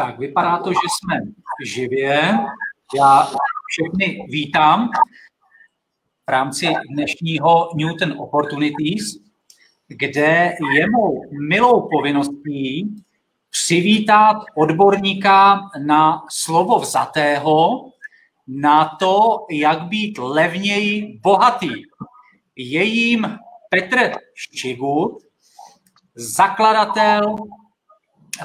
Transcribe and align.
Tak, 0.00 0.18
vypadá 0.18 0.58
to, 0.58 0.72
že 0.72 0.78
jsme 0.88 1.20
živě. 1.64 2.38
Já 2.96 3.28
všechny 3.68 4.26
vítám 4.28 4.88
v 6.26 6.30
rámci 6.30 6.66
dnešního 6.90 7.70
Newton 7.74 8.12
Opportunities, 8.18 9.02
kde 9.88 10.54
je 10.74 10.90
mou 10.90 11.22
milou 11.30 11.88
povinností 11.88 12.96
přivítat 13.50 14.36
odborníka 14.56 15.60
na 15.84 16.22
slovo 16.30 16.78
vzatého, 16.78 17.90
na 18.48 18.96
to, 19.00 19.46
jak 19.50 19.82
být 19.82 20.18
levněji 20.18 21.20
bohatý. 21.22 21.70
Je 22.56 22.84
jím 22.84 23.38
Petr 23.70 24.12
Ščigut, 24.34 25.22
zakladatel 26.14 27.36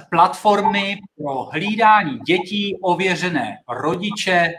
platformy 0.09 0.97
pro 1.17 1.43
hlídání 1.43 2.19
dětí, 2.19 2.77
ověřené 2.81 3.57
rodiče, 3.69 4.53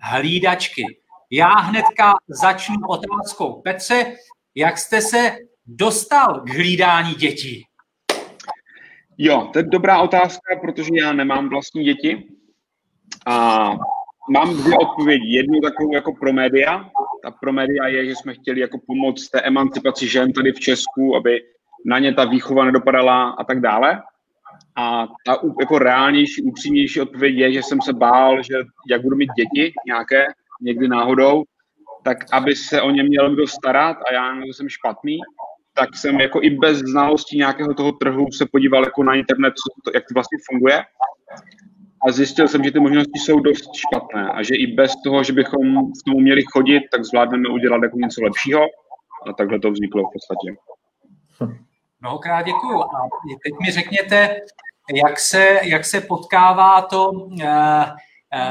hlídačky. 0.00 0.84
Já 1.30 1.48
hnedka 1.48 2.14
začnu 2.28 2.76
otázkou. 2.88 3.60
Petře, 3.60 4.14
jak 4.54 4.78
jste 4.78 5.00
se 5.02 5.36
dostal 5.66 6.40
k 6.40 6.48
hlídání 6.48 7.14
dětí? 7.14 7.64
Jo, 9.18 9.50
to 9.52 9.58
je 9.58 9.62
dobrá 9.62 10.00
otázka, 10.00 10.56
protože 10.60 10.90
já 11.00 11.12
nemám 11.12 11.48
vlastní 11.48 11.84
děti. 11.84 12.28
A 13.26 13.70
mám 14.30 14.56
dvě 14.56 14.78
odpovědi. 14.78 15.36
Jednu 15.36 15.60
takovou 15.60 15.94
jako 15.94 16.14
pro 16.14 16.32
média. 16.32 16.90
Ta 17.22 17.30
pro 17.30 17.52
média 17.52 17.86
je, 17.86 18.06
že 18.06 18.16
jsme 18.16 18.34
chtěli 18.34 18.60
jako 18.60 18.78
pomoct 18.86 19.28
té 19.28 19.40
emancipaci 19.40 20.08
žen 20.08 20.32
tady 20.32 20.52
v 20.52 20.60
Česku, 20.60 21.16
aby 21.16 21.40
na 21.86 21.98
ně 21.98 22.14
ta 22.14 22.24
výchova 22.24 22.64
nedopadala 22.64 23.30
a 23.30 23.44
tak 23.44 23.60
dále. 23.60 24.02
A 24.76 25.06
ta 25.26 25.38
jako 25.60 25.78
reálnější, 25.78 26.42
upřímnější 26.42 27.00
odpověď 27.00 27.34
je, 27.36 27.52
že 27.52 27.62
jsem 27.62 27.80
se 27.80 27.92
bál, 27.92 28.42
že 28.42 28.54
jak 28.90 29.02
budu 29.02 29.16
mít 29.16 29.30
děti 29.36 29.72
nějaké, 29.86 30.26
někdy 30.62 30.88
náhodou, 30.88 31.44
tak 32.02 32.18
aby 32.32 32.56
se 32.56 32.82
o 32.82 32.90
ně 32.90 33.02
měl 33.02 33.34
kdo 33.34 33.46
starat 33.46 33.96
a 34.10 34.12
já 34.12 34.34
jsem 34.42 34.68
špatný, 34.68 35.18
tak 35.74 35.96
jsem 35.96 36.20
jako 36.20 36.40
i 36.42 36.50
bez 36.50 36.78
znalostí 36.78 37.38
nějakého 37.38 37.74
toho 37.74 37.92
trhu 37.92 38.26
se 38.32 38.46
podíval 38.52 38.84
jako 38.84 39.02
na 39.02 39.14
internet, 39.14 39.50
co 39.50 39.80
to, 39.84 39.90
jak 39.94 40.04
to 40.08 40.14
vlastně 40.14 40.38
funguje. 40.50 40.84
A 42.06 42.12
zjistil 42.12 42.48
jsem, 42.48 42.64
že 42.64 42.72
ty 42.72 42.80
možnosti 42.80 43.18
jsou 43.18 43.40
dost 43.40 43.70
špatné 43.74 44.28
a 44.28 44.42
že 44.42 44.54
i 44.54 44.66
bez 44.66 44.92
toho, 45.04 45.24
že 45.24 45.32
bychom 45.32 45.92
v 45.92 46.02
tom 46.06 46.22
měli 46.22 46.42
chodit, 46.52 46.80
tak 46.92 47.04
zvládneme 47.04 47.48
udělat 47.48 47.82
jako 47.82 47.96
něco 47.96 48.22
lepšího. 48.22 48.62
A 49.26 49.32
takhle 49.32 49.60
to 49.60 49.70
vzniklo 49.70 50.02
v 50.02 50.12
podstatě. 50.12 50.56
Mnohokrát 52.00 52.42
děkuju. 52.42 52.80
A 52.82 53.08
teď 53.44 53.52
mi 53.66 53.72
řekněte, 53.72 54.36
jak 54.94 55.18
se, 55.18 55.60
jak 55.62 55.84
se 55.84 56.00
potkává 56.00 56.82
to 56.82 57.10
uh, 57.10 57.40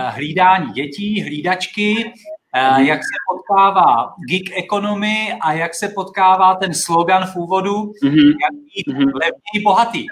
hlídání 0.09 0.71
dětí, 0.71 1.21
hlídačky, 1.21 1.95
uh, 2.05 2.79
jak 2.79 2.99
se 2.99 3.17
potkává 3.31 4.13
gig 4.29 4.57
economy 4.57 5.33
a 5.41 5.53
jak 5.53 5.75
se 5.75 5.89
potkává 5.89 6.55
ten 6.55 6.73
slogan 6.73 7.25
v 7.25 7.35
úvodu, 7.35 7.91
mm-hmm. 8.03 8.33
jak 8.43 8.53
být 8.53 8.87
mm-hmm. 8.87 9.11
levný 9.13 9.63
bohatý. 9.63 10.05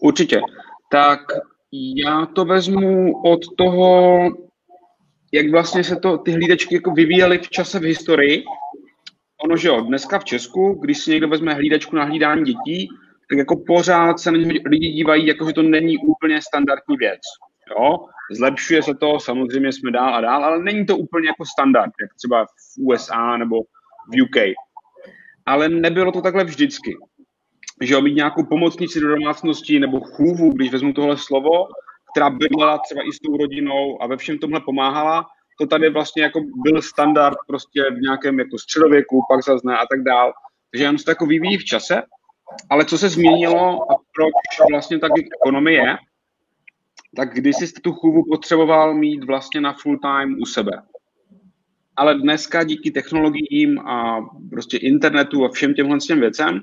Určitě. 0.00 0.40
Tak 0.90 1.20
já 1.96 2.26
to 2.26 2.44
vezmu 2.44 3.22
od 3.22 3.40
toho, 3.58 4.18
jak 5.32 5.50
vlastně 5.50 5.84
se 5.84 5.96
to, 5.96 6.18
ty 6.18 6.32
hlídačky 6.32 6.74
jako 6.74 6.90
vyvíjely 6.90 7.38
v 7.38 7.50
čase 7.50 7.78
v 7.78 7.82
historii. 7.82 8.44
Ono, 9.44 9.56
že 9.56 9.68
jo, 9.68 9.80
dneska 9.80 10.18
v 10.18 10.24
Česku, 10.24 10.78
když 10.82 10.98
si 10.98 11.10
někdo 11.10 11.28
vezme 11.28 11.54
hlídačku 11.54 11.96
na 11.96 12.04
hlídání 12.04 12.44
dětí, 12.44 12.88
tak 13.30 13.38
jako 13.38 13.56
pořád 13.66 14.18
se 14.20 14.32
na 14.32 14.38
ně 14.38 14.60
lidi 14.66 14.88
dívají, 14.88 15.26
jako 15.26 15.46
že 15.46 15.52
to 15.52 15.62
není 15.62 15.98
úplně 15.98 16.42
standardní 16.42 16.96
věc. 16.96 17.20
Jo? 17.70 17.98
Zlepšuje 18.32 18.82
se 18.82 18.94
to, 18.94 19.20
samozřejmě 19.20 19.72
jsme 19.72 19.90
dál 19.90 20.14
a 20.14 20.20
dál, 20.20 20.44
ale 20.44 20.62
není 20.62 20.86
to 20.86 20.96
úplně 20.96 21.26
jako 21.26 21.44
standard, 21.44 21.92
jak 22.02 22.14
třeba 22.14 22.44
v 22.44 22.86
USA 22.86 23.36
nebo 23.36 23.56
v 24.12 24.22
UK. 24.22 24.54
Ale 25.46 25.68
nebylo 25.68 26.12
to 26.12 26.22
takhle 26.22 26.44
vždycky. 26.44 26.96
Že 27.80 27.94
jo, 27.94 28.00
mít 28.00 28.14
nějakou 28.14 28.44
pomocnici 28.44 29.00
do 29.00 29.08
domácnosti 29.08 29.80
nebo 29.80 30.00
chůvu, 30.00 30.52
když 30.52 30.72
vezmu 30.72 30.92
tohle 30.92 31.16
slovo, 31.18 31.66
která 32.12 32.30
bydlela 32.30 32.78
třeba 32.78 33.02
i 33.08 33.12
s 33.12 33.18
tou 33.18 33.36
rodinou 33.36 34.02
a 34.02 34.06
ve 34.06 34.16
všem 34.16 34.38
tomhle 34.38 34.60
pomáhala, 34.60 35.26
to 35.60 35.66
tady 35.66 35.90
vlastně 35.90 36.22
jako 36.22 36.40
byl 36.56 36.82
standard 36.82 37.36
prostě 37.46 37.82
v 37.90 38.00
nějakém 38.00 38.38
jako 38.38 38.58
středověku, 38.58 39.20
pak 39.28 39.44
zazne 39.44 39.74
a 39.76 39.86
tak 39.90 40.02
dál. 40.02 40.32
Takže 40.70 40.84
jenom 40.84 40.98
se 40.98 41.10
jako 41.10 41.26
vyvíjí 41.26 41.58
v 41.58 41.64
čase 41.64 42.02
ale 42.70 42.84
co 42.84 42.98
se 42.98 43.08
změnilo 43.08 43.92
a 43.92 43.94
proč 44.14 44.70
vlastně 44.70 44.98
tak 44.98 45.12
ekonomie 45.42 45.96
tak 47.16 47.34
když 47.34 47.56
jsi 47.56 47.72
tu 47.72 47.92
chůvu 47.92 48.24
potřeboval 48.30 48.94
mít 48.94 49.24
vlastně 49.24 49.60
na 49.60 49.72
full 49.72 49.98
time 49.98 50.36
u 50.40 50.46
sebe. 50.46 50.82
Ale 51.96 52.14
dneska 52.14 52.64
díky 52.64 52.90
technologiím 52.90 53.78
a 53.78 54.20
prostě 54.50 54.76
internetu 54.76 55.44
a 55.44 55.48
všem 55.48 55.74
těmhle 55.74 55.98
těm 55.98 56.20
věcem 56.20 56.60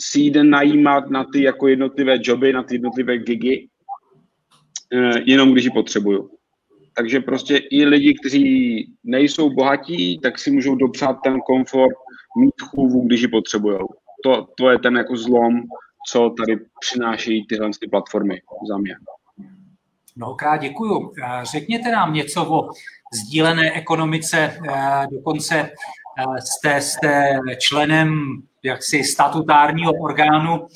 si 0.00 0.20
jde 0.20 0.44
najímat 0.44 1.10
na 1.10 1.24
ty 1.32 1.42
jako 1.42 1.68
jednotlivé 1.68 2.18
joby, 2.22 2.52
na 2.52 2.62
ty 2.62 2.74
jednotlivé 2.74 3.18
gigy, 3.18 3.68
eh, 4.92 5.22
jenom 5.24 5.52
když 5.52 5.64
ji 5.64 5.70
potřebuju. 5.70 6.30
Takže 6.96 7.20
prostě 7.20 7.56
i 7.56 7.84
lidi, 7.84 8.14
kteří 8.20 8.44
nejsou 9.04 9.50
bohatí, 9.50 10.20
tak 10.20 10.38
si 10.38 10.50
můžou 10.50 10.74
dopřát 10.74 11.16
ten 11.24 11.40
komfort 11.40 11.96
mít 12.38 12.60
chůvu, 12.60 13.06
když 13.06 13.22
ji 13.22 13.28
potřebují 13.28 13.78
to, 14.24 14.46
to 14.56 14.70
je 14.70 14.78
ten 14.78 14.96
jako 14.96 15.16
zlom, 15.16 15.62
co 16.06 16.30
tady 16.30 16.56
přinášejí 16.80 17.46
tyhle 17.46 17.70
ty 17.80 17.88
platformy 17.88 18.42
za 18.68 18.78
mě. 18.78 18.96
Mnohokrát 20.16 20.56
děkuju. 20.56 21.12
Eh, 21.22 21.44
řekněte 21.44 21.90
nám 21.92 22.14
něco 22.14 22.54
o 22.54 22.68
sdílené 23.12 23.72
ekonomice, 23.72 24.38
eh, 24.38 25.06
dokonce 25.10 25.54
eh, 25.60 26.40
jste, 26.40 26.80
jste 26.80 27.38
členem 27.58 28.42
jaksi 28.62 29.04
statutárního 29.04 29.92
orgánu 29.92 30.66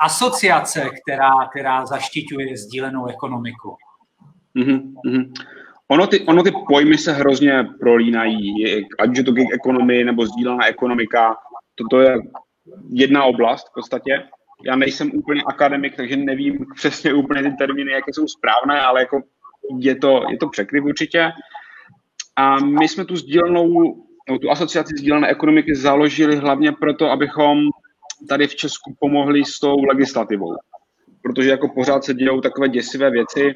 asociace, 0.00 0.90
která, 1.02 1.32
která 1.50 1.86
zaštiťuje 1.86 2.56
sdílenou 2.56 3.06
ekonomiku. 3.06 3.76
Mm-hmm. 4.56 5.32
Ono 5.90 6.06
ty, 6.06 6.20
ono 6.20 6.42
ty 6.42 6.52
pojmy 6.68 6.98
se 6.98 7.12
hrozně 7.12 7.68
prolínají, 7.80 8.54
ať 8.98 9.16
je 9.16 9.24
to 9.24 9.32
gig 9.32 9.48
ekonomie 9.52 10.04
nebo 10.04 10.26
sdílená 10.26 10.66
ekonomika, 10.66 11.36
to 11.90 12.00
je 12.00 12.18
jedna 12.90 13.24
oblast 13.24 13.68
v 13.68 13.74
podstatě. 13.74 14.22
Já 14.66 14.76
nejsem 14.76 15.10
úplně 15.14 15.42
akademik, 15.46 15.96
takže 15.96 16.16
nevím 16.16 16.66
přesně 16.74 17.14
úplně 17.14 17.42
ty 17.42 17.52
termíny, 17.52 17.92
jaké 17.92 18.12
jsou 18.12 18.26
správné, 18.26 18.80
ale 18.80 19.00
jako 19.00 19.22
je 19.78 19.96
to, 19.96 20.22
je 20.30 20.38
to 20.38 20.48
překryv 20.48 20.84
určitě. 20.84 21.30
A 22.36 22.56
my 22.64 22.88
jsme 22.88 23.04
tu 23.04 23.16
sdílenou, 23.16 23.94
no, 24.30 24.38
tu 24.38 24.50
asociaci 24.50 24.94
sdílené 24.98 25.28
ekonomiky 25.28 25.74
založili 25.74 26.36
hlavně 26.36 26.72
proto, 26.72 27.10
abychom 27.10 27.58
tady 28.28 28.46
v 28.46 28.56
Česku 28.56 28.96
pomohli 29.00 29.44
s 29.44 29.60
tou 29.60 29.84
legislativou. 29.84 30.56
Protože 31.22 31.50
jako 31.50 31.68
pořád 31.68 32.04
se 32.04 32.14
dějou 32.14 32.40
takové 32.40 32.68
děsivé 32.68 33.10
věci, 33.10 33.54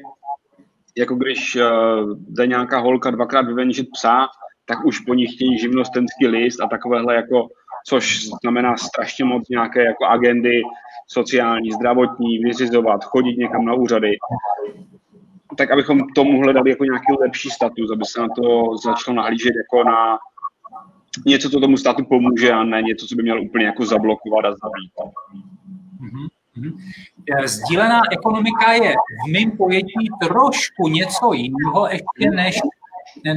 jako 0.97 1.15
když 1.15 1.55
uh, 1.55 1.61
jde 2.29 2.47
nějaká 2.47 2.79
holka 2.79 3.11
dvakrát 3.11 3.45
vyvenžit 3.45 3.87
psa, 3.93 4.27
tak 4.65 4.85
už 4.85 4.99
po 4.99 5.13
nich 5.13 5.33
chtějí 5.33 5.59
živnostenský 5.59 6.27
list 6.27 6.61
a 6.61 6.67
takovéhle 6.67 7.15
jako 7.15 7.47
což 7.87 8.25
znamená 8.41 8.77
strašně 8.77 9.25
moc 9.25 9.49
nějaké 9.49 9.83
jako 9.83 10.05
agendy 10.05 10.61
sociální, 11.07 11.71
zdravotní, 11.71 12.39
vyřizovat, 12.39 13.03
chodit 13.03 13.37
někam 13.37 13.65
na 13.65 13.73
úřady, 13.73 14.11
tak 15.57 15.71
abychom 15.71 15.99
tomu 16.15 16.41
hledali 16.41 16.69
jako 16.69 16.83
nějaký 16.83 17.13
lepší 17.19 17.49
status, 17.49 17.91
aby 17.91 18.05
se 18.05 18.21
na 18.21 18.27
to 18.27 18.77
začalo 18.77 19.15
nahlížet 19.15 19.53
jako 19.55 19.89
na 19.89 20.17
něco, 21.25 21.49
co 21.49 21.59
tomu 21.59 21.77
státu 21.77 22.05
pomůže 22.05 22.51
a 22.51 22.63
ne 22.63 22.81
něco, 22.81 23.07
co 23.07 23.15
by 23.15 23.23
měl 23.23 23.41
úplně 23.41 23.65
jako 23.65 23.85
zablokovat 23.85 24.45
a 24.45 24.49
zabít. 24.49 24.93
Mm-hmm. 26.01 26.27
Sdílená 27.45 28.01
ekonomika 28.11 28.71
je 28.71 28.93
v 28.93 29.31
mém 29.31 29.57
pojetí 29.57 30.09
trošku 30.27 30.87
něco 30.87 31.33
jiného 31.33 31.87
ještě 31.87 32.31
než, 32.35 32.59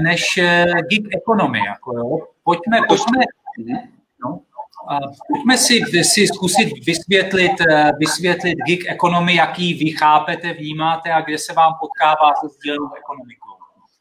než 0.02 0.38
eh, 0.38 0.64
gig 0.90 1.08
ekonomie. 1.16 1.64
Jako 1.66 1.98
jo. 1.98 2.18
Pojďme, 2.44 2.78
pojďme, 2.88 3.24
mhm. 3.58 3.78
No. 4.24 4.40
A 4.88 4.98
pojďme 5.28 5.58
si, 5.58 5.80
si 6.02 6.26
zkusit 6.26 6.86
vysvětlit, 6.86 7.52
eh, 7.70 7.92
vysvětlit 7.98 8.58
gig 8.66 8.84
ekonomii, 8.88 9.36
jaký 9.36 9.74
vy 9.74 9.90
chápete, 9.90 10.52
vnímáte 10.52 11.12
a 11.12 11.20
kde 11.20 11.38
se 11.38 11.52
vám 11.52 11.72
potkává 11.80 12.34
se 12.40 12.48
sdílenou 12.48 12.90
ekonomikou. 12.98 13.56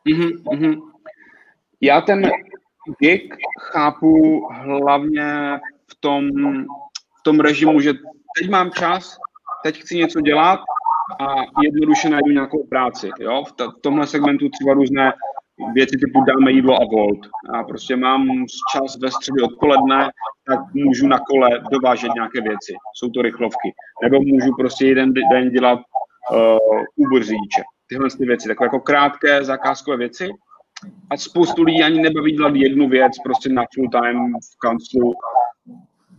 Mm-hmm. 0.06 0.82
Já 1.82 2.02
ten 2.02 2.32
gig 3.00 3.36
chápu 3.60 4.42
hlavně 4.52 5.60
v 5.88 5.96
tom, 6.00 6.30
v 7.20 7.24
tom 7.24 7.40
režimu, 7.40 7.82
že 7.82 7.94
teď 8.40 8.50
mám 8.50 8.72
čas, 8.72 9.18
teď 9.64 9.82
chci 9.82 9.98
něco 9.98 10.22
dělat 10.22 10.60
a 11.20 11.36
jednoduše 11.64 12.10
najdu 12.10 12.32
nějakou 12.32 12.68
práci. 12.68 13.10
Jo? 13.20 13.44
V, 13.48 13.52
t- 13.52 13.68
tomhle 13.82 14.08
segmentu 14.08 14.50
třeba 14.50 14.74
různé 14.74 15.14
věci 15.74 15.98
typu 15.98 16.24
dáme 16.24 16.52
jídlo 16.52 16.76
a 16.76 16.86
volt. 16.96 17.20
A 17.54 17.64
prostě 17.64 17.96
mám 17.96 18.28
čas 18.74 18.98
ve 19.02 19.12
středu 19.12 19.46
odpoledne, 19.46 20.10
tak 20.48 20.60
můžu 20.74 21.08
na 21.08 21.20
kole 21.20 21.50
dovážet 21.72 22.12
nějaké 22.16 22.42
věci. 22.42 22.74
Jsou 22.96 23.10
to 23.10 23.22
rychlovky. 23.22 23.74
Nebo 24.04 24.22
můžu 24.22 24.52
prostě 24.60 24.86
jeden 24.86 25.14
den 25.14 25.50
dělat 25.50 25.80
uh, 26.32 26.58
Uber 26.96 27.24
řidiče. 27.24 27.62
Tyhle 27.90 28.10
ty 28.18 28.26
věci, 28.26 28.48
takové 28.48 28.66
jako 28.66 28.80
krátké 28.80 29.44
zakázkové 29.44 29.98
věci. 29.98 30.30
A 31.10 31.18
spoustu 31.18 31.64
lidí 31.64 31.84
ani 31.84 32.02
nebaví 32.02 32.32
dělat 32.32 32.56
jednu 32.56 32.90
věc 32.90 33.12
prostě 33.24 33.50
na 33.50 33.64
full 33.76 33.90
time 33.90 34.34
v 34.34 34.60
kanclu 34.60 35.14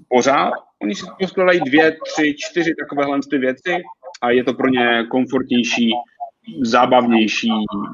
pořád. 0.09 0.53
Oni 0.83 0.95
si 0.95 1.07
dělají 1.37 1.61
dvě, 1.61 1.97
tři, 2.05 2.35
čtyři 2.39 2.75
takovéhle 2.81 3.19
ty 3.31 3.39
věci 3.39 3.77
a 4.23 4.31
je 4.31 4.45
to 4.45 4.55
pro 4.55 4.69
ně 4.69 5.07
komfortnější, 5.11 5.93
zábavnější, 6.61 7.51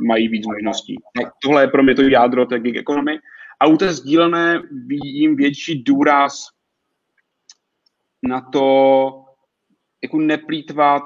mají 0.07 0.29
víc 0.29 0.47
možností. 0.47 0.97
Tohle 1.43 1.63
je 1.63 1.69
pro 1.69 1.83
mě 1.83 1.95
to 1.95 2.03
jádro 2.03 2.47
té 2.47 2.61
gig 2.61 2.77
economy. 2.77 3.19
A 3.61 3.67
u 3.67 3.77
té 3.77 3.93
sdílené 3.93 4.63
vidím 4.87 5.37
větší 5.37 5.83
důraz 5.83 6.49
na 8.23 8.41
to, 8.41 9.25
jako 10.03 10.19
neplýtvat, 10.19 11.03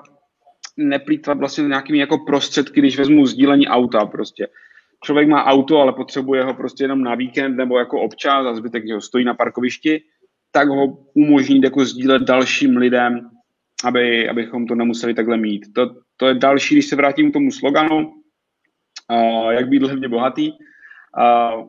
neplýtvat 0.77 1.39
vlastně 1.39 1.65
nějakými 1.65 1.99
jako 1.99 2.19
prostředky, 2.19 2.81
když 2.81 2.99
vezmu 2.99 3.27
sdílení 3.27 3.69
auta 3.69 4.07
prostě. 4.07 4.49
Člověk 5.05 5.29
má 5.29 5.45
auto, 5.45 5.79
ale 5.79 5.93
potřebuje 5.93 6.45
ho 6.45 6.55
prostě 6.55 6.85
jenom 6.85 7.03
na 7.03 7.15
víkend 7.15 7.57
nebo 7.57 7.79
jako 7.79 8.01
občas 8.01 8.47
a 8.47 8.55
zbytek 8.55 8.91
ho 8.91 9.01
stojí 9.01 9.25
na 9.25 9.35
parkovišti, 9.35 10.03
tak 10.57 10.69
ho 10.69 10.99
umožnit 11.15 11.65
jako 11.65 11.85
sdílet 11.85 12.23
dalším 12.23 12.77
lidem, 12.77 13.31
aby, 13.85 14.29
abychom 14.29 14.67
to 14.67 14.75
nemuseli 14.75 15.15
takhle 15.15 15.37
mít. 15.37 15.67
To, 15.75 15.91
to 16.17 16.27
je 16.27 16.35
další, 16.35 16.75
když 16.75 16.87
se 16.87 16.97
vrátím 16.97 17.31
k 17.31 17.33
tomu 17.33 17.51
sloganu, 17.51 17.97
uh, 17.99 19.51
jak 19.51 19.69
být 19.69 19.83
levně 19.83 20.09
bohatý. 20.09 20.53
Uh, 20.53 21.69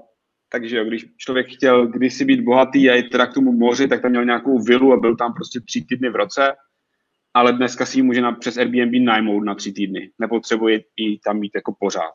takže 0.52 0.86
když 0.86 1.06
člověk 1.18 1.48
chtěl 1.48 1.88
kdysi 1.88 2.26
být 2.26 2.42
bohatý 2.42 2.90
a 2.90 2.96
jít 2.96 3.10
teda 3.10 3.26
k 3.28 3.34
tomu 3.34 3.52
moři, 3.52 3.88
tak 3.88 4.02
tam 4.02 4.12
měl 4.12 4.26
nějakou 4.26 4.60
vilu 4.60 4.94
a 4.94 5.00
byl 5.00 5.16
tam 5.16 5.34
prostě 5.34 5.60
tři 5.60 5.86
týdny 5.90 6.10
v 6.10 6.16
roce, 6.16 6.54
ale 7.34 7.54
dneska 7.54 7.86
si 7.86 8.00
ji 8.00 8.04
může 8.04 8.22
na, 8.22 8.32
přes 8.32 8.58
Airbnb 8.58 9.06
najmout 9.06 9.44
na 9.44 9.56
tři 9.56 9.72
týdny. 9.72 10.12
Nepotřebuje 10.20 10.80
ji 10.98 11.20
tam 11.20 11.40
mít 11.40 11.52
jako 11.56 11.76
pořád. 11.80 12.14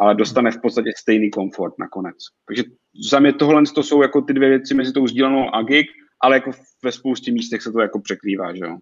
Ale 0.00 0.14
dostane 0.14 0.50
v 0.50 0.60
podstatě 0.60 0.90
stejný 0.96 1.30
komfort 1.30 1.74
nakonec. 1.78 2.16
Takže 2.46 2.62
za 3.10 3.18
mě 3.18 3.32
tohle 3.32 3.62
to 3.74 3.82
jsou 3.82 4.02
jako 4.02 4.20
ty 4.22 4.32
dvě 4.32 4.48
věci 4.48 4.74
mezi 4.74 4.92
tou 4.92 5.06
sdílenou 5.06 5.54
a 5.54 5.62
gig, 5.62 5.86
ale 6.20 6.36
jako 6.36 6.50
ve 6.84 6.92
spoustě 6.92 7.32
místech 7.32 7.62
se 7.62 7.72
to 7.72 7.80
jako 7.80 8.00
překrývá, 8.00 8.54
že 8.54 8.64
jo 8.64 8.78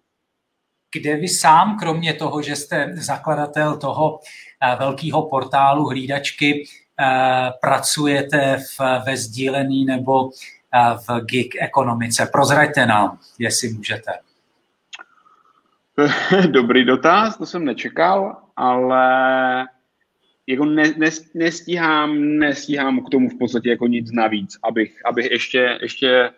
kde 0.93 1.15
vy 1.15 1.27
sám, 1.27 1.77
kromě 1.79 2.13
toho, 2.13 2.41
že 2.41 2.55
jste 2.55 2.91
zakladatel 2.93 3.77
toho 3.77 4.19
eh, 4.61 4.75
velkého 4.75 5.29
portálu 5.29 5.85
hlídačky, 5.85 6.63
eh, 6.99 7.51
pracujete 7.61 8.57
v, 8.57 9.01
ve 9.05 9.17
sdílený 9.17 9.85
nebo 9.85 10.29
eh, 10.29 10.97
v 11.07 11.25
gig 11.25 11.55
ekonomice. 11.61 12.29
Prozraďte 12.31 12.85
nám, 12.85 13.19
jestli 13.39 13.73
můžete. 13.73 14.11
Dobrý 16.51 16.85
dotaz, 16.85 17.37
to 17.37 17.45
jsem 17.45 17.65
nečekal, 17.65 18.37
ale 18.55 19.67
jako 20.47 20.65
ne, 20.65 20.93
ne, 20.97 21.09
nestíhám, 21.33 22.37
nestíhám 22.37 23.05
k 23.05 23.09
tomu 23.09 23.29
v 23.29 23.37
podstatě 23.37 23.69
jako 23.69 23.87
nic 23.87 24.11
navíc, 24.11 24.57
abych, 24.63 25.01
abych 25.05 25.31
ještě, 25.31 25.77
ještě 25.81 26.29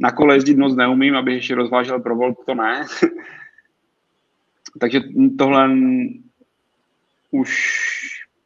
na 0.00 0.12
kole 0.12 0.36
jezdit 0.36 0.56
moc 0.56 0.76
neumím, 0.76 1.16
abych 1.16 1.34
ještě 1.34 1.54
rozvážel 1.54 2.00
pro 2.00 2.16
Volt, 2.16 2.38
to 2.46 2.54
ne. 2.54 2.86
Takže 4.80 5.00
tohle 5.38 5.70
už... 7.30 7.78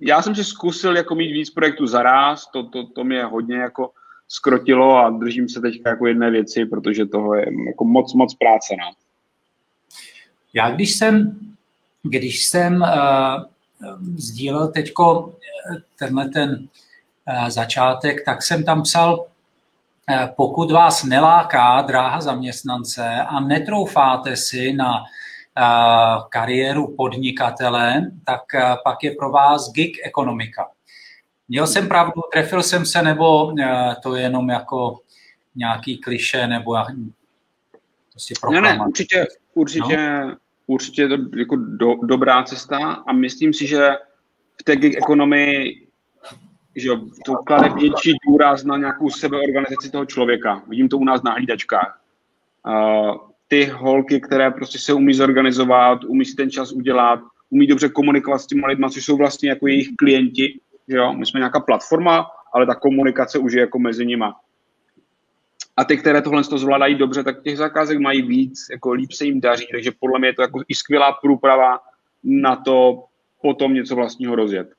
Já 0.00 0.23
jsem 0.23 0.35
si 0.35 0.44
zkusil 0.44 0.97
jako 0.97 1.14
mít 1.14 1.32
víc 1.32 1.50
projektů 1.50 1.87
za 1.87 2.03
ráz, 2.03 2.47
to, 2.53 2.62
to, 2.62 2.87
to 2.87 3.05
mě 3.05 3.25
hodně 3.25 3.56
jako 3.56 3.91
skrotilo 4.29 4.97
a 4.97 5.11
držím 5.11 5.49
se 5.49 5.61
teď 5.61 5.81
jako 5.87 6.06
jedné 6.06 6.31
věci, 6.31 6.64
protože 6.64 7.06
toho 7.06 7.35
je 7.35 7.47
jako 7.67 7.85
moc, 7.85 8.14
moc 8.14 8.35
práce. 8.35 8.75
No. 8.79 8.93
Já 10.55 10.70
když 10.70 10.93
jsem, 10.93 11.41
když 12.03 12.47
jsem 12.47 12.81
uh, 12.81 13.51
sdílel 14.17 14.69
teďko 14.69 15.34
tenhle 15.99 16.29
ten 16.29 16.69
uh, 17.29 17.49
začátek, 17.49 18.25
tak 18.25 18.43
jsem 18.43 18.64
tam 18.64 18.82
psal, 18.82 19.19
uh, 19.19 19.26
pokud 20.37 20.70
vás 20.70 21.05
neláká 21.05 21.82
dráha 21.82 22.20
zaměstnance 22.20 23.23
a 23.29 23.40
netroufáte 23.40 24.37
si 24.37 24.73
na 24.73 25.05
kariéru 26.29 26.96
podnikatele, 26.96 28.11
tak 28.25 28.40
pak 28.84 29.05
je 29.05 29.11
pro 29.11 29.31
vás 29.31 29.73
gig 29.73 30.00
ekonomika. 30.05 30.70
Měl 31.49 31.67
jsem 31.67 31.88
pravdu, 31.88 32.23
trefil 32.32 32.62
jsem 32.62 32.87
se, 32.87 33.02
nebo 33.02 33.55
to 34.02 34.14
je 34.14 34.23
jenom 34.23 34.50
jako 34.50 34.99
nějaký 35.55 35.99
kliše, 35.99 36.46
nebo 36.46 36.76
prostě 38.12 38.35
Ne, 38.50 38.61
ne, 38.61 38.78
určitě, 38.87 39.26
určitě, 39.55 39.96
no? 39.96 40.37
Určitě 40.73 41.03
je 41.03 41.09
to 41.09 41.17
jako 41.37 41.57
do, 41.57 41.95
dobrá 42.03 42.43
cesta 42.43 42.79
a 43.07 43.13
myslím 43.13 43.53
si, 43.53 43.67
že 43.67 43.91
v 44.61 44.65
té 44.65 44.77
gig 44.77 44.97
ekonomii 44.97 45.83
že 46.77 46.91
to 47.27 47.35
klade 47.35 47.69
větší 47.69 48.13
důraz 48.29 48.65
na 48.65 48.77
nějakou 48.77 49.11
sebeorganizaci 49.11 49.91
toho 49.91 50.07
člověka. 50.07 50.63
Vidím 50.69 50.89
to 50.89 50.99
u 50.99 51.05
nás 51.05 51.23
na 51.23 51.33
hlídačkách. 51.33 52.01
Uh, 52.67 53.17
ty 53.49 53.65
holky, 53.65 54.21
které 54.21 54.51
prostě 54.51 54.79
se 54.79 54.93
umí 54.93 55.15
zorganizovat, 55.15 56.05
umí 56.05 56.25
si 56.25 56.37
ten 56.37 56.51
čas 56.51 56.73
udělat, 56.73 57.21
umí 57.51 57.67
dobře 57.67 57.89
komunikovat 57.89 58.39
s 58.39 58.47
těmi 58.47 58.63
lidmi, 58.67 58.87
což 58.91 59.05
jsou 59.05 59.17
vlastně 59.17 59.51
jako 59.51 59.67
jejich 59.67 59.89
klienti. 59.99 60.61
Jo? 60.89 61.13
My 61.13 61.27
jsme 61.27 61.41
nějaká 61.41 61.61
platforma, 61.61 62.27
ale 62.55 62.67
ta 62.67 62.75
komunikace 62.75 63.39
už 63.39 63.53
je 63.53 63.61
jako 63.61 63.79
mezi 63.79 64.07
nima. 64.07 64.37
A 65.77 65.85
ty, 65.85 65.97
které 65.97 66.23
tohle 66.23 66.45
to 66.45 66.59
zvládají 66.59 66.95
dobře, 66.95 67.25
tak 67.25 67.43
těch 67.43 67.57
zakázek 67.57 67.99
mají 67.99 68.23
víc, 68.23 68.67
jako 68.71 68.93
líp 68.93 69.13
se 69.13 69.25
jim 69.25 69.41
daří, 69.41 69.67
takže 69.73 69.93
podle 70.01 70.19
mě 70.19 70.29
je 70.29 70.35
to 70.35 70.43
jako 70.43 70.63
i 70.69 70.75
skvělá 70.75 71.13
průprava 71.13 71.81
na 72.25 72.57
to 72.57 73.05
potom 73.43 73.75
něco 73.75 73.97
vlastního 73.97 74.35
rozjet. 74.35 74.73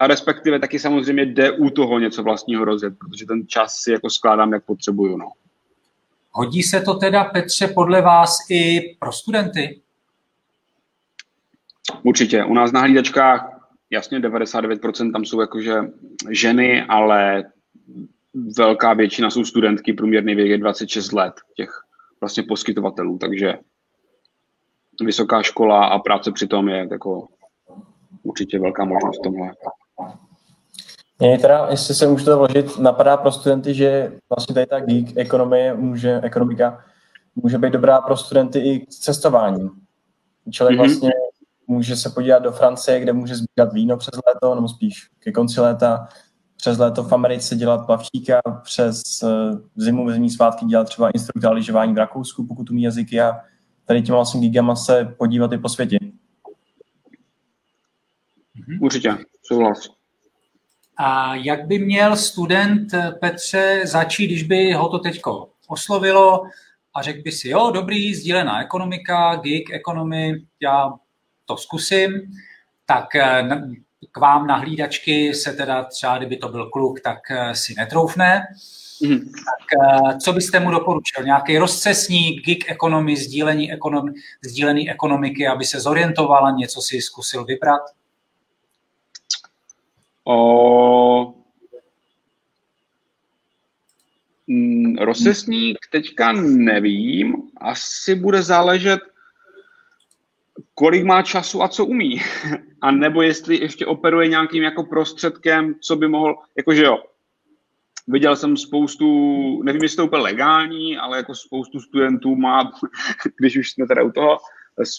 A 0.00 0.06
respektive 0.06 0.60
taky 0.60 0.78
samozřejmě 0.78 1.22
jde 1.26 1.50
u 1.50 1.70
toho 1.70 1.98
něco 1.98 2.22
vlastního 2.22 2.64
rozjet, 2.64 2.94
protože 2.98 3.26
ten 3.26 3.46
čas 3.46 3.76
si 3.76 3.92
jako 3.92 4.10
skládám, 4.10 4.52
jak 4.52 4.64
potřebuju. 4.64 5.16
No. 5.16 5.32
Hodí 6.30 6.62
se 6.62 6.80
to 6.80 6.94
teda, 6.94 7.24
Petře, 7.24 7.68
podle 7.68 8.02
vás 8.02 8.38
i 8.50 8.80
pro 8.98 9.12
studenty? 9.12 9.80
Určitě. 12.02 12.44
U 12.44 12.54
nás 12.54 12.72
na 12.72 12.80
hlídačkách 12.80 13.56
jasně 13.90 14.20
99% 14.20 15.12
tam 15.12 15.24
jsou 15.24 15.40
jakože 15.40 15.74
ženy, 16.30 16.82
ale 16.82 17.44
velká 18.58 18.94
většina 18.94 19.30
jsou 19.30 19.44
studentky, 19.44 19.92
průměrný 19.92 20.34
věk 20.34 20.48
je 20.48 20.58
26 20.58 21.12
let 21.12 21.34
těch 21.56 21.70
vlastně 22.20 22.42
poskytovatelů, 22.42 23.18
takže 23.18 23.54
vysoká 25.00 25.42
škola 25.42 25.86
a 25.86 25.98
práce 25.98 26.32
přitom 26.32 26.68
je 26.68 26.88
jako 26.90 27.28
určitě 28.22 28.58
velká 28.58 28.84
možnost 28.84 29.20
tomhle. 29.24 29.52
Mě 31.18 31.38
teda, 31.38 31.66
jestli 31.70 31.94
se 31.94 32.06
můžu 32.06 32.24
to 32.24 32.38
vložit, 32.38 32.78
napadá 32.78 33.16
pro 33.16 33.32
studenty, 33.32 33.74
že 33.74 34.12
vlastně 34.28 34.54
tady 34.54 34.66
ta 34.66 34.80
geek 34.80 35.16
ekonomie 35.16 35.74
může, 35.74 36.20
ekonomika 36.22 36.84
může 37.34 37.58
být 37.58 37.72
dobrá 37.72 38.00
pro 38.00 38.16
studenty 38.16 38.58
i 38.58 38.86
s 38.90 38.98
cestováním. 38.98 39.70
Člověk 40.50 40.78
mm-hmm. 40.78 40.84
vlastně 40.84 41.10
může 41.66 41.96
se 41.96 42.10
podívat 42.10 42.38
do 42.38 42.52
Francie, 42.52 43.00
kde 43.00 43.12
může 43.12 43.34
sbírat 43.34 43.72
víno 43.72 43.96
přes 43.96 44.14
léto, 44.26 44.54
nebo 44.54 44.68
spíš 44.68 45.08
ke 45.18 45.32
konci 45.32 45.60
léta, 45.60 46.08
přes 46.66 46.78
léto 46.78 47.04
v 47.04 47.12
Americe 47.12 47.56
dělat 47.56 47.86
plavčíka, 47.86 48.40
přes 48.62 49.22
uh, 49.22 49.30
zimu, 49.76 50.10
zimní 50.10 50.30
svátky 50.30 50.66
dělat 50.66 50.84
třeba 50.84 51.10
instruktora 51.10 51.52
lyžování 51.52 51.94
v 51.94 51.98
Rakousku, 51.98 52.46
pokud 52.46 52.70
umí 52.70 52.82
jazyky 52.82 53.20
a 53.20 53.40
tady 53.84 54.02
těma 54.02 54.18
vlastně 54.18 54.40
gigama 54.40 54.76
se 54.76 55.14
podívat 55.18 55.52
i 55.52 55.58
po 55.58 55.68
světě. 55.68 55.98
Určitě, 58.80 59.16
souhlas. 59.42 59.88
A 60.96 61.34
jak 61.34 61.66
by 61.66 61.78
měl 61.78 62.16
student 62.16 62.94
eh, 62.94 63.12
Petře 63.20 63.82
začít, 63.84 64.26
když 64.26 64.42
by 64.42 64.72
ho 64.72 64.88
to 64.88 64.98
teďko 64.98 65.48
oslovilo 65.68 66.42
a 66.94 67.02
řekl 67.02 67.22
by 67.22 67.32
si, 67.32 67.48
jo, 67.48 67.70
dobrý, 67.74 68.14
sdílená 68.14 68.62
ekonomika, 68.62 69.36
gig 69.36 69.70
economy, 69.70 70.42
já 70.60 70.92
to 71.44 71.56
zkusím, 71.56 72.10
tak 72.86 73.14
eh, 73.14 73.48
k 74.12 74.20
vám 74.20 74.46
na 74.46 74.56
hlídačky 74.56 75.34
se 75.34 75.52
teda 75.52 75.84
třeba, 75.84 76.18
kdyby 76.18 76.36
to 76.36 76.48
byl 76.48 76.70
kluk, 76.70 77.00
tak 77.00 77.18
eh, 77.30 77.54
si 77.54 77.74
netroufne. 77.76 78.42
Mm. 79.02 79.18
Tak 79.18 79.78
co 80.22 80.32
byste 80.32 80.60
mu 80.60 80.70
doporučil? 80.70 81.24
Nějaký 81.24 81.58
rozcesník, 81.58 82.44
gig 82.44 82.70
economy, 82.70 83.16
sdílení 83.16 83.72
ekonom, 83.72 84.08
sdílený 84.44 84.90
ekonomiky, 84.90 85.48
aby 85.48 85.64
se 85.64 85.80
zorientoval 85.80 86.46
a 86.46 86.50
něco 86.50 86.80
si 86.80 87.00
zkusil 87.00 87.44
vybrat? 87.44 87.82
O 90.24 91.34
mm, 94.46 94.96
Rozesník 94.98 95.78
teďka 95.92 96.32
nevím, 96.32 97.34
asi 97.56 98.14
bude 98.14 98.42
záležet, 98.42 99.00
kolik 100.74 101.04
má 101.04 101.22
času 101.22 101.62
a 101.62 101.68
co 101.68 101.84
umí. 101.84 102.20
A 102.82 102.90
nebo 102.90 103.22
jestli 103.22 103.60
ještě 103.60 103.86
operuje 103.86 104.28
nějakým 104.28 104.62
jako 104.62 104.84
prostředkem, 104.84 105.74
co 105.80 105.96
by 105.96 106.08
mohl, 106.08 106.34
jakože 106.56 106.84
jo, 106.84 107.02
viděl 108.08 108.36
jsem 108.36 108.56
spoustu, 108.56 109.62
nevím, 109.62 109.82
jestli 109.82 109.96
to 109.96 110.06
úplně 110.06 110.22
legální, 110.22 110.96
ale 110.96 111.16
jako 111.16 111.34
spoustu 111.34 111.80
studentů 111.80 112.36
má, 112.36 112.72
když 113.38 113.56
už 113.56 113.70
jsme 113.70 113.86
teda 113.86 114.02
u 114.02 114.10
toho, 114.10 114.38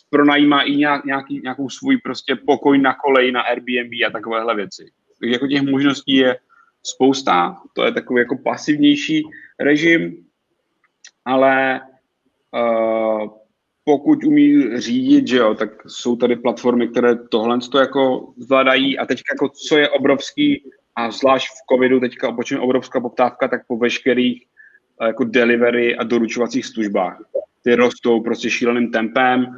pronajímá 0.09 0.61
i 0.61 0.75
nějak, 0.75 1.05
nějaký, 1.05 1.41
nějakou 1.43 1.69
svůj 1.69 1.97
prostě 1.97 2.35
pokoj 2.35 2.77
na 2.77 2.93
koleji 2.93 3.31
na 3.31 3.41
Airbnb 3.41 3.91
a 4.07 4.11
takovéhle 4.11 4.55
věci. 4.55 4.91
Takže 5.19 5.33
jako 5.33 5.47
těch 5.47 5.61
možností 5.61 6.15
je 6.15 6.37
spousta, 6.83 7.61
to 7.73 7.85
je 7.85 7.91
takový 7.91 8.19
jako 8.19 8.37
pasivnější 8.37 9.23
režim, 9.59 10.25
ale 11.25 11.81
uh, 12.53 13.29
pokud 13.87 14.23
umí 14.23 14.79
řídit, 14.79 15.27
že 15.27 15.37
jo, 15.37 15.55
tak 15.55 15.69
jsou 15.87 16.15
tady 16.15 16.35
platformy, 16.35 16.87
které 16.87 17.15
tohle 17.15 17.59
to 17.71 17.77
jako 17.79 18.33
zvládají 18.37 18.99
a 18.99 19.05
teď 19.05 19.21
jako 19.33 19.49
co 19.49 19.77
je 19.77 19.89
obrovský 19.89 20.63
a 20.95 21.11
zvlášť 21.11 21.47
v 21.47 21.73
covidu 21.73 21.99
teďka 21.99 22.31
počne 22.31 22.59
obrovská 22.59 22.99
poptávka, 22.99 23.47
tak 23.47 23.67
po 23.67 23.77
veškerých 23.77 24.45
uh, 25.01 25.07
jako 25.07 25.23
delivery 25.23 25.95
a 25.95 26.03
doručovacích 26.03 26.65
službách. 26.65 27.17
Ty 27.63 27.75
rostou 27.75 28.21
prostě 28.21 28.49
šíleným 28.49 28.91
tempem, 28.91 29.55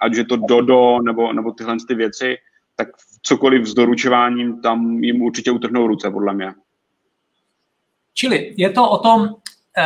ať 0.00 0.14
je 0.14 0.24
to 0.24 0.36
Dodo 0.36 0.98
nebo, 1.04 1.32
nebo 1.32 1.52
tyhle 1.52 1.76
ty 1.88 1.94
věci, 1.94 2.36
tak 2.76 2.88
cokoliv 3.22 3.66
s 3.66 3.74
doručováním, 3.74 4.60
tam 4.60 5.04
jim 5.04 5.22
určitě 5.22 5.50
utrhnou 5.50 5.86
ruce, 5.86 6.10
podle 6.10 6.34
mě. 6.34 6.52
Čili 8.14 8.54
je 8.56 8.70
to 8.70 8.90
o 8.90 8.98
tom 8.98 9.28
eh, 9.28 9.43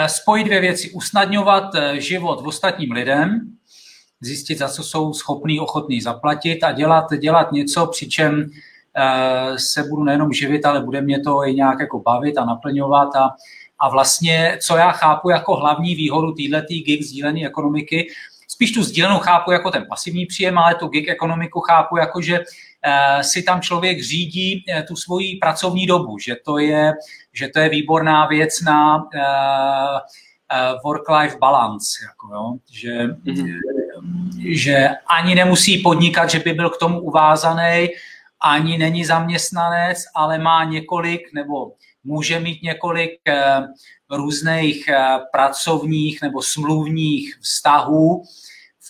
spojit 0.09 0.45
dvě 0.45 0.61
věci. 0.61 0.91
Usnadňovat 0.91 1.75
eh, 1.75 2.01
život 2.01 2.43
v 2.43 2.47
ostatním 2.47 2.93
lidem, 2.93 3.41
zjistit, 4.21 4.59
za 4.59 4.69
co 4.69 4.83
jsou 4.83 5.13
schopní, 5.15 5.61
ochotní 5.61 6.01
zaplatit 6.01 6.65
a 6.65 6.73
dělat, 6.73 7.05
dělat 7.19 7.53
něco, 7.53 7.87
přičem 7.87 8.51
eh, 8.97 9.59
se 9.59 9.83
budu 9.83 10.05
nejenom 10.05 10.33
živit, 10.33 10.67
ale 10.67 10.81
bude 10.81 11.01
mě 11.01 11.21
to 11.21 11.47
i 11.47 11.55
nějak 11.55 11.81
jako 11.81 12.01
bavit 12.01 12.39
a 12.39 12.45
naplňovat 12.45 13.17
a, 13.17 13.31
a 13.79 13.89
vlastně, 13.89 14.59
co 14.63 14.77
já 14.77 14.93
chápu 14.93 15.31
jako 15.31 15.57
hlavní 15.57 15.95
výhodu 15.95 16.33
této 16.33 16.75
gig 16.75 17.03
sdílené 17.03 17.47
ekonomiky, 17.47 18.09
spíš 18.49 18.73
tu 18.73 18.83
sdílenou 18.83 19.19
chápu 19.19 19.53
jako 19.53 19.71
ten 19.71 19.87
pasivní 19.89 20.27
příjem, 20.27 20.59
ale 20.59 20.75
tu 20.75 20.89
gig 20.89 21.09
ekonomiku 21.09 21.61
chápu 21.61 21.97
jako, 21.97 22.21
že 22.21 22.39
Eh, 22.41 22.68
si 23.23 23.43
tam 23.43 23.61
člověk 23.61 24.03
řídí 24.03 24.65
eh, 24.69 24.83
tu 24.83 24.97
svoji 24.97 25.37
pracovní 25.37 25.87
dobu, 25.87 26.19
že 26.19 26.37
to 26.45 26.59
je, 26.59 26.93
že 27.33 27.49
to 27.49 27.59
je 27.59 27.69
výborná 27.69 28.27
věc 28.27 28.61
na 28.61 29.05
eh, 29.15 30.75
work-life 30.85 31.39
balance, 31.39 31.89
jako 32.05 32.35
jo? 32.35 32.55
Že, 32.73 33.07
mm-hmm. 33.07 33.59
že 34.55 34.89
ani 35.07 35.35
nemusí 35.35 35.79
podnikat, 35.79 36.31
že 36.31 36.39
by 36.39 36.53
byl 36.53 36.71
k 36.71 36.79
tomu 36.79 37.01
uvázaný, 37.01 37.89
ani 38.41 38.79
není 38.79 39.05
zaměstnanec, 39.05 39.99
ale 40.15 40.39
má 40.39 40.65
několik 40.65 41.33
nebo 41.35 41.73
může 42.05 42.41
mít 42.41 42.63
několik 42.63 43.21
různých 44.11 44.91
pracovních 45.33 46.23
nebo 46.23 46.43
smluvních 46.43 47.39
vztahů, 47.43 48.23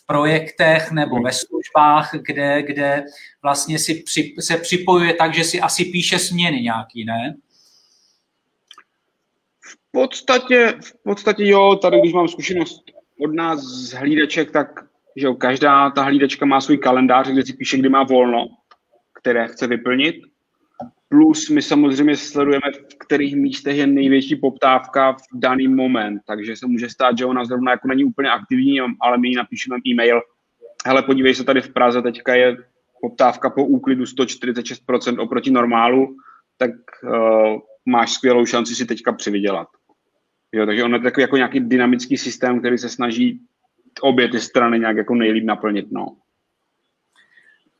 projektech 0.08 0.90
nebo 0.90 1.22
ve 1.22 1.32
službách, 1.32 2.10
kde, 2.14 2.62
kde 2.62 3.04
vlastně 3.42 3.78
si 3.78 3.94
při, 3.94 4.34
se 4.40 4.56
připojuje 4.56 5.14
tak, 5.14 5.34
že 5.34 5.44
si 5.44 5.60
asi 5.60 5.84
píše 5.84 6.18
směny 6.18 6.60
nějaký, 6.60 7.04
ne? 7.04 7.36
V 9.60 9.90
podstatě, 9.90 10.74
v 10.82 11.02
podstatě 11.02 11.46
jo, 11.46 11.76
tady 11.82 12.00
když 12.00 12.12
mám 12.12 12.28
zkušenost 12.28 12.84
od 13.20 13.34
nás 13.34 13.60
z 13.60 13.92
hlídeček, 13.92 14.50
tak 14.50 14.68
že 15.16 15.26
jo, 15.26 15.34
každá 15.34 15.90
ta 15.90 16.02
hlídečka 16.02 16.46
má 16.46 16.60
svůj 16.60 16.78
kalendář, 16.78 17.28
kde 17.28 17.46
si 17.46 17.52
píše, 17.52 17.76
kdy 17.76 17.88
má 17.88 18.02
volno, 18.02 18.48
které 19.12 19.48
chce 19.48 19.66
vyplnit 19.66 20.16
Plus 21.08 21.48
my 21.48 21.62
samozřejmě 21.62 22.16
sledujeme, 22.16 22.72
v 22.92 22.98
kterých 22.98 23.36
místech 23.36 23.76
je 23.76 23.86
největší 23.86 24.36
poptávka 24.36 25.12
v 25.12 25.22
daný 25.32 25.68
moment, 25.68 26.20
takže 26.26 26.56
se 26.56 26.66
může 26.66 26.88
stát, 26.88 27.18
že 27.18 27.24
ona 27.24 27.44
zrovna 27.44 27.70
jako 27.70 27.88
není 27.88 28.04
úplně 28.04 28.30
aktivní, 28.30 28.80
ale 29.00 29.18
my 29.18 29.28
jí 29.28 29.34
napíšeme 29.34 29.76
e-mail. 29.86 30.20
Hele, 30.86 31.02
podívej 31.02 31.34
se, 31.34 31.44
tady 31.44 31.60
v 31.60 31.72
Praze 31.72 32.02
teďka 32.02 32.34
je 32.34 32.56
poptávka 33.00 33.50
po 33.50 33.64
úklidu 33.64 34.04
146% 34.04 35.22
oproti 35.22 35.50
normálu, 35.50 36.16
tak 36.56 36.70
uh, 36.70 37.58
máš 37.86 38.12
skvělou 38.12 38.46
šanci 38.46 38.74
si 38.74 38.86
teďka 38.86 39.12
přivydělat. 39.12 39.68
Jo, 40.52 40.66
takže 40.66 40.84
on 40.84 40.94
je 40.94 41.00
takový 41.00 41.22
jako 41.22 41.36
nějaký 41.36 41.60
dynamický 41.60 42.16
systém, 42.16 42.58
který 42.58 42.78
se 42.78 42.88
snaží 42.88 43.40
obě 44.00 44.28
ty 44.28 44.40
strany 44.40 44.78
nějak 44.78 44.96
jako 44.96 45.14
nejlíp 45.14 45.44
naplnit. 45.44 45.86
No. 45.90 46.16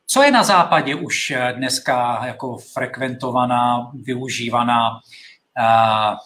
Co 0.07 0.23
je 0.23 0.31
na 0.31 0.43
západě 0.43 0.95
už 0.95 1.31
eh, 1.31 1.53
dneska 1.57 2.25
jako 2.25 2.57
frekventovaná, 2.57 3.91
využívaná 3.93 4.91
uh, 4.91 6.17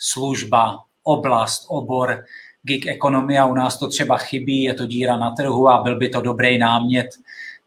služba, 0.00 0.78
oblast, 1.02 1.66
obor 1.68 2.24
gig 2.62 2.86
ekonomie 2.86 3.40
a 3.40 3.46
u 3.46 3.54
nás 3.54 3.78
to 3.78 3.88
třeba 3.88 4.16
chybí, 4.16 4.62
je 4.62 4.74
to 4.74 4.86
díra 4.86 5.16
na 5.16 5.30
trhu 5.30 5.68
a 5.68 5.82
byl 5.82 5.98
by 5.98 6.08
to 6.08 6.20
dobrý 6.20 6.58
námět, 6.58 7.06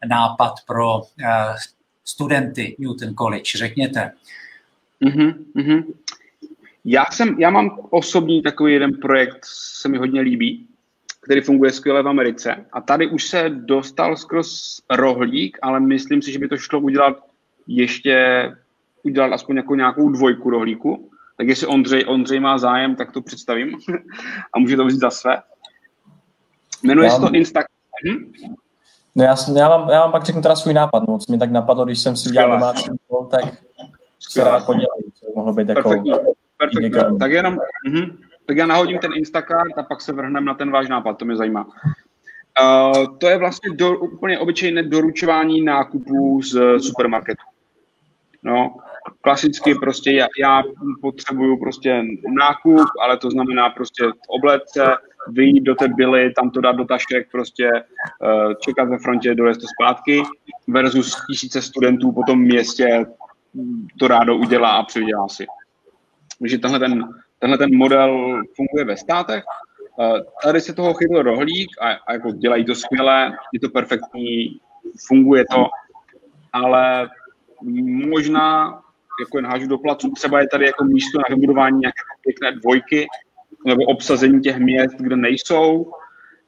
nápad 0.08 0.54
pro 0.68 0.98
uh, 0.98 1.04
studenty 2.06 2.76
Newton 2.80 3.14
College. 3.14 3.52
Řekněte. 3.56 4.12
Mm-hmm, 5.02 5.34
mm-hmm. 5.56 5.84
Já, 6.86 7.06
jsem, 7.12 7.40
já 7.40 7.50
mám 7.50 7.80
osobní 7.90 8.42
takový 8.42 8.74
jeden 8.74 8.94
projekt, 8.94 9.40
se 9.82 9.90
mi 9.90 9.98
hodně 9.98 10.22
líbí 10.22 10.68
který 11.26 11.42
funguje 11.42 11.72
skvěle 11.72 12.04
v 12.04 12.08
Americe. 12.08 12.66
A 12.72 12.82
tady 12.82 13.08
už 13.08 13.24
se 13.24 13.50
dostal 13.50 14.18
skrz 14.18 14.82
rohlík, 14.90 15.58
ale 15.62 15.80
myslím 15.80 16.22
si, 16.22 16.32
že 16.32 16.40
by 16.40 16.48
to 16.48 16.58
šlo 16.58 16.80
udělat 16.80 17.18
ještě, 17.68 18.52
udělat 19.04 19.34
aspoň 19.34 19.56
jako 19.56 19.76
nějakou 19.76 20.10
dvojku 20.10 20.50
rohlíku. 20.50 21.10
Tak 21.38 21.48
jestli 21.48 21.68
Ondřej, 21.68 22.04
Ondřej 22.08 22.40
má 22.40 22.58
zájem, 22.58 22.96
tak 22.96 23.12
to 23.12 23.22
představím 23.22 23.78
a 24.54 24.60
může 24.60 24.76
to 24.76 24.86
vzít 24.86 25.00
za 25.00 25.10
své. 25.10 25.42
Jmenuje 26.84 27.12
se 27.12 27.20
to 27.20 27.32
Instagram. 27.34 27.76
Hm? 28.08 28.34
No 29.16 29.24
já, 29.24 29.36
já, 29.56 29.70
vám, 29.70 29.90
já 29.90 30.02
vám 30.02 30.12
pak 30.12 30.24
řeknu 30.24 30.42
teda 30.42 30.56
svůj 30.56 30.74
nápad, 30.74 31.04
no, 31.08 31.18
co 31.18 31.32
mi 31.32 31.38
tak 31.38 31.52
napadlo, 31.52 31.86
když 31.86 32.00
jsem 32.00 32.16
si 32.16 32.30
udělal 32.30 32.52
domácí 32.52 32.90
úkol, 32.92 33.26
tak 33.26 33.42
se 34.20 34.44
rád 34.44 34.66
podělali, 34.66 35.04
co 35.14 35.26
mohlo 35.36 35.54
být 35.54 35.70
jako... 35.70 35.90
Perfektní. 36.58 37.20
Tak 37.20 37.32
jenom, 37.32 37.58
uh-huh. 37.90 38.18
Tak 38.46 38.58
já 38.58 38.66
nahodím 38.66 39.00
ten 39.00 39.12
Instacart 39.16 39.78
a 39.78 39.84
pak 39.84 40.02
se 40.02 40.14
vrhneme 40.14 40.46
na 40.46 40.54
ten 40.54 40.72
váš 40.72 40.90
nápad, 40.90 41.18
to 41.18 41.26
mě 41.26 41.36
zajímá. 41.36 41.68
Uh, 42.62 43.18
to 43.18 43.28
je 43.28 43.38
vlastně 43.38 43.74
do, 43.74 44.00
úplně 44.00 44.40
obyčejné 44.40 44.84
doručování 44.84 45.62
nákupů 45.62 46.42
z 46.42 46.80
supermarketu. 46.80 47.44
No, 48.44 48.76
klasicky 49.22 49.76
prostě 49.76 50.12
já, 50.12 50.28
já 50.40 50.64
potřebuju 51.02 51.60
prostě 51.60 52.04
nákup, 52.40 52.88
ale 53.02 53.18
to 53.18 53.32
znamená 53.32 53.70
prostě 53.70 54.04
obletce, 54.28 54.86
vyjít 55.27 55.62
do 55.62 55.75
té 55.75 55.88
byly, 55.88 56.34
tam 56.34 56.51
to 56.51 56.62
dát 56.62 56.75
do 56.75 56.86
tašek, 56.86 57.32
prostě 57.32 57.70
uh, 57.72 58.53
čekat 58.53 58.89
ve 58.89 58.98
frontě, 58.98 59.36
dojezd 59.36 59.62
to 59.62 59.67
zpátky, 59.67 60.24
versus 60.67 61.15
tisíce 61.29 61.62
studentů 61.62 62.12
po 62.12 62.24
tom 62.24 62.39
městě 62.39 63.05
to 64.00 64.08
rádo 64.08 64.36
udělá 64.36 64.72
a 64.72 64.84
přivydělá 64.84 65.27
si. 65.27 65.46
Takže 66.39 66.58
tenhle 66.58 66.79
ten 66.79 67.03
tenhle 67.39 67.58
ten 67.58 67.77
model 67.77 68.41
funguje 68.55 68.86
ve 68.86 68.98
státech. 68.98 69.44
Eh, 70.01 70.20
tady 70.44 70.62
se 70.62 70.74
toho 70.74 70.94
chytl 70.94 71.22
rohlík 71.22 71.70
a, 71.82 71.89
a 72.08 72.13
jako 72.13 72.32
dělají 72.32 72.65
to 72.65 72.75
skvěle, 72.75 73.38
je 73.53 73.60
to 73.60 73.70
perfektní, 73.70 74.60
funguje 75.08 75.46
to, 75.51 75.67
ale 76.53 77.10
možná 78.10 78.82
jako 79.22 79.38
jen 79.38 79.46
hážu 79.46 79.67
do 79.67 79.77
placu, 79.77 80.12
třeba 80.12 80.41
je 80.41 80.48
tady 80.48 80.65
jako 80.65 80.84
místo 80.84 81.17
na 81.17 81.36
vybudování 81.36 81.79
nějaké 81.79 82.01
pěkné 82.22 82.51
dvojky 82.51 83.08
nebo 83.66 83.84
obsazení 83.84 84.42
těch 84.42 84.58
měst, 84.58 84.96
kde 85.00 85.16
nejsou, 85.16 85.92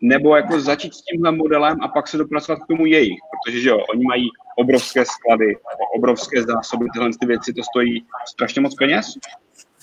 nebo 0.02 0.36
jako 0.36 0.60
začít 0.60 0.94
s 0.94 1.02
tímhle 1.02 1.32
modelem 1.32 1.78
a 1.82 1.88
pak 1.88 2.08
se 2.08 2.18
dopracovat 2.18 2.60
k 2.60 2.68
tomu 2.68 2.86
jejich, 2.86 3.20
protože 3.32 3.62
že 3.62 3.70
jo, 3.70 3.78
oni 3.94 4.04
mají 4.06 4.30
obrovské 4.58 5.06
sklady, 5.06 5.56
obrovské 5.96 6.44
zásoby, 6.44 6.86
tyhle 6.94 7.10
ty 7.20 7.26
věci, 7.26 7.54
to 7.54 7.64
stojí 7.64 8.06
strašně 8.28 8.62
moc 8.62 8.76
peněz 8.76 9.14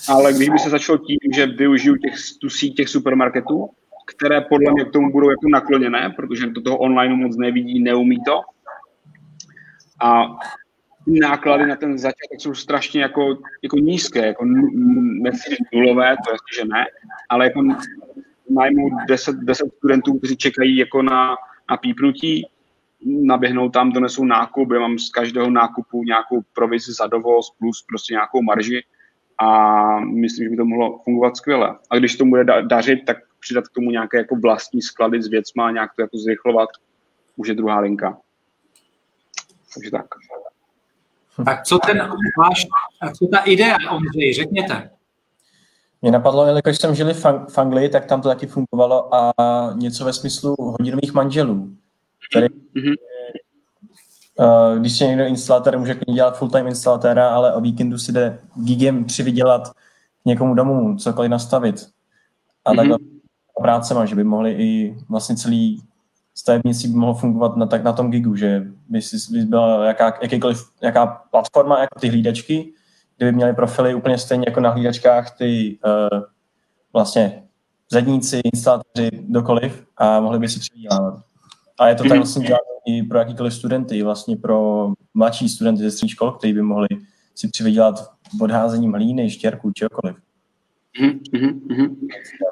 ale 0.08 0.32
když 0.32 0.48
by 0.48 0.58
se 0.58 0.70
začalo 0.70 0.98
tím, 0.98 1.18
že 1.34 1.46
využiju 1.46 1.96
těch, 1.96 2.14
tu 2.40 2.50
síť 2.50 2.76
těch 2.76 2.88
supermarketů, 2.88 3.70
které 4.06 4.40
podle 4.40 4.72
mě 4.72 4.84
k 4.84 4.92
tomu 4.92 5.12
budou 5.12 5.30
jako 5.30 5.48
nakloněné, 5.48 6.10
protože 6.16 6.46
do 6.46 6.60
toho 6.60 6.78
online 6.78 7.14
moc 7.14 7.36
nevidí, 7.36 7.82
neumí 7.82 8.18
to. 8.26 8.40
A 10.00 10.24
náklady 11.06 11.66
na 11.66 11.76
ten 11.76 11.98
začátek 11.98 12.40
jsou 12.40 12.54
strašně 12.54 13.02
jako, 13.02 13.38
jako 13.62 13.76
nízké, 13.76 14.26
jako 14.26 14.44
nechci 15.22 15.56
nulové, 15.74 16.16
to 16.26 16.32
je 16.32 16.36
že 16.58 16.64
ne, 16.64 16.84
ale 17.28 17.44
jako 17.44 17.62
najmu 18.50 18.90
10, 19.08 19.36
10 19.36 19.66
studentů, 19.76 20.18
kteří 20.18 20.36
čekají 20.36 20.76
jako 20.76 21.02
na, 21.02 21.36
na 21.70 21.76
pípnutí, 21.76 22.46
naběhnou 23.04 23.68
tam, 23.68 23.92
donesou 23.92 24.24
nákup, 24.24 24.72
já 24.72 24.80
mám 24.80 24.98
z 24.98 25.10
každého 25.10 25.50
nákupu 25.50 26.04
nějakou 26.04 26.42
provizi 26.54 26.92
za 26.92 27.06
dovoz 27.06 27.50
plus 27.58 27.84
prostě 27.88 28.14
nějakou 28.14 28.42
marži 28.42 28.84
a 29.38 30.00
myslím, 30.00 30.44
že 30.44 30.50
by 30.50 30.56
to 30.56 30.64
mohlo 30.64 31.00
fungovat 31.04 31.36
skvěle. 31.36 31.78
A 31.90 31.96
když 31.96 32.16
to 32.16 32.24
bude 32.24 32.44
dařit, 32.44 33.04
tak 33.06 33.16
přidat 33.40 33.68
k 33.68 33.72
tomu 33.72 33.90
nějaké 33.90 34.18
jako 34.18 34.36
vlastní 34.36 34.82
sklady 34.82 35.22
s 35.22 35.28
věcma, 35.28 35.70
nějak 35.70 35.90
to 35.96 36.02
jako 36.02 36.18
zrychlovat, 36.18 36.68
už 37.36 37.48
je 37.48 37.54
druhá 37.54 37.80
linka. 37.80 38.18
Takže 39.74 39.90
tak. 39.90 40.06
Tak 41.44 41.62
co 41.62 41.78
ten 41.78 41.98
váš, 42.38 42.66
co 43.18 43.26
ta 43.26 43.38
idea, 43.38 43.76
Ondřej, 43.90 44.34
řekněte. 44.34 44.90
Mě 46.02 46.10
napadlo, 46.10 46.46
jelikož 46.46 46.78
jsem 46.78 46.94
žili 46.94 47.14
v 47.48 47.58
Anglii, 47.58 47.88
tak 47.88 48.06
tam 48.06 48.20
to 48.22 48.28
taky 48.28 48.46
fungovalo 48.46 49.14
a 49.14 49.32
něco 49.74 50.04
ve 50.04 50.12
smyslu 50.12 50.54
hodinových 50.58 51.12
manželů. 51.12 51.68
který 52.30 52.46
mm-hmm. 52.46 52.94
Uh, 54.38 54.78
když 54.78 54.98
si 54.98 55.06
někdo 55.06 55.24
instalatér, 55.24 55.78
může 55.78 55.94
klidně 55.94 56.14
dělat 56.14 56.38
full-time 56.38 56.66
instalatéra, 56.66 57.28
ale 57.28 57.54
o 57.54 57.60
víkendu 57.60 57.98
si 57.98 58.12
jde 58.12 58.38
gigem 58.54 59.04
přivydělat 59.04 59.72
někomu 60.24 60.54
domů, 60.54 60.96
cokoliv 60.96 61.30
nastavit. 61.30 61.86
A 62.64 62.72
mm-hmm. 62.72 62.76
takhle 62.76 62.98
práce 63.62 63.94
má, 63.94 64.04
že 64.04 64.16
by 64.16 64.24
mohli 64.24 64.52
i 64.52 64.98
vlastně 65.08 65.36
celý 65.36 65.82
stavebnictví 66.34 66.88
by 66.88 66.98
mohlo 66.98 67.14
fungovat 67.14 67.56
na, 67.56 67.66
tak 67.66 67.84
na 67.84 67.92
tom 67.92 68.10
gigu, 68.10 68.36
že 68.36 68.64
by, 68.88 69.02
si, 69.02 69.32
by 69.32 69.44
byla 69.44 69.86
jaká, 69.86 70.18
jakýkoliv, 70.22 70.58
jaká 70.82 71.06
platforma, 71.06 71.80
jako 71.80 72.00
ty 72.00 72.08
hlídačky, 72.08 72.72
kdyby 73.16 73.32
měly 73.32 73.52
profily 73.52 73.94
úplně 73.94 74.18
stejně 74.18 74.44
jako 74.48 74.60
na 74.60 74.70
hlídačkách 74.70 75.38
ty 75.38 75.78
uh, 75.84 76.20
vlastně 76.92 77.42
zadníci, 77.92 78.40
instalatéři, 78.54 79.10
dokoliv 79.28 79.86
a 79.96 80.20
mohli 80.20 80.38
by 80.38 80.48
si 80.48 80.60
přivydělávat. 80.60 81.22
A 81.78 81.88
je 81.88 81.94
to 81.94 82.02
tak 82.02 82.12
mhm. 82.12 82.18
vlastně 82.18 82.46
dělat 82.46 82.60
i 82.86 83.02
pro 83.02 83.18
jakýkoliv 83.18 83.54
studenty, 83.54 84.02
vlastně 84.02 84.36
pro 84.36 84.88
mladší 85.14 85.48
studenty 85.48 85.82
ze 85.82 85.90
střední 85.90 86.08
škol, 86.08 86.32
kteří 86.32 86.52
by 86.52 86.62
mohli 86.62 86.88
si 87.34 87.48
přivydělat 87.48 88.12
odházením 88.40 88.92
hlíny, 88.92 89.30
štěrku, 89.30 89.72
čehokoliv. 89.72 90.16
Mm-hmm. 91.00 91.96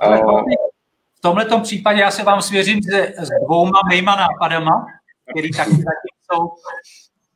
V 0.01 0.82
tomto 1.23 1.61
případě 1.61 2.00
já 2.00 2.11
se 2.11 2.23
vám 2.23 2.43
svěřím 2.43 2.83
se, 2.83 3.14
s 3.19 3.29
dvouma 3.45 3.81
mýma 3.91 4.17
nápadama, 4.17 4.87
který 5.31 5.50
taky 5.50 5.71
zatím 5.71 6.17
jsou, 6.33 6.52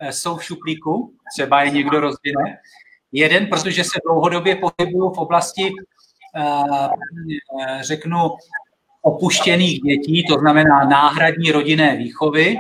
eh, 0.01 0.13
jsou 0.13 0.37
v 0.37 0.45
šuplíku, 0.45 1.15
třeba 1.35 1.63
je 1.63 1.71
někdo 1.71 2.01
rozvine. 2.01 2.59
Jeden, 3.13 3.47
protože 3.47 3.85
se 3.85 3.99
dlouhodobě 4.05 4.57
pohybuju 4.57 5.11
v 5.11 5.19
oblasti, 5.19 5.71
eh, 6.37 7.79
řeknu, 7.81 8.31
opuštěných 9.03 9.81
dětí, 9.81 10.27
to 10.29 10.39
znamená 10.39 10.85
náhradní 10.85 11.53
rodinné 11.53 11.97
výchovy, 11.97 12.57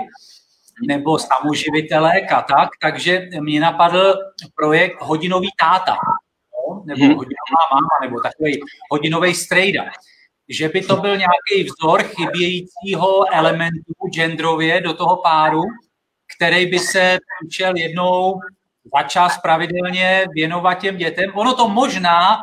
nebo 0.86 1.18
samoživitelek 1.18 2.32
a 2.32 2.42
tak, 2.42 2.68
takže 2.82 3.28
mě 3.40 3.60
napadl 3.60 4.14
projekt 4.54 4.96
Hodinový 5.00 5.48
táta, 5.58 5.96
nebo 6.84 7.04
hmm. 7.04 7.14
hodinová 7.14 7.62
máma, 7.72 7.88
nebo 8.02 8.20
takový 8.20 8.60
hodinový 8.90 9.34
strejda. 9.34 9.84
Že 10.48 10.68
by 10.68 10.80
to 10.80 10.96
byl 10.96 11.16
nějaký 11.16 11.70
vzor 11.70 12.02
chybějícího 12.02 13.34
elementu 13.34 13.92
genderově 14.14 14.80
do 14.80 14.94
toho 14.94 15.16
páru, 15.16 15.62
který 16.36 16.66
by 16.66 16.78
se 16.78 17.18
učil 17.46 17.76
jednou 17.76 18.40
za 18.96 19.02
čas 19.02 19.38
pravidelně 19.38 20.24
věnovat 20.30 20.74
těm 20.74 20.96
dětem. 20.96 21.30
Ono 21.34 21.54
to 21.54 21.68
možná 21.68 22.36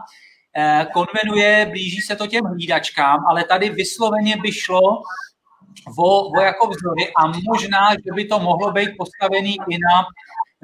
eh, 0.57 0.87
konvenuje, 0.93 1.65
blíží 1.69 2.01
se 2.01 2.15
to 2.15 2.27
těm 2.27 2.45
hlídačkám, 2.45 3.25
ale 3.29 3.43
tady 3.43 3.69
vysloveně 3.69 4.37
by 4.37 4.51
šlo 4.51 5.01
o, 5.97 6.29
o 6.29 6.41
jako 6.41 6.67
vzory 6.67 7.13
a 7.17 7.27
možná, 7.27 7.91
že 7.91 8.11
by 8.15 8.25
to 8.25 8.39
mohlo 8.39 8.71
být 8.71 8.89
postavený 8.97 9.57
i 9.69 9.77
na 9.77 10.05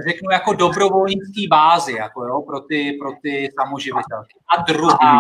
řeknu, 0.08 0.32
jako 0.32 0.54
dobrovolnický 0.54 1.48
bázi, 1.48 1.94
jako 1.94 2.24
jo, 2.24 2.42
pro 2.42 2.60
ty, 2.60 2.98
pro 3.02 3.12
ty 3.22 3.50
samoživitelky. 3.60 4.34
A 4.58 4.62
druhá, 4.62 5.20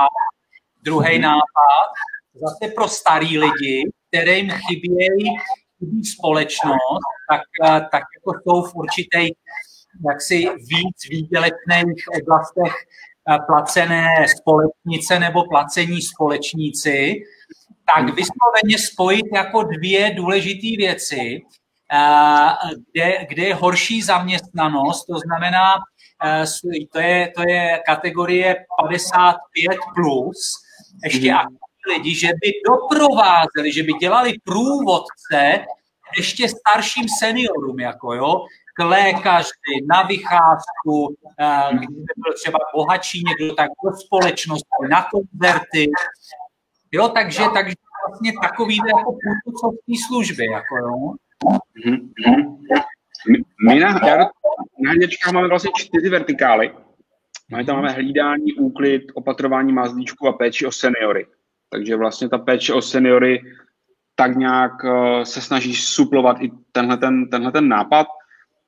druhý 0.83 1.19
nápad, 1.19 1.89
zase 2.33 2.73
pro 2.75 2.87
starý 2.87 3.37
lidi, 3.37 3.91
kterým 4.07 4.51
chybějí 4.51 5.37
chybí 5.79 6.05
společnost, 6.05 6.99
tak, 7.29 7.41
tak 7.91 8.03
jako 8.17 8.39
jsou 8.43 8.61
v 8.63 8.75
určitých 8.75 9.33
jaksi 10.09 10.49
víc 10.49 11.09
výdělečných 11.09 12.05
oblastech 12.21 12.73
placené 13.47 14.25
společnice 14.39 15.19
nebo 15.19 15.43
placení 15.43 16.01
společníci, 16.01 17.23
tak 17.95 18.05
vysloveně 18.05 18.77
spojit 18.77 19.25
jako 19.33 19.63
dvě 19.63 20.13
důležité 20.13 20.67
věci, 20.77 21.41
kde, 22.93 23.25
kde 23.29 23.43
je 23.43 23.55
horší 23.55 24.01
zaměstnanost, 24.01 25.05
to 25.05 25.19
znamená, 25.19 25.75
to 26.91 26.99
je, 26.99 27.31
to 27.35 27.41
je 27.47 27.79
kategorie 27.85 28.55
55+, 28.83 29.35
plus, 29.95 30.37
ještě 31.03 31.31
mhm. 31.31 31.37
aktivní 31.37 31.97
lidi, 31.97 32.15
že 32.15 32.27
by 32.27 32.51
doprovázeli, 32.67 33.71
že 33.73 33.83
by 33.83 33.93
dělali 33.93 34.33
průvodce 34.43 35.65
ještě 36.17 36.47
starším 36.49 37.05
seniorům, 37.19 37.79
jako 37.79 38.13
jo, 38.13 38.45
k 38.75 38.83
lékaři, 38.83 39.85
na 39.89 40.01
vycházku, 40.03 41.15
kdyby 41.71 42.13
byl 42.17 42.33
třeba 42.35 42.59
bohatší 42.75 43.23
někdo, 43.27 43.55
tak 43.55 43.69
do 43.83 43.97
společnosti, 43.97 44.87
na 44.89 45.07
koncerty, 45.11 45.91
Jo, 46.91 47.09
takže, 47.09 47.43
takže 47.53 47.75
vlastně 48.07 48.31
takový 48.41 48.77
jako 48.77 49.11
průvodcovské 49.11 49.93
služby, 50.07 50.45
jako 50.45 50.77
jo. 50.77 51.13
Mm-hmm. 51.85 52.09
My 53.67 53.79
na, 53.79 53.93
na 54.79 54.91
hněčkách 54.91 55.33
máme 55.33 55.47
vlastně 55.47 55.71
čtyři 55.77 56.09
vertikály. 56.09 56.73
Máme 57.51 57.65
tam 57.65 57.75
máme 57.75 57.89
hlídání, 57.89 58.53
úklid, 58.53 59.03
opatrování 59.13 59.73
mazlíčku 59.73 60.27
a 60.27 60.33
péči 60.33 60.65
o 60.65 60.71
seniory. 60.71 61.27
Takže 61.69 61.95
vlastně 61.95 62.29
ta 62.29 62.37
péče 62.37 62.73
o 62.73 62.81
seniory 62.81 63.41
tak 64.15 64.35
nějak 64.35 64.83
uh, 64.83 65.23
se 65.23 65.41
snaží 65.41 65.75
suplovat 65.75 66.41
i 66.41 66.51
tenhle 66.71 66.97
ten, 66.97 67.29
tenhle 67.29 67.51
ten 67.51 67.67
nápad. 67.67 68.07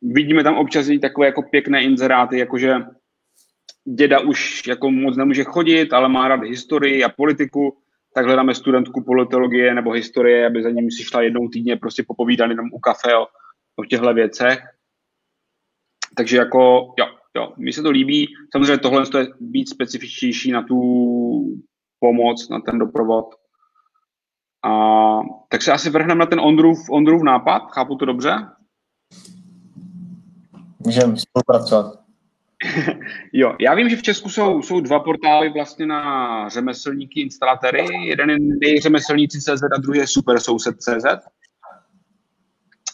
Vidíme 0.01 0.43
tam 0.43 0.57
občas 0.57 0.89
i 0.89 0.99
takové 0.99 1.25
jako 1.25 1.41
pěkné 1.41 1.83
inzeráty, 1.83 2.37
jakože 2.37 2.75
děda 3.85 4.19
už 4.19 4.67
jako 4.67 4.91
moc 4.91 5.17
nemůže 5.17 5.43
chodit, 5.43 5.93
ale 5.93 6.09
má 6.09 6.27
rád 6.27 6.43
historii 6.43 7.03
a 7.03 7.09
politiku, 7.09 7.77
tak 8.13 8.25
hledáme 8.25 8.55
studentku 8.55 9.03
politologie 9.03 9.73
nebo 9.73 9.91
historie, 9.91 10.47
aby 10.47 10.63
za 10.63 10.69
ním 10.69 10.91
si 10.91 11.03
šla 11.03 11.21
jednou 11.21 11.47
týdně 11.47 11.77
prostě 11.77 12.03
popovídat 12.07 12.49
jenom 12.49 12.69
u 12.73 12.79
kafe 12.79 13.15
o, 13.15 13.27
o 13.75 13.85
těchto 13.85 14.13
věcech. 14.13 14.59
Takže 16.15 16.37
jako, 16.37 16.93
jo, 16.99 17.05
jo, 17.37 17.53
mi 17.57 17.73
se 17.73 17.81
to 17.81 17.89
líbí. 17.89 18.27
Samozřejmě 18.51 18.77
tohle 18.77 19.03
je 19.17 19.27
víc 19.41 19.69
specifičtější 19.69 20.51
na 20.51 20.63
tu 20.63 20.77
pomoc, 21.99 22.49
na 22.49 22.59
ten 22.59 22.79
doprovod. 22.79 23.25
A, 24.65 25.19
tak 25.49 25.61
se 25.61 25.71
asi 25.71 25.89
vrhneme 25.89 26.19
na 26.19 26.25
ten 26.25 26.39
Ondrův, 26.39 26.89
Ondrův 26.89 27.23
nápad, 27.23 27.59
chápu 27.59 27.95
to 27.95 28.05
dobře? 28.05 28.47
Můžeme 30.85 31.15
spolupracovat. 31.17 32.01
jo, 33.33 33.55
já 33.59 33.75
vím, 33.75 33.89
že 33.89 33.95
v 33.95 34.01
Česku 34.01 34.29
jsou, 34.29 34.61
jsou 34.61 34.79
dva 34.79 34.99
portály 34.99 35.49
vlastně 35.49 35.85
na 35.85 36.49
řemeslníky, 36.49 37.21
instalatéry. 37.21 37.85
Jeden 38.05 38.29
je 38.29 38.37
nejřemeslníci.cz 38.39 39.63
a 39.75 39.81
druhý 39.81 39.99
je 39.99 40.07
supersoused.cz. 40.07 41.05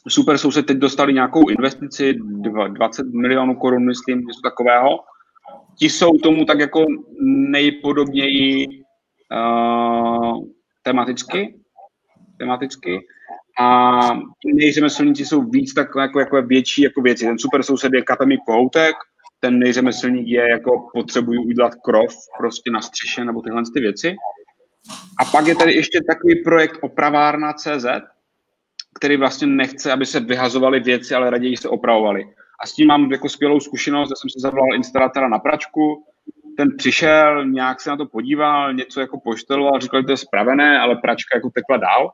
Super 0.07 0.37
Soused 0.37 0.65
teď 0.65 0.77
dostali 0.77 1.13
nějakou 1.13 1.49
investici, 1.49 2.13
20 2.67 3.07
milionů 3.13 3.55
korun, 3.55 3.85
myslím, 3.85 4.19
něco 4.19 4.41
takového. 4.43 4.99
Ti 5.79 5.89
jsou 5.89 6.11
tomu 6.23 6.45
tak 6.45 6.59
jako 6.59 6.85
nejpodobněji 7.51 8.67
uh, 8.67 10.43
tematicky, 10.83 11.59
tematicky. 12.39 12.99
A 13.59 13.99
nejřemeslníci 14.55 15.25
jsou 15.25 15.41
víc 15.41 15.73
tak 15.73 15.87
jako, 15.99 16.19
jako 16.19 16.41
větší 16.41 16.81
jako 16.81 17.01
věci. 17.01 17.25
Ten 17.25 17.39
super 17.39 17.63
soused 17.63 17.93
je 17.93 18.01
kapemí 18.01 18.37
kohoutek, 18.45 18.95
ten 19.39 19.59
nejřemeslník 19.59 20.27
je 20.27 20.49
jako 20.49 20.89
potřebuju 20.93 21.41
udělat 21.43 21.75
krov 21.75 22.15
prostě 22.37 22.71
na 22.71 22.81
střeše 22.81 23.25
nebo 23.25 23.41
tyhle 23.41 23.63
ty 23.73 23.79
věci. 23.79 24.15
A 25.19 25.25
pak 25.25 25.47
je 25.47 25.55
tady 25.55 25.73
ještě 25.73 25.99
takový 26.09 26.43
projekt 26.43 26.77
opravárna 26.81 27.53
CZ, 27.53 27.85
který 28.95 29.17
vlastně 29.17 29.47
nechce, 29.47 29.91
aby 29.91 30.05
se 30.05 30.19
vyhazovaly 30.19 30.79
věci, 30.79 31.15
ale 31.15 31.29
raději 31.29 31.57
se 31.57 31.69
opravovaly. 31.69 32.25
A 32.63 32.67
s 32.67 32.73
tím 32.73 32.87
mám 32.87 33.11
jako 33.11 33.29
skvělou 33.29 33.59
zkušenost, 33.59 34.09
já 34.09 34.15
jsem 34.15 34.29
se 34.29 34.39
zavolal 34.39 34.75
instalatéra 34.75 35.27
na 35.27 35.39
pračku, 35.39 36.03
ten 36.57 36.77
přišel, 36.77 37.45
nějak 37.45 37.81
se 37.81 37.89
na 37.89 37.97
to 37.97 38.05
podíval, 38.05 38.73
něco 38.73 38.99
jako 38.99 39.19
pošteloval, 39.19 39.79
říkal, 39.79 40.01
že 40.01 40.05
to 40.05 40.11
je 40.11 40.17
spravené, 40.17 40.79
ale 40.79 40.95
pračka 40.95 41.37
jako 41.37 41.49
tekla 41.49 41.77
dál. 41.77 42.11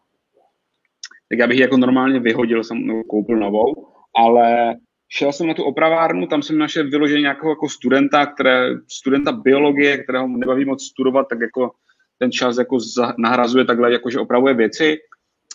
Tak 1.29 1.39
já 1.39 1.47
bych 1.47 1.57
ji 1.57 1.61
jako 1.61 1.77
normálně 1.77 2.19
vyhodil, 2.19 2.63
jsem 2.63 3.01
koupil 3.09 3.37
novou, 3.37 3.87
ale 4.15 4.75
šel 5.09 5.31
jsem 5.33 5.47
na 5.47 5.53
tu 5.53 5.63
opravárnu, 5.63 6.27
tam 6.27 6.41
jsem 6.41 6.57
našel 6.57 6.89
vyloženě 6.89 7.21
nějakého 7.21 7.51
jako 7.51 7.69
studenta, 7.69 8.25
které, 8.25 8.69
studenta 8.91 9.31
biologie, 9.31 9.97
kterého 9.97 10.27
nebaví 10.27 10.65
moc 10.65 10.83
studovat, 10.83 11.27
tak 11.29 11.39
jako 11.41 11.71
ten 12.19 12.31
čas 12.31 12.57
jako 12.57 12.77
nahrazuje 13.17 13.65
takhle, 13.65 13.91
jako 13.91 14.09
že 14.09 14.19
opravuje 14.19 14.53
věci. 14.53 14.97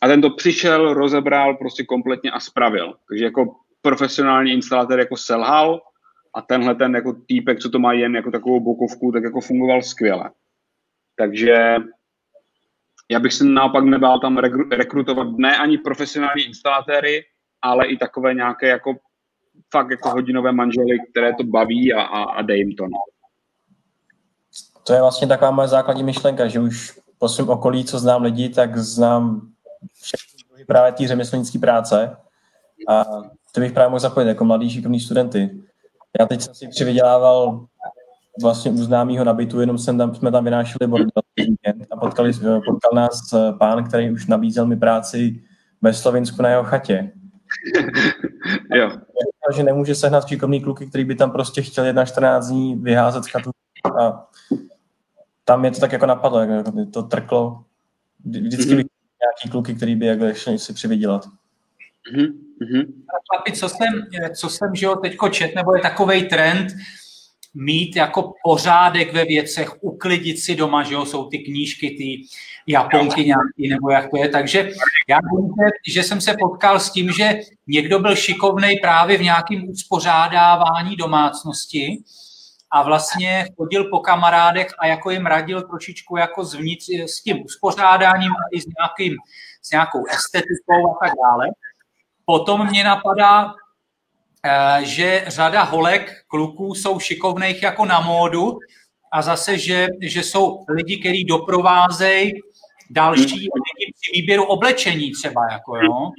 A 0.03 0.09
ten 0.09 0.23
to 0.23 0.31
přišel, 0.31 0.95
rozebral 0.95 1.57
prostě 1.57 1.85
kompletně 1.85 2.31
a 2.31 2.41
spravil. 2.41 2.95
Takže 3.09 3.25
jako 3.25 3.57
profesionální 3.83 4.53
instalatér 4.53 4.99
jako 4.99 5.17
selhal 5.17 5.81
a 6.35 6.43
tenhle 6.43 6.75
ten 6.75 6.95
jako 6.95 7.13
týpek, 7.13 7.59
co 7.59 7.71
to 7.71 7.79
má 7.79 7.93
jen 7.93 8.17
jako 8.17 8.31
takovou 8.31 8.61
bokovku, 8.61 9.13
tak 9.13 9.23
jako 9.23 9.41
fungoval 9.41 9.83
skvěle. 9.83 10.31
Takže 11.17 11.77
já 13.11 13.21
bych 13.21 13.33
se 13.33 13.45
naopak 13.45 13.85
nebál 13.85 14.21
tam 14.21 14.39
rekrutovat 14.71 15.29
ne 15.39 15.57
ani 15.57 15.79
profesionální 15.79 16.43
instalatéry, 16.43 17.25
ale 17.63 17.87
i 17.87 17.97
takové 17.97 18.35
nějaké 18.35 18.69
jako 18.69 18.97
fakt 19.71 19.91
jako 19.91 20.11
hodinové 20.11 20.53
manžely, 20.53 20.99
které 21.11 21.35
to 21.35 21.45
baví 21.45 21.93
a, 21.93 22.03
a, 22.03 22.23
a 22.23 22.43
dej 22.43 22.59
jim 22.59 22.75
to. 22.77 22.85
No. 22.85 22.99
To 24.87 24.93
je 24.93 25.01
vlastně 25.01 25.29
taková 25.29 25.51
moje 25.51 25.69
základní 25.69 26.03
myšlenka, 26.03 26.49
že 26.49 26.61
už 26.61 27.01
po 27.19 27.29
svém 27.29 27.49
okolí, 27.49 27.85
co 27.85 27.99
znám 27.99 28.23
lidi, 28.23 28.49
tak 28.49 28.77
znám 28.77 29.53
právě 30.67 30.93
té 30.93 31.09
řemeslnické 31.09 31.59
práce 31.59 32.17
a 32.88 33.05
to 33.53 33.61
bych 33.61 33.73
právě 33.73 33.91
mohl 33.91 34.01
zapojit 34.01 34.29
jako 34.29 34.45
mladý 34.45 34.71
šikovný 34.71 35.01
studenty. 35.01 35.61
Já 36.21 36.27
teď 36.27 36.41
jsem 36.41 36.55
si 36.55 36.69
přivydělával 36.69 37.67
vlastně 38.43 38.71
u 38.71 38.77
známého 38.77 39.25
nabitu, 39.25 39.61
jenom 39.61 39.79
jsem 39.79 39.99
tam, 39.99 40.14
jsme 40.14 40.33
tam 40.33 40.45
vynášeli 40.45 40.87
bordel 40.87 41.23
a 41.91 41.97
potkali, 41.97 42.33
potkal 42.67 42.91
nás 42.95 43.33
eh, 43.33 43.53
pán, 43.53 43.85
který 43.85 44.11
už 44.11 44.27
nabízel 44.27 44.67
mi 44.67 44.77
práci 44.77 45.43
ve 45.83 45.95
Slovinsku 45.95 46.43
na 46.43 46.49
jeho 46.49 46.64
chatě. 46.64 47.12
jo. 48.75 48.91
že 49.57 49.62
nemůže 49.62 49.95
sehnat 49.95 50.29
šikovný 50.29 50.61
kluky, 50.61 50.87
který 50.87 51.05
by 51.05 51.14
tam 51.14 51.31
prostě 51.31 51.62
chtěl 51.62 51.85
jedna 51.85 52.05
14 52.05 52.47
dní 52.47 52.77
vyházet 52.77 53.25
z 53.25 53.29
chatu 53.29 53.51
a 54.01 54.29
tam 55.45 55.64
je 55.64 55.71
to 55.71 55.81
tak 55.81 55.93
jako 55.93 56.07
napadlo, 56.07 56.41
jako 56.41 56.73
to 56.93 57.03
trklo. 57.03 57.64
Vždycky 58.25 58.75
mm-hmm. 58.75 58.88
Nějaký 59.22 59.50
kluky, 59.50 59.74
který 59.74 59.96
by 59.96 60.07
šli 60.33 60.59
si 60.59 60.72
přivydělat. 60.72 61.24
Mm-hmm. 62.14 62.85
Chlapi, 63.31 63.52
co 63.52 63.68
jsem, 63.68 64.07
co 64.35 64.48
jsem 64.48 64.74
že 64.74 64.87
jo, 64.87 64.96
teďko 64.96 65.28
čet, 65.28 65.54
nebo 65.54 65.76
je 65.76 65.83
takový 65.83 66.22
trend, 66.22 66.68
mít 67.54 67.96
jako 67.96 68.33
pořádek 68.44 69.12
ve 69.12 69.24
věcech, 69.24 69.83
uklidit 69.83 70.38
si 70.38 70.54
doma, 70.54 70.83
že 70.83 70.94
jo, 70.94 71.07
jsou 71.07 71.28
ty 71.28 71.38
knížky, 71.38 71.90
ty 71.90 72.22
japonky 72.66 73.24
nějaký, 73.24 73.68
nebo 73.68 73.90
jak 73.90 74.11
to 74.11 74.16
je. 74.16 74.28
Takže 74.28 74.70
já 75.09 75.18
vím, 75.18 75.50
že 75.88 76.02
jsem 76.02 76.20
se 76.20 76.35
potkal 76.40 76.81
s 76.81 76.90
tím, 76.90 77.12
že 77.12 77.40
někdo 77.66 77.98
byl 77.98 78.16
šikovný 78.16 78.76
právě 78.83 79.18
v 79.18 79.22
nějakém 79.22 79.68
uspořádávání 79.68 80.96
domácnosti 80.96 82.02
a 82.70 82.83
vlastně 82.83 83.46
chodil 83.57 83.85
po 83.90 84.00
kamarádech 84.00 84.68
a 84.78 84.87
jako 84.87 85.11
jim 85.11 85.26
radil 85.26 85.62
trošičku 85.62 86.16
jako 86.16 86.44
zvnitř, 86.44 86.88
s 87.07 87.22
tím 87.22 87.44
uspořádáním 87.44 88.33
a 88.33 88.44
i 88.52 88.61
s, 88.61 88.66
nějakým, 88.78 89.16
s 89.62 89.70
nějakou 89.70 90.04
estetikou 90.07 90.90
a 90.90 91.07
tak 91.07 91.12
dále. 91.24 91.46
Potom 92.24 92.66
mě 92.66 92.85
napadá, 92.85 93.54
Eh, 94.44 94.85
že 94.85 95.24
řada 95.26 95.62
holek, 95.62 96.12
kluků 96.28 96.74
jsou 96.74 97.00
šikovných 97.00 97.62
jako 97.62 97.85
na 97.85 98.00
módu 98.00 98.59
a 99.12 99.22
zase, 99.22 99.59
že, 99.59 99.87
že 100.02 100.22
jsou 100.22 100.64
lidi, 100.68 101.00
kteří 101.00 101.24
doprovázejí 101.24 102.33
další 102.90 103.35
lidi 103.35 103.92
při 104.00 104.12
výběru 104.14 104.44
oblečení 104.44 105.12
třeba, 105.12 105.40
jako 105.52 105.76
jo. 105.76 106.11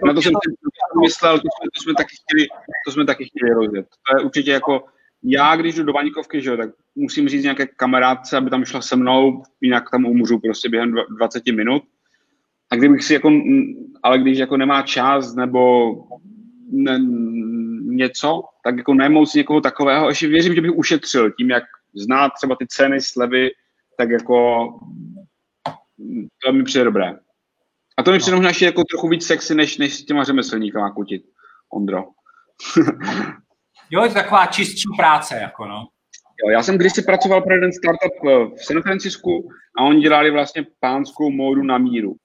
To, 0.00 0.06
Na 0.06 0.14
to 0.14 0.22
jsem 0.22 0.32
to 0.32 1.00
myslel, 1.00 1.38
to 1.38 1.42
jsme, 1.42 1.70
to 1.74 1.82
jsme 1.82 1.94
taky 1.94 2.16
chtěli, 2.16 2.48
to 2.86 2.92
jsme 2.92 3.04
taky 3.04 3.24
chtěli 3.24 3.50
rozjet. 3.54 3.86
To 3.88 4.16
je 4.16 4.24
určitě 4.24 4.50
jako, 4.50 4.84
já 5.22 5.56
když 5.56 5.74
jdu 5.74 5.84
do 5.84 5.92
baňkovky, 5.92 6.40
že 6.40 6.56
tak 6.56 6.70
musím 6.94 7.28
říct 7.28 7.42
nějaké 7.42 7.66
kamarádce, 7.66 8.36
aby 8.36 8.50
tam 8.50 8.64
šla 8.64 8.82
se 8.82 8.96
mnou, 8.96 9.42
jinak 9.60 9.90
tam 9.90 10.04
umřu 10.04 10.38
prostě 10.38 10.68
během 10.68 10.94
20 11.18 11.46
minut. 11.46 11.82
A 12.70 12.76
kdybych 12.76 13.04
si 13.04 13.14
jako, 13.14 13.30
ale 14.02 14.18
když 14.18 14.38
jako 14.38 14.56
nemá 14.56 14.82
čas, 14.82 15.34
nebo 15.34 15.94
ne, 16.70 16.98
něco, 17.82 18.42
tak 18.64 18.76
jako 18.76 18.94
najmout 18.94 19.28
si 19.28 19.38
někoho 19.38 19.60
takového, 19.60 20.08
ještě 20.08 20.28
věřím, 20.28 20.54
že 20.54 20.60
bych 20.60 20.76
ušetřil 20.76 21.30
tím, 21.30 21.50
jak 21.50 21.64
znát 21.94 22.32
třeba 22.36 22.56
ty 22.56 22.66
ceny, 22.66 23.00
slevy, 23.00 23.50
tak 23.96 24.10
jako 24.10 24.68
to 26.44 26.52
mi 26.52 26.64
přijde 26.64 26.84
dobré. 26.84 27.18
A 27.96 28.02
to 28.02 28.12
mi 28.12 28.18
přijde 28.18 28.36
možná 28.36 28.50
ještě 28.50 28.64
jako 28.64 28.84
trochu 28.84 29.08
víc 29.08 29.26
sexy, 29.26 29.54
než, 29.54 29.78
než 29.78 29.94
s 29.94 30.04
těma 30.04 30.24
řemeslníkama 30.24 30.90
kutit, 30.90 31.22
Ondro. 31.72 32.04
jo, 33.90 34.02
je 34.02 34.08
to 34.08 34.14
taková 34.14 34.46
čistší 34.46 34.88
práce, 34.96 35.38
jako 35.40 35.66
no. 35.66 35.88
Jo, 36.44 36.50
já 36.50 36.62
jsem 36.62 36.78
kdysi 36.78 37.02
pracoval 37.02 37.42
pro 37.42 37.54
jeden 37.54 37.72
startup 37.72 38.12
v 38.56 38.64
San 38.64 38.82
Francisku 38.82 39.48
a 39.78 39.84
oni 39.84 40.00
dělali 40.00 40.30
vlastně 40.30 40.66
pánskou 40.80 41.30
módu 41.30 41.62
na 41.62 41.78
míru 41.78 42.16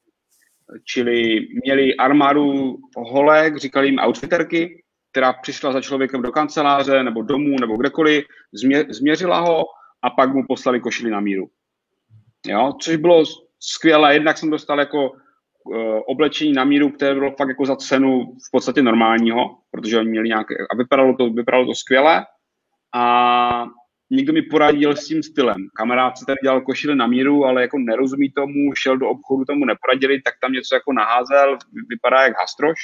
čili 0.85 1.47
měli 1.63 1.95
armádu 1.95 2.77
holek, 2.97 3.57
říkali 3.57 3.87
jim 3.87 3.99
outfitterky, 3.99 4.83
která 5.11 5.33
přišla 5.33 5.71
za 5.71 5.81
člověkem 5.81 6.21
do 6.21 6.31
kanceláře 6.31 7.03
nebo 7.03 7.21
domů 7.21 7.55
nebo 7.61 7.77
kdekoliv, 7.77 8.25
změ, 8.53 8.85
změřila 8.89 9.39
ho 9.39 9.63
a 10.01 10.09
pak 10.09 10.33
mu 10.33 10.43
poslali 10.47 10.79
košili 10.79 11.11
na 11.11 11.19
míru. 11.19 11.47
Jo, 12.47 12.73
což 12.81 12.95
bylo 12.95 13.23
skvělé, 13.59 14.13
jednak 14.13 14.37
jsem 14.37 14.49
dostal 14.49 14.79
jako 14.79 15.11
oblečení 16.07 16.53
na 16.53 16.63
míru, 16.63 16.89
které 16.89 17.13
bylo 17.13 17.31
fakt 17.31 17.49
jako 17.49 17.65
za 17.65 17.75
cenu 17.75 18.23
v 18.47 18.51
podstatě 18.51 18.81
normálního, 18.81 19.57
protože 19.71 19.99
oni 19.99 20.09
měli 20.09 20.27
nějaké, 20.29 20.55
a 20.71 20.75
vypadalo 20.75 21.15
to, 21.15 21.29
vypadalo 21.29 21.65
to 21.65 21.75
skvěle 21.75 22.25
a 22.95 23.65
někdo 24.11 24.33
mi 24.33 24.41
poradil 24.41 24.95
s 24.95 25.07
tím 25.07 25.23
stylem. 25.23 25.67
Kamarád 25.75 26.17
si 26.17 26.25
tady 26.25 26.37
dělal 26.43 26.61
košily 26.61 26.95
na 26.95 27.07
míru, 27.07 27.45
ale 27.45 27.61
jako 27.61 27.77
nerozumí 27.79 28.31
tomu, 28.31 28.75
šel 28.75 28.97
do 28.97 29.09
obchodu, 29.09 29.45
tomu 29.45 29.65
neporadili, 29.65 30.21
tak 30.21 30.33
tam 30.41 30.51
něco 30.51 30.75
jako 30.75 30.93
naházel, 30.93 31.57
vypadá 31.89 32.23
jak 32.23 32.37
hastroš. 32.37 32.79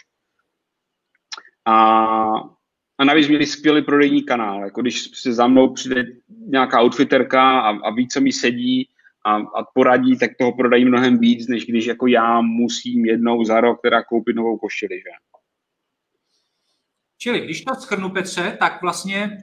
A, 1.66 1.76
a 2.98 3.04
navíc 3.06 3.28
měli 3.28 3.46
skvělý 3.46 3.82
prodejní 3.82 4.24
kanál. 4.24 4.64
Jako 4.64 4.82
když 4.82 5.02
si 5.02 5.34
za 5.34 5.48
mnou 5.48 5.74
přijde 5.74 6.04
nějaká 6.48 6.82
outfitterka 6.82 7.60
a, 7.60 7.70
a 7.70 7.92
ví, 7.92 8.08
co 8.08 8.22
mi 8.22 8.32
sedí 8.32 8.90
a, 9.26 9.36
a 9.36 9.64
poradí, 9.74 10.18
tak 10.18 10.32
toho 10.40 10.52
prodají 10.52 10.86
mnohem 10.86 11.20
víc, 11.20 11.48
než 11.48 11.66
když 11.66 11.86
jako 11.86 12.08
já 12.08 12.42
musím 12.42 13.06
jednou 13.06 13.44
za 13.44 13.62
rok 13.62 13.80
teda 13.82 14.04
koupit 14.04 14.36
novou 14.36 14.58
košili. 14.58 14.98
Že? 14.98 15.12
Čili 17.18 17.40
když 17.40 17.62
to 17.62 17.76
schrnu, 17.76 18.10
Petře, 18.10 18.58
tak 18.60 18.82
vlastně 18.82 19.38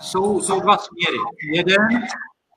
jsou, 0.00 0.40
jsou 0.40 0.60
dva 0.60 0.76
směry. 0.76 1.18
Jeden, 1.52 2.06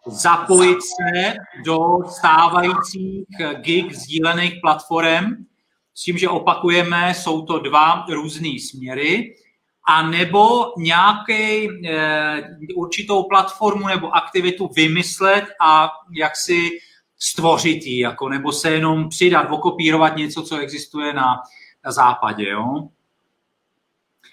zapojit 0.07 0.77
se 0.81 1.33
do 1.65 1.79
stávajících 2.07 3.25
gig 3.61 3.93
sdílených 3.93 4.53
platform, 4.61 5.25
s 5.93 6.03
tím, 6.03 6.17
že 6.17 6.29
opakujeme, 6.29 7.13
jsou 7.13 7.45
to 7.45 7.59
dva 7.59 8.05
různé 8.09 8.49
směry, 8.59 9.35
a 9.87 10.09
nebo 10.09 10.73
nějaký 10.77 11.69
e, 11.87 12.57
určitou 12.75 13.23
platformu 13.23 13.87
nebo 13.87 14.15
aktivitu 14.15 14.69
vymyslet 14.75 15.45
a 15.61 15.91
jak 16.11 16.35
si 16.35 16.69
stvořit 17.19 17.85
ji, 17.85 17.99
jako, 17.99 18.29
nebo 18.29 18.51
se 18.51 18.71
jenom 18.71 19.09
přidat, 19.09 19.47
okopírovat 19.51 20.15
něco, 20.15 20.43
co 20.43 20.57
existuje 20.57 21.13
na, 21.13 21.41
na 21.85 21.91
západě. 21.91 22.49
Jo? 22.49 22.87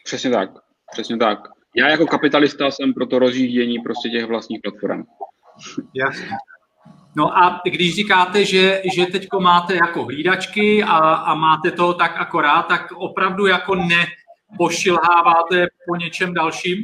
Přesně 0.04 0.30
tak, 0.30 0.50
přesně 0.92 1.16
tak 1.16 1.38
já 1.76 1.88
jako 1.88 2.06
kapitalista 2.06 2.70
jsem 2.70 2.94
pro 2.94 3.06
to 3.06 3.18
rozjíždění 3.18 3.78
prostě 3.78 4.08
těch 4.08 4.24
vlastních 4.24 4.60
platform. 4.62 5.04
Jasně. 5.94 6.28
No 7.16 7.38
a 7.38 7.60
když 7.64 7.94
říkáte, 7.94 8.44
že, 8.44 8.82
že 8.94 9.06
teď 9.06 9.28
máte 9.40 9.74
jako 9.74 10.04
hlídačky 10.04 10.84
a, 10.84 10.98
a 10.98 11.34
máte 11.34 11.70
to 11.70 11.94
tak 11.94 12.16
akorát, 12.16 12.62
tak 12.62 12.92
opravdu 12.92 13.46
jako 13.46 13.74
nepošilháváte 14.54 15.66
po 15.88 15.96
něčem 15.96 16.34
dalším? 16.34 16.78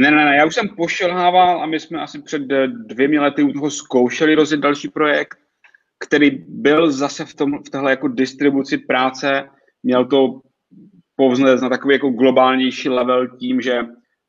Ne, 0.00 0.10
ne, 0.10 0.24
ne, 0.24 0.36
já 0.36 0.46
už 0.46 0.54
jsem 0.54 0.68
pošilhával 0.68 1.62
a 1.62 1.66
my 1.66 1.80
jsme 1.80 2.00
asi 2.00 2.22
před 2.22 2.42
dvěmi 2.66 3.18
lety 3.18 3.42
u 3.42 3.52
toho 3.52 3.70
zkoušeli 3.70 4.34
rozjet 4.34 4.60
další 4.60 4.88
projekt, 4.88 5.38
který 5.98 6.30
byl 6.48 6.92
zase 6.92 7.24
v, 7.24 7.34
tom, 7.34 7.62
v 7.66 7.70
téhle 7.70 7.90
jako 7.90 8.08
distribuci 8.08 8.78
práce, 8.78 9.48
měl 9.82 10.06
to 10.06 10.40
povznést 11.16 11.62
na 11.62 11.68
takový 11.68 11.94
jako 11.94 12.08
globálnější 12.08 12.88
level 12.88 13.28
tím, 13.28 13.60
že 13.60 13.82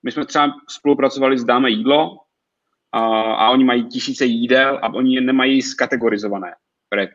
my 0.03 0.12
jsme 0.12 0.25
třeba 0.25 0.53
spolupracovali 0.69 1.38
s 1.38 1.43
Dáme 1.43 1.69
jídlo 1.69 2.17
a, 2.91 2.99
a 3.21 3.49
oni 3.49 3.63
mají 3.63 3.86
tisíce 3.86 4.25
jídel 4.25 4.79
a 4.82 4.93
oni 4.93 5.15
je 5.15 5.21
nemají 5.21 5.62
skategorizované. 5.62 6.51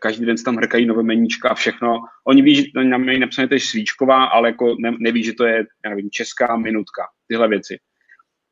Každý 0.01 0.27
den 0.27 0.39
se 0.39 0.45
tam 0.45 0.57
hrkají 0.57 0.87
nové 0.87 1.03
meníčka 1.03 1.49
a 1.49 1.55
všechno. 1.55 2.01
Oni 2.25 2.43
ví, 2.43 2.55
že 2.55 2.63
to 2.75 2.99
mají 2.99 3.19
napsané, 3.19 3.49
je 3.51 3.61
svíčková, 3.61 4.25
ale 4.25 4.49
jako 4.49 4.77
ne, 4.79 4.93
neví, 4.99 5.25
že 5.25 5.33
to 5.33 5.45
je, 5.45 5.67
já 5.85 5.91
nevím, 5.91 6.11
česká 6.11 6.57
minutka, 6.57 7.03
tyhle 7.29 7.49
věci. 7.49 7.79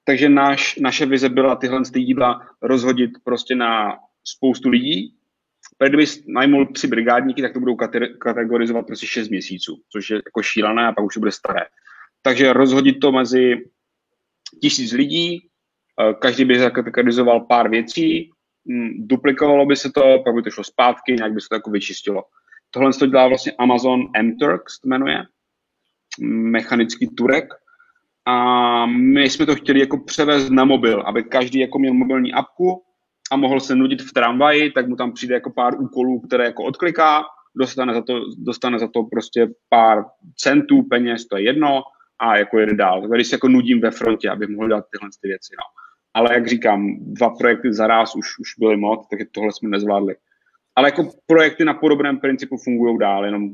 Takže 0.05 0.29
náš, 0.29 0.77
naše 0.77 1.07
vize 1.07 1.29
byla 1.29 1.57
tyhle 1.57 1.83
ty 1.93 2.01
jídla 2.01 2.41
rozhodit 2.62 3.11
prostě 3.25 3.55
na 3.55 3.99
spoustu 4.25 4.69
lidí 4.69 5.17
Protože 5.79 5.89
kdyby 5.89 6.05
najmul 6.27 6.67
tři 6.67 6.87
brigádníky, 6.87 7.43
tak 7.43 7.53
to 7.53 7.61
budou 7.61 7.77
kategorizovat 8.19 8.87
prostě 8.87 9.07
6 9.07 9.29
měsíců, 9.29 9.83
což 9.93 10.11
je 10.11 10.17
jako 10.17 10.43
šílené 10.43 10.87
a 10.87 10.93
pak 10.93 11.05
už 11.05 11.15
to 11.15 11.21
bude 11.21 11.33
staré. 11.33 11.61
Takže 12.23 12.53
rozhodit 12.53 13.01
to 13.01 13.12
mezi 13.12 13.55
tisíc 14.61 14.93
lidí, 14.93 15.49
eh, 16.01 16.15
každý 16.15 16.45
by 16.45 16.59
zakategorizoval 16.59 17.41
pár 17.41 17.71
věcí, 17.71 18.31
duplikovalo 18.96 19.66
by 19.66 19.76
se 19.76 19.92
to, 19.92 20.22
pak 20.24 20.35
by 20.35 20.42
to 20.42 20.50
šlo 20.50 20.64
zpátky, 20.64 21.12
nějak 21.12 21.33
by 21.33 21.40
se 21.40 21.48
to 21.48 21.55
jako 21.55 21.70
vyčistilo. 21.70 22.22
Tohle 22.70 22.92
to 22.92 23.07
dělá 23.07 23.29
vlastně 23.29 23.52
Amazon 23.59 24.00
M-Turks, 24.14 24.81
to 24.81 24.88
jmenuje, 24.88 25.24
mechanický 26.29 27.09
turek. 27.09 27.44
A 28.29 28.87
my 28.87 29.31
jsme 29.31 29.46
to 29.46 29.55
chtěli 29.55 29.81
jako 29.81 29.98
převést 29.98 30.50
na 30.50 30.64
mobil, 30.64 31.00
aby 31.00 31.24
každý 31.24 31.59
jako 31.59 31.79
měl 31.79 31.94
mobilní 31.94 32.33
apku, 32.33 32.83
a 33.31 33.37
mohl 33.37 33.61
se 33.61 33.74
nudit 33.74 34.02
v 34.02 34.12
tramvaji, 34.12 34.70
tak 34.70 34.88
mu 34.88 34.96
tam 34.96 35.12
přijde 35.12 35.35
jako 35.35 35.50
pár 35.50 35.81
úkolů, 35.81 36.20
které 36.20 36.44
jako 36.44 36.64
odkliká, 36.64 37.24
dostane 37.59 37.94
za 37.94 38.02
to, 38.02 38.20
dostane 38.38 38.79
za 38.79 38.88
to 38.88 39.02
prostě 39.02 39.48
pár 39.68 40.05
centů, 40.37 40.83
peněz, 40.83 41.26
to 41.26 41.37
je 41.37 41.42
jedno, 41.42 41.83
a 42.18 42.37
jako 42.37 42.59
jede 42.59 42.74
dál. 42.74 43.09
Když 43.09 43.26
se 43.26 43.35
jako 43.35 43.48
nudím 43.48 43.81
ve 43.81 43.90
frontě, 43.90 44.31
abych 44.31 44.48
mohl 44.48 44.68
dělat 44.68 44.85
tyhle 44.92 45.11
ty 45.22 45.29
věci. 45.29 45.55
No. 45.59 45.64
Ale 46.16 46.35
jak 46.35 46.48
říkám, 46.48 46.96
dva 47.00 47.31
projekty 47.31 47.74
za 47.74 47.87
ráz 47.87 48.16
už, 48.16 48.38
už 48.38 48.48
byly 48.59 48.76
moc, 48.76 49.07
takže 49.11 49.26
tohle 49.33 49.52
jsme 49.52 49.68
nezvládli. 49.68 50.16
ale 50.76 50.88
jako 50.88 51.11
projekty 51.26 51.64
na 51.64 51.74
podobném 51.74 52.18
principu 52.18 52.57
fungují 52.64 52.98
dál, 52.98 53.24
jenom 53.24 53.50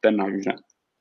ten 0.00 0.16
náš 0.16 0.32
už 0.32 0.46
ne. 0.46 0.56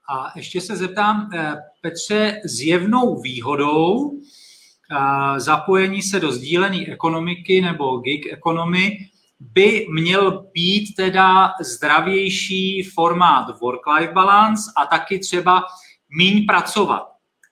A 0.09 0.31
ještě 0.35 0.61
se 0.61 0.75
zeptám, 0.75 1.29
eh, 1.33 1.55
Petře, 1.81 2.41
zjevnou 2.45 3.21
výhodou 3.21 4.11
eh, 4.11 5.39
zapojení 5.39 6.01
se 6.01 6.19
do 6.19 6.31
sdílené 6.31 6.87
ekonomiky 6.87 7.61
nebo 7.61 7.97
gig 7.97 8.33
ekonomy 8.33 8.97
by 9.39 9.87
měl 9.89 10.47
být 10.53 10.95
teda 10.95 11.53
zdravější 11.61 12.83
formát 12.83 13.61
work-life 13.61 14.13
balance 14.13 14.71
a 14.77 14.85
taky 14.85 15.19
třeba 15.19 15.63
míň 16.09 16.45
pracovat. 16.45 17.07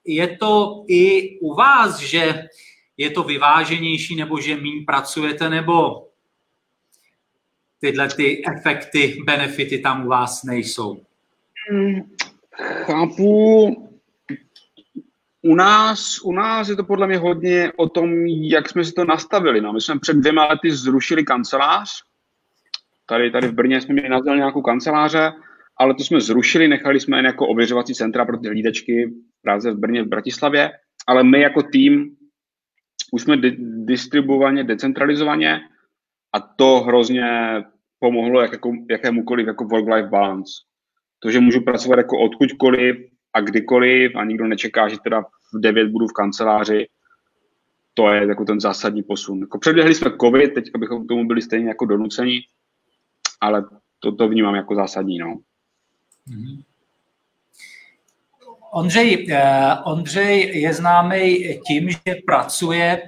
Je 0.06 0.38
to 0.38 0.84
i 0.88 1.30
u 1.40 1.56
vás, 1.56 2.00
že 2.00 2.44
je 2.98 3.10
to 3.10 3.24
vyváženější 3.24 4.16
nebo 4.16 4.42
že 4.42 4.58
míň 4.58 4.86
pracujete, 4.86 5.50
nebo 5.50 6.08
tyhle 7.80 8.08
ty 8.08 8.44
efekty, 8.58 9.18
benefity 9.26 9.80
tam 9.80 10.06
u 10.06 10.10
vás 10.10 10.44
nejsou? 10.44 11.02
Chápu. 12.58 13.92
U 15.42 15.56
nás, 15.56 16.20
u 16.24 16.32
nás 16.32 16.70
je 16.70 16.76
to 16.76 16.84
podle 16.84 17.08
mě 17.08 17.18
hodně 17.18 17.72
o 17.76 17.90
tom, 17.90 18.26
jak 18.28 18.70
jsme 18.70 18.84
si 18.84 18.92
to 18.92 19.06
nastavili. 19.06 19.62
No, 19.62 19.74
my 19.74 19.82
jsme 19.82 20.00
před 20.00 20.18
dvěma 20.18 20.46
lety 20.46 20.72
zrušili 20.72 21.24
kancelář. 21.24 22.04
Tady, 23.06 23.32
tady 23.32 23.48
v 23.48 23.54
Brně 23.54 23.82
jsme 23.82 23.94
měli 23.94 24.10
nazděl 24.10 24.38
nějakou 24.38 24.62
kanceláře, 24.62 25.34
ale 25.78 25.94
to 25.94 26.04
jsme 26.04 26.22
zrušili, 26.22 26.68
nechali 26.68 27.00
jsme 27.00 27.18
jen 27.18 27.26
jako 27.26 27.48
ověřovací 27.48 27.94
centra 27.94 28.26
pro 28.26 28.38
ty 28.38 28.48
hlídečky 28.48 29.06
v 29.06 29.42
Praze, 29.42 29.72
v 29.72 29.78
Brně, 29.78 30.04
v 30.04 30.08
Bratislavě, 30.08 30.72
ale 31.08 31.24
my 31.24 31.42
jako 31.42 31.62
tým 31.62 32.16
už 33.16 33.22
jsme 33.22 33.38
di- 33.38 33.58
distribuovaně, 33.86 34.64
decentralizovaně 34.64 35.62
a 36.34 36.40
to 36.40 36.82
hrozně 36.82 37.26
pomohlo 38.00 38.42
jak, 38.42 38.52
jako, 38.52 38.72
jakémukoliv 38.90 39.48
jako 39.48 39.64
work-life 39.64 40.10
balance. 40.10 40.52
To, 41.20 41.32
že 41.32 41.40
můžu 41.40 41.62
pracovat 41.62 41.98
jako 41.98 42.20
odkudkoliv 42.20 42.96
a 43.34 43.42
kdykoliv 43.42 44.16
a 44.16 44.24
nikdo 44.24 44.48
nečeká, 44.48 44.88
že 44.88 44.98
teda 45.04 45.22
v 45.54 45.60
9 45.60 45.88
budu 45.88 46.08
v 46.08 46.14
kanceláři, 46.14 46.88
to 47.94 48.10
je 48.10 48.28
jako 48.28 48.46
ten 48.46 48.60
zásadní 48.60 49.04
posun. 49.04 49.40
Jako 49.40 49.60
předběhli 49.60 49.96
jsme 49.96 50.12
covid, 50.22 50.54
teď 50.54 50.72
bychom 50.78 51.06
k 51.06 51.08
tomu 51.08 51.28
byli 51.28 51.42
stejně 51.42 51.68
jako 51.68 51.86
donuceni, 51.86 52.42
ale 53.42 53.66
to, 54.00 54.12
to 54.12 54.28
vnímám 54.28 54.56
jako 54.56 54.76
zásadní. 54.76 55.18
No. 55.18 55.40
Mm-hmm. 56.28 56.64
Ondřej, 58.76 59.28
eh, 59.32 59.76
Ondřej 59.84 60.60
je 60.62 60.74
známý 60.74 61.60
tím, 61.68 61.90
že 61.90 62.16
pracuje 62.26 63.02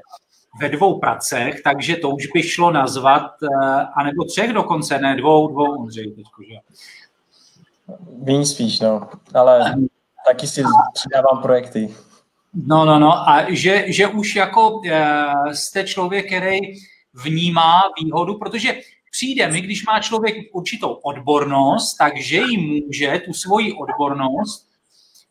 ve 0.61 0.69
dvou 0.69 0.99
pracech, 0.99 1.61
takže 1.63 1.95
to 1.95 2.09
už 2.09 2.27
by 2.27 2.43
šlo 2.43 2.71
nazvat, 2.71 3.31
eh, 3.43 3.47
anebo 3.95 4.23
třech 4.25 4.53
dokonce, 4.53 4.99
ne 4.99 5.15
dvou, 5.15 5.47
dvou 5.47 5.81
Ondřej 5.81 6.11
teďko, 6.11 6.43
že? 6.43 6.55
Víň 8.23 8.45
spíš, 8.45 8.79
no, 8.79 9.09
ale 9.33 9.75
taky 10.25 10.47
si 10.47 10.63
přidávám 10.93 11.41
projekty. 11.41 11.95
No, 12.53 12.85
no, 12.85 12.99
no, 12.99 13.29
a 13.29 13.45
že, 13.49 13.85
že 13.87 14.07
už 14.07 14.35
jako 14.35 14.81
jste 15.51 15.83
člověk, 15.83 16.27
který 16.27 16.59
vnímá 17.23 17.81
výhodu, 18.03 18.37
protože 18.37 18.79
přijde 19.11 19.47
mi, 19.47 19.61
když 19.61 19.85
má 19.85 19.99
člověk 19.99 20.35
určitou 20.53 20.89
odbornost, 20.93 21.95
takže 21.97 22.37
jí 22.37 22.57
může 22.57 23.21
tu 23.25 23.33
svoji 23.33 23.73
odbornost 23.73 24.66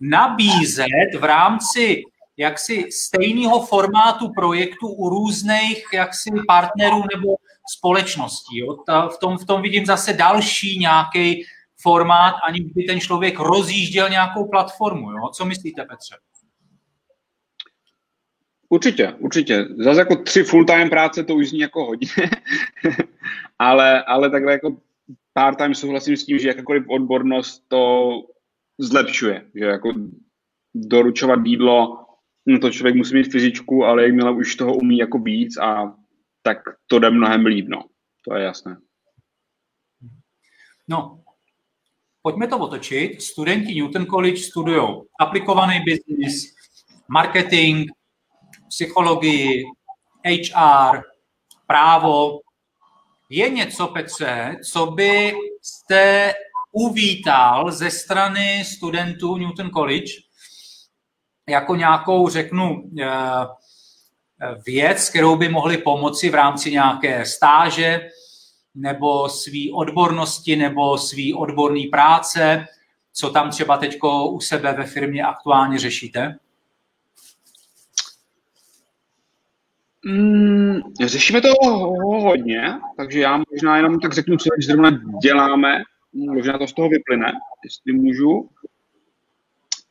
nabízet 0.00 1.14
v 1.18 1.24
rámci 1.24 2.02
jaksi 2.36 2.88
stejného 2.92 3.66
formátu 3.66 4.32
projektu 4.36 4.88
u 4.88 5.08
různých 5.08 5.84
jaksi 5.94 6.30
partnerů 6.48 7.02
nebo 7.14 7.36
společností. 7.76 8.58
Jo? 8.58 8.76
Ta, 8.86 9.08
v, 9.08 9.18
tom, 9.18 9.38
v 9.38 9.44
tom 9.44 9.62
vidím 9.62 9.86
zase 9.86 10.12
další 10.12 10.78
nějaký 10.78 11.44
formát, 11.80 12.34
ani 12.48 12.60
by 12.60 12.84
ten 12.84 13.00
člověk 13.00 13.38
rozjížděl 13.38 14.08
nějakou 14.08 14.48
platformu. 14.48 15.12
Jo? 15.12 15.28
Co 15.32 15.44
myslíte, 15.44 15.84
Petře? 15.84 16.16
Určitě, 18.68 19.14
určitě. 19.18 19.64
Zase 19.78 20.00
jako 20.00 20.16
tři 20.16 20.42
full-time 20.42 20.90
práce 20.90 21.24
to 21.24 21.34
už 21.34 21.48
zní 21.48 21.60
jako 21.60 21.84
hodně, 21.84 22.08
ale, 23.58 24.04
ale 24.04 24.30
takhle 24.30 24.52
jako 24.52 24.76
part-time 25.32 25.74
souhlasím 25.74 26.16
s 26.16 26.24
tím, 26.24 26.38
že 26.38 26.48
jakákoliv 26.48 26.84
odbornost 26.88 27.64
to 27.68 28.10
zlepšuje, 28.78 29.50
že 29.54 29.64
jako 29.64 29.92
doručovat 30.74 31.38
jídlo, 31.44 32.06
no 32.46 32.58
to 32.58 32.70
člověk 32.70 32.96
musí 32.96 33.14
mít 33.14 33.32
fyzičku, 33.32 33.84
ale 33.84 34.02
jakmile 34.02 34.32
už 34.32 34.56
toho 34.56 34.74
umí 34.74 34.98
jako 34.98 35.18
víc 35.18 35.56
a 35.56 35.96
tak 36.42 36.58
to 36.86 36.98
jde 36.98 37.10
mnohem 37.10 37.46
líp, 37.46 37.66
no. 37.68 37.84
To 38.28 38.34
je 38.34 38.44
jasné. 38.44 38.76
No, 40.88 41.22
pojďme 42.22 42.46
to 42.46 42.58
otočit. 42.58 43.22
Studenti 43.22 43.74
Newton 43.74 44.06
College 44.06 44.36
studují 44.36 45.02
aplikovaný 45.20 45.80
business, 45.86 46.54
marketing, 47.08 47.90
psychologii, 48.68 49.64
HR, 50.26 51.02
právo. 51.66 52.40
Je 53.30 53.50
něco, 53.50 53.86
Petře, 53.86 54.56
co 54.70 54.86
by 54.86 55.32
jste 55.62 56.32
uvítal 56.76 57.72
ze 57.72 57.90
strany 57.90 58.64
studentů 58.64 59.36
Newton 59.36 59.70
College 59.70 60.12
jako 61.48 61.74
nějakou, 61.74 62.28
řeknu, 62.28 62.90
eh, 63.00 63.46
věc, 64.66 65.10
kterou 65.10 65.36
by 65.36 65.48
mohli 65.48 65.78
pomoci 65.78 66.30
v 66.30 66.34
rámci 66.34 66.72
nějaké 66.72 67.26
stáže 67.26 68.08
nebo 68.74 69.28
své 69.28 69.72
odbornosti 69.74 70.56
nebo 70.56 70.98
své 70.98 71.34
odborné 71.36 71.82
práce, 71.90 72.66
co 73.12 73.30
tam 73.30 73.50
třeba 73.50 73.76
teď 73.76 73.98
u 74.30 74.40
sebe 74.40 74.72
ve 74.72 74.84
firmě 74.84 75.22
aktuálně 75.22 75.78
řešíte? 75.78 76.38
Mm, 80.06 80.80
řešíme 81.04 81.40
to 81.40 81.48
hodně, 82.02 82.74
takže 82.96 83.20
já 83.20 83.40
možná 83.52 83.76
jenom 83.76 84.00
tak 84.00 84.12
řeknu, 84.12 84.36
co 84.36 84.48
zrovna 84.66 84.90
děláme, 85.22 85.82
možná 86.16 86.58
to 86.58 86.66
z 86.66 86.72
toho 86.72 86.88
vyplyne, 86.88 87.32
jestli 87.64 87.92
můžu. 87.92 88.48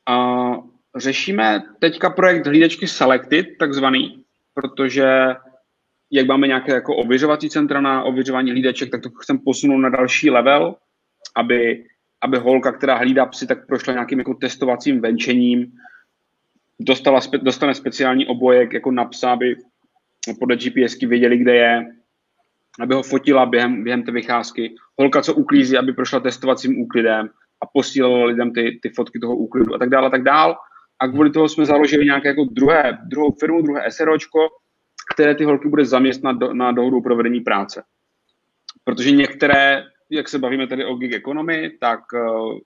A 0.08 0.54
řešíme 0.96 1.64
teďka 1.80 2.10
projekt 2.10 2.48
hlídečky 2.48 2.88
Selected, 2.88 3.46
takzvaný, 3.60 4.24
protože 4.54 5.06
jak 6.12 6.28
máme 6.28 6.48
nějaké 6.48 6.72
jako 6.72 6.96
ověřovací 6.96 7.50
centra 7.50 7.82
na 7.82 8.04
ověřování 8.04 8.52
hlídeček, 8.52 8.92
tak 8.92 9.02
to 9.02 9.10
chceme 9.10 9.40
posunout 9.46 9.78
na 9.78 9.90
další 9.90 10.30
level, 10.30 10.76
aby, 11.36 11.86
aby 12.22 12.38
holka, 12.38 12.72
která 12.72 12.96
hlídá 12.98 13.26
psy, 13.26 13.48
tak 13.48 13.68
prošla 13.68 13.94
nějakým 13.94 14.20
jako 14.20 14.34
testovacím 14.34 15.02
venčením, 15.02 15.72
dostala, 16.80 17.20
dostane 17.42 17.76
speciální 17.76 18.28
obojek 18.28 18.74
jako 18.74 18.92
na 18.92 19.06
psa, 19.06 19.32
aby 19.32 19.56
podle 20.40 20.58
GPSky 20.58 21.06
věděli, 21.06 21.38
kde 21.38 21.56
je, 21.56 21.86
aby 22.80 22.96
ho 22.96 23.04
fotila 23.04 23.46
během, 23.46 23.84
během 23.84 24.04
té 24.04 24.12
vycházky. 24.12 24.76
Holka, 25.00 25.22
co 25.22 25.34
uklízí, 25.34 25.78
aby 25.78 25.94
prošla 25.94 26.20
testovacím 26.20 26.82
úklidem 26.82 27.30
a 27.64 27.66
posílala 27.74 28.26
lidem 28.26 28.54
ty, 28.54 28.80
ty 28.82 28.90
fotky 28.90 29.20
toho 29.20 29.36
úklidu 29.36 29.76
a 29.76 29.78
tak 29.78 29.90
dále, 29.90 30.08
a 30.08 30.10
tak 30.10 30.24
dále. 30.24 30.56
A 31.00 31.08
kvůli 31.08 31.30
toho 31.30 31.50
jsme 31.50 31.66
založili 31.66 32.06
nějaké 32.06 32.28
jako 32.28 32.44
druhé, 32.52 32.98
druhou 33.06 33.32
firmu, 33.40 33.62
druhé 33.62 33.92
SROčko, 33.92 34.40
které 35.14 35.36
ty 35.36 35.44
holky 35.44 35.70
bude 35.70 35.86
zaměstnat 35.86 36.38
do, 36.38 36.54
na 36.54 36.72
dohodu 36.72 36.98
o 36.98 37.02
provedení 37.02 37.40
práce. 37.40 37.84
Protože 38.84 39.12
některé, 39.12 39.84
jak 40.10 40.30
se 40.30 40.40
bavíme 40.40 40.68
tady 40.68 40.86
o 40.86 40.96
gig 40.96 41.14
economy, 41.14 41.72
tak 41.80 42.00
uh, 42.14 42.60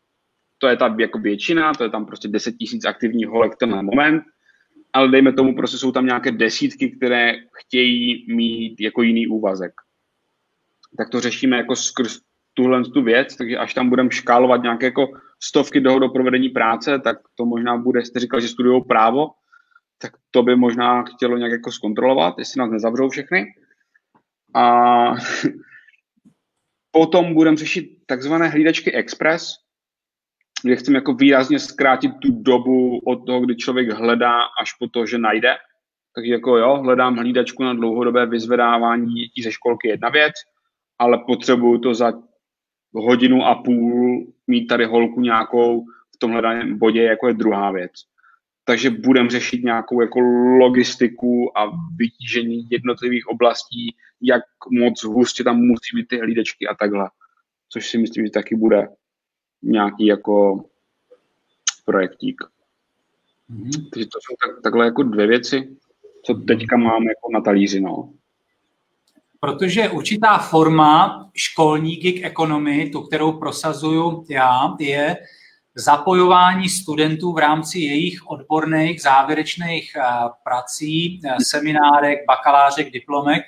to 0.57 0.67
je 0.67 0.77
ta 0.77 0.95
jako 0.99 1.19
většina, 1.19 1.73
to 1.73 1.83
je 1.83 1.89
tam 1.89 2.05
prostě 2.05 2.27
10 2.27 2.51
tisíc 2.51 2.85
aktivních 2.85 3.27
holek 3.27 3.55
ten 3.55 3.85
moment, 3.85 4.23
ale 4.93 5.07
dejme 5.07 5.33
tomu, 5.33 5.55
prostě 5.55 5.77
jsou 5.77 5.91
tam 5.91 6.05
nějaké 6.05 6.31
desítky, 6.31 6.89
které 6.89 7.33
chtějí 7.53 8.25
mít 8.35 8.81
jako 8.81 9.01
jiný 9.01 9.27
úvazek. 9.27 9.71
Tak 10.97 11.09
to 11.09 11.19
řešíme 11.19 11.57
jako 11.57 11.75
skrz 11.75 12.19
tuhle 12.53 12.83
tu 12.83 13.03
věc, 13.03 13.35
takže 13.35 13.57
až 13.57 13.73
tam 13.73 13.89
budeme 13.89 14.11
škálovat 14.11 14.63
nějaké 14.63 14.85
jako 14.85 15.07
stovky 15.43 15.79
dohod 15.79 16.03
o 16.03 16.09
provedení 16.09 16.49
práce, 16.49 16.99
tak 16.99 17.17
to 17.35 17.45
možná 17.45 17.77
bude, 17.77 18.05
jste 18.05 18.19
říkal, 18.19 18.39
že 18.39 18.47
studují 18.47 18.83
právo, 18.83 19.27
tak 20.01 20.11
to 20.31 20.43
by 20.43 20.55
možná 20.55 21.03
chtělo 21.03 21.37
nějak 21.37 21.51
jako 21.51 21.71
zkontrolovat, 21.71 22.35
jestli 22.39 22.59
nás 22.59 22.71
nezavřou 22.71 23.09
všechny. 23.09 23.45
A 24.55 24.63
potom 26.91 27.33
budeme 27.33 27.57
řešit 27.57 27.89
takzvané 28.05 28.47
hlídačky 28.47 28.91
Express, 28.91 29.55
kde 30.63 30.75
chceme 30.75 30.97
jako 30.97 31.13
výrazně 31.13 31.59
zkrátit 31.59 32.11
tu 32.21 32.41
dobu 32.41 32.99
od 33.07 33.25
toho, 33.25 33.41
kdy 33.41 33.55
člověk 33.55 33.89
hledá, 33.91 34.33
až 34.61 34.73
po 34.73 34.87
to, 34.87 35.05
že 35.05 35.17
najde. 35.17 35.55
Takže 36.15 36.31
jako 36.31 36.57
jo, 36.57 36.77
hledám 36.77 37.15
hlídačku 37.15 37.63
na 37.63 37.73
dlouhodobé 37.73 38.25
vyzvedávání 38.25 39.13
dětí 39.13 39.43
ze 39.43 39.51
školky 39.51 39.87
jedna 39.87 40.09
věc, 40.09 40.33
ale 40.99 41.17
potřebuju 41.27 41.77
to 41.77 41.93
za 41.93 42.13
hodinu 42.93 43.45
a 43.45 43.55
půl 43.55 44.27
mít 44.47 44.67
tady 44.67 44.85
holku 44.85 45.21
nějakou 45.21 45.85
v 46.15 46.17
tom 46.17 46.31
hledaném 46.31 46.77
bodě, 46.77 47.03
jako 47.03 47.27
je 47.27 47.33
druhá 47.33 47.71
věc. 47.71 47.91
takže 48.69 48.89
budeme 48.89 49.29
řešit 49.29 49.63
nějakou 49.63 50.01
jako 50.01 50.19
logistiku 50.59 51.57
a 51.57 51.71
vytížení 51.95 52.67
jednotlivých 52.69 53.27
oblastí, 53.27 53.95
jak 54.21 54.43
moc 54.71 55.03
hustě 55.03 55.43
tam 55.43 55.57
musí 55.57 55.95
být 55.95 56.07
ty 56.07 56.17
hlídečky 56.17 56.67
a 56.67 56.75
takhle. 56.75 57.09
Což 57.69 57.89
si 57.89 57.97
myslím, 57.97 58.25
že 58.25 58.31
taky 58.31 58.55
bude 58.55 58.87
nějaký 59.61 60.05
jako 60.05 60.65
projektík. 61.85 62.41
Mm-hmm. 63.49 63.89
Takže 63.93 64.05
to 64.05 64.19
jsou 64.21 64.35
tak, 64.47 64.61
takhle 64.63 64.85
jako 64.85 65.03
dvě 65.03 65.27
věci, 65.27 65.77
co 66.25 66.33
teďka 66.33 66.77
mám 66.77 67.03
jako 67.03 67.31
na 67.33 67.41
talíři. 67.41 67.81
No. 67.81 68.13
Protože 69.39 69.89
určitá 69.89 70.37
forma 70.37 71.25
školní 71.35 71.95
gig 71.95 72.23
economy, 72.23 72.89
tu, 72.89 73.01
kterou 73.01 73.31
prosazuju 73.31 74.25
já, 74.29 74.75
je 74.79 75.17
zapojování 75.75 76.69
studentů 76.69 77.33
v 77.33 77.37
rámci 77.37 77.79
jejich 77.79 78.27
odborných 78.27 79.01
závěrečných 79.01 79.95
eh, 79.95 80.03
prací, 80.43 81.21
eh, 81.25 81.35
seminárek, 81.43 82.19
bakalářek, 82.27 82.91
diplomek 82.91 83.43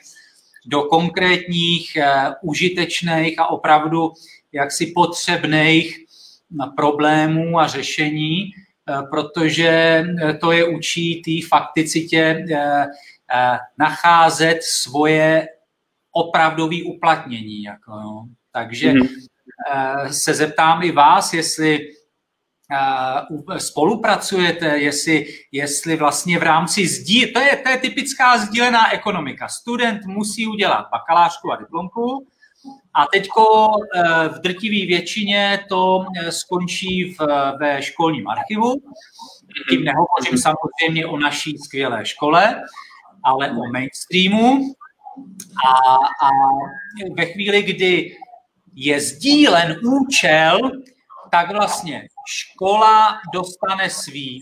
do 0.66 0.82
konkrétních, 0.82 1.96
eh, 1.96 2.30
užitečných 2.42 3.40
a 3.40 3.46
opravdu 3.46 4.12
jaksi 4.52 4.86
potřebných 4.96 5.98
problémů 6.76 7.60
a 7.60 7.68
řešení, 7.68 8.52
protože 9.10 10.04
to 10.42 10.52
je 10.52 10.68
učí 10.68 11.22
té 11.22 11.48
fakticitě 11.48 12.46
nacházet 13.78 14.64
svoje 14.64 15.48
opravdové 16.12 16.78
uplatnění. 16.86 17.64
Jako, 17.64 17.92
no. 17.92 18.26
Takže 18.52 18.94
mm-hmm. 18.94 20.08
se 20.08 20.34
zeptám 20.34 20.84
i 20.84 20.92
vás, 20.92 21.34
jestli 21.34 21.80
uh, 21.80 23.58
spolupracujete, 23.58 24.66
jestli, 24.66 25.26
jestli 25.52 25.96
vlastně 25.96 26.40
v 26.40 26.44
rámci 26.44 26.88
zdí, 26.88 27.34
to 27.34 27.40
je, 27.40 27.56
to 27.56 27.70
je 27.70 27.78
typická 27.78 28.38
sdílená 28.38 28.94
ekonomika. 28.94 29.48
Student 29.48 30.06
musí 30.06 30.48
udělat 30.48 30.88
bakalářku 30.92 31.52
a 31.52 31.56
diplomku 31.56 32.28
a 32.94 33.06
teďko 33.14 33.68
uh, 33.68 33.76
v 34.28 34.42
drtivé 34.42 34.88
většině 34.88 35.66
to 35.70 36.06
skončí 36.30 37.14
v, 37.14 37.18
ve 37.60 37.82
školním 37.82 38.28
archivu. 38.28 38.76
Tím 39.70 39.84
nehovořím 39.84 40.38
samozřejmě 40.38 41.06
o 41.06 41.18
naší 41.18 41.58
skvělé 41.58 42.06
škole, 42.06 42.62
ale 43.24 43.52
o 43.52 43.72
mainstreamu. 43.74 44.74
A, 45.66 45.72
a 46.26 46.30
ve 47.18 47.26
chvíli, 47.26 47.64
kdy 47.64 48.16
je 48.74 49.02
sdílen 49.02 49.76
účel, 49.84 50.60
tak 51.32 51.52
vlastně 51.52 52.08
škola 52.28 53.20
dostane 53.34 53.90
svý, 53.90 54.42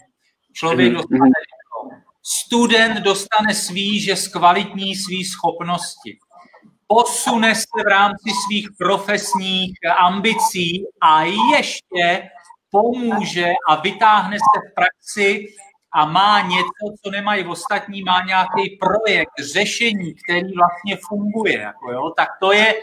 člověk 0.53 0.93
mhm, 0.93 1.01
dostane 1.01 1.29
mhm. 1.29 2.01
student 2.23 2.97
dostane 2.97 3.53
svý, 3.53 4.01
že 4.01 4.15
zkvalitní 4.15 4.95
svý 4.95 5.25
schopnosti, 5.25 6.17
posune 6.87 7.55
se 7.55 7.83
v 7.85 7.87
rámci 7.89 8.29
svých 8.45 8.69
profesních 8.77 9.73
ambicí 9.99 10.85
a 11.01 11.23
ještě 11.23 12.29
pomůže 12.71 13.53
a 13.67 13.75
vytáhne 13.75 14.37
se 14.37 14.59
v 14.69 14.73
praxi 14.75 15.47
a 15.93 16.05
má 16.05 16.41
něco, 16.41 16.95
co 17.03 17.11
nemají 17.11 17.45
ostatní, 17.45 18.03
má 18.03 18.21
nějaký 18.25 18.77
projekt, 18.79 19.53
řešení, 19.53 20.13
který 20.23 20.53
vlastně 20.53 20.97
funguje. 21.09 21.59
Jako 21.59 21.91
jo, 21.91 22.13
tak 22.17 22.29
to 22.41 22.51
je, 22.51 22.73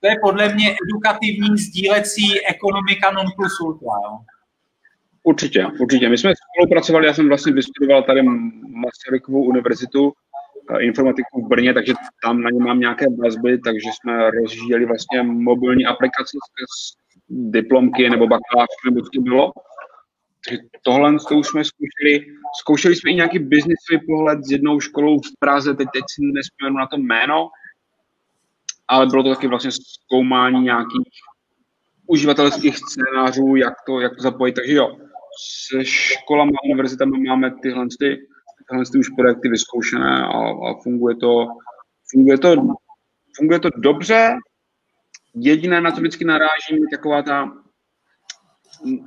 to 0.00 0.08
je 0.08 0.16
podle 0.22 0.54
mě 0.54 0.76
edukativní 0.84 1.58
sdílecí 1.58 2.46
ekonomika 2.46 3.10
non 3.10 3.26
plus 3.36 3.60
ultra. 3.60 3.92
Jo. 4.04 4.18
Určitě, 5.22 5.66
určitě. 5.80 6.08
My 6.08 6.18
jsme 6.18 6.32
spolupracovali, 6.54 7.06
já 7.06 7.14
jsem 7.14 7.28
vlastně 7.28 7.52
vystudoval 7.52 8.02
tady 8.02 8.22
Masarykovu 8.68 9.44
univerzitu 9.44 10.12
eh, 10.70 10.82
informatiku 10.82 11.44
v 11.44 11.48
Brně, 11.48 11.74
takže 11.74 11.92
tam 12.24 12.42
na 12.42 12.50
ně 12.50 12.58
mám 12.58 12.80
nějaké 12.80 13.06
vazby, 13.24 13.58
takže 13.58 13.90
jsme 13.94 14.30
rozvíjeli 14.30 14.86
vlastně 14.86 15.22
mobilní 15.22 15.86
aplikace 15.86 16.36
z 16.56 17.00
diplomky 17.28 18.10
nebo 18.10 18.26
bakalářky, 18.26 18.84
nebo 18.84 19.00
co 19.00 19.10
to 19.14 19.20
bylo. 19.20 19.52
Tohle 20.82 21.16
to 21.28 21.34
už 21.36 21.46
jsme 21.46 21.64
zkoušeli. 21.64 22.26
Zkoušeli 22.60 22.96
jsme 22.96 23.10
i 23.10 23.14
nějaký 23.14 23.38
biznisový 23.38 24.06
pohled 24.06 24.44
s 24.44 24.50
jednou 24.50 24.80
školou 24.80 25.18
v 25.18 25.38
Praze, 25.38 25.74
teď, 25.74 25.88
teď 25.92 26.04
si 26.10 26.22
nespomenu 26.22 26.76
na 26.76 26.86
to 26.86 26.96
jméno, 26.96 27.48
ale 28.88 29.06
bylo 29.06 29.22
to 29.22 29.34
taky 29.34 29.46
vlastně 29.46 29.70
zkoumání 29.72 30.60
nějakých 30.60 31.12
uživatelských 32.06 32.76
scénářů, 32.78 33.56
jak 33.56 33.74
to, 33.86 34.00
jak 34.00 34.16
to 34.16 34.22
zapojit. 34.22 34.52
Takže 34.52 34.74
jo, 34.74 34.96
se 35.68 35.84
školami 35.84 36.50
a 36.52 36.64
univerzitami 36.64 37.18
máme 37.28 37.50
tyhle, 37.62 37.86
ty, 37.98 38.18
tyhle 38.68 38.84
ty 38.92 38.98
už 38.98 39.08
projekty 39.08 39.48
vyzkoušené 39.48 40.22
a, 40.22 40.38
a 40.68 40.74
funguje, 40.82 41.16
to, 41.16 41.46
funguje, 42.12 42.38
to, 42.38 42.54
funguje 43.36 43.60
to 43.60 43.68
dobře. 43.76 44.36
Jediné, 45.34 45.80
na 45.80 45.90
co 45.90 46.00
vždycky 46.00 46.24
narážím, 46.24 46.78
je 46.78 46.96
taková 46.96 47.22
ta 47.22 47.52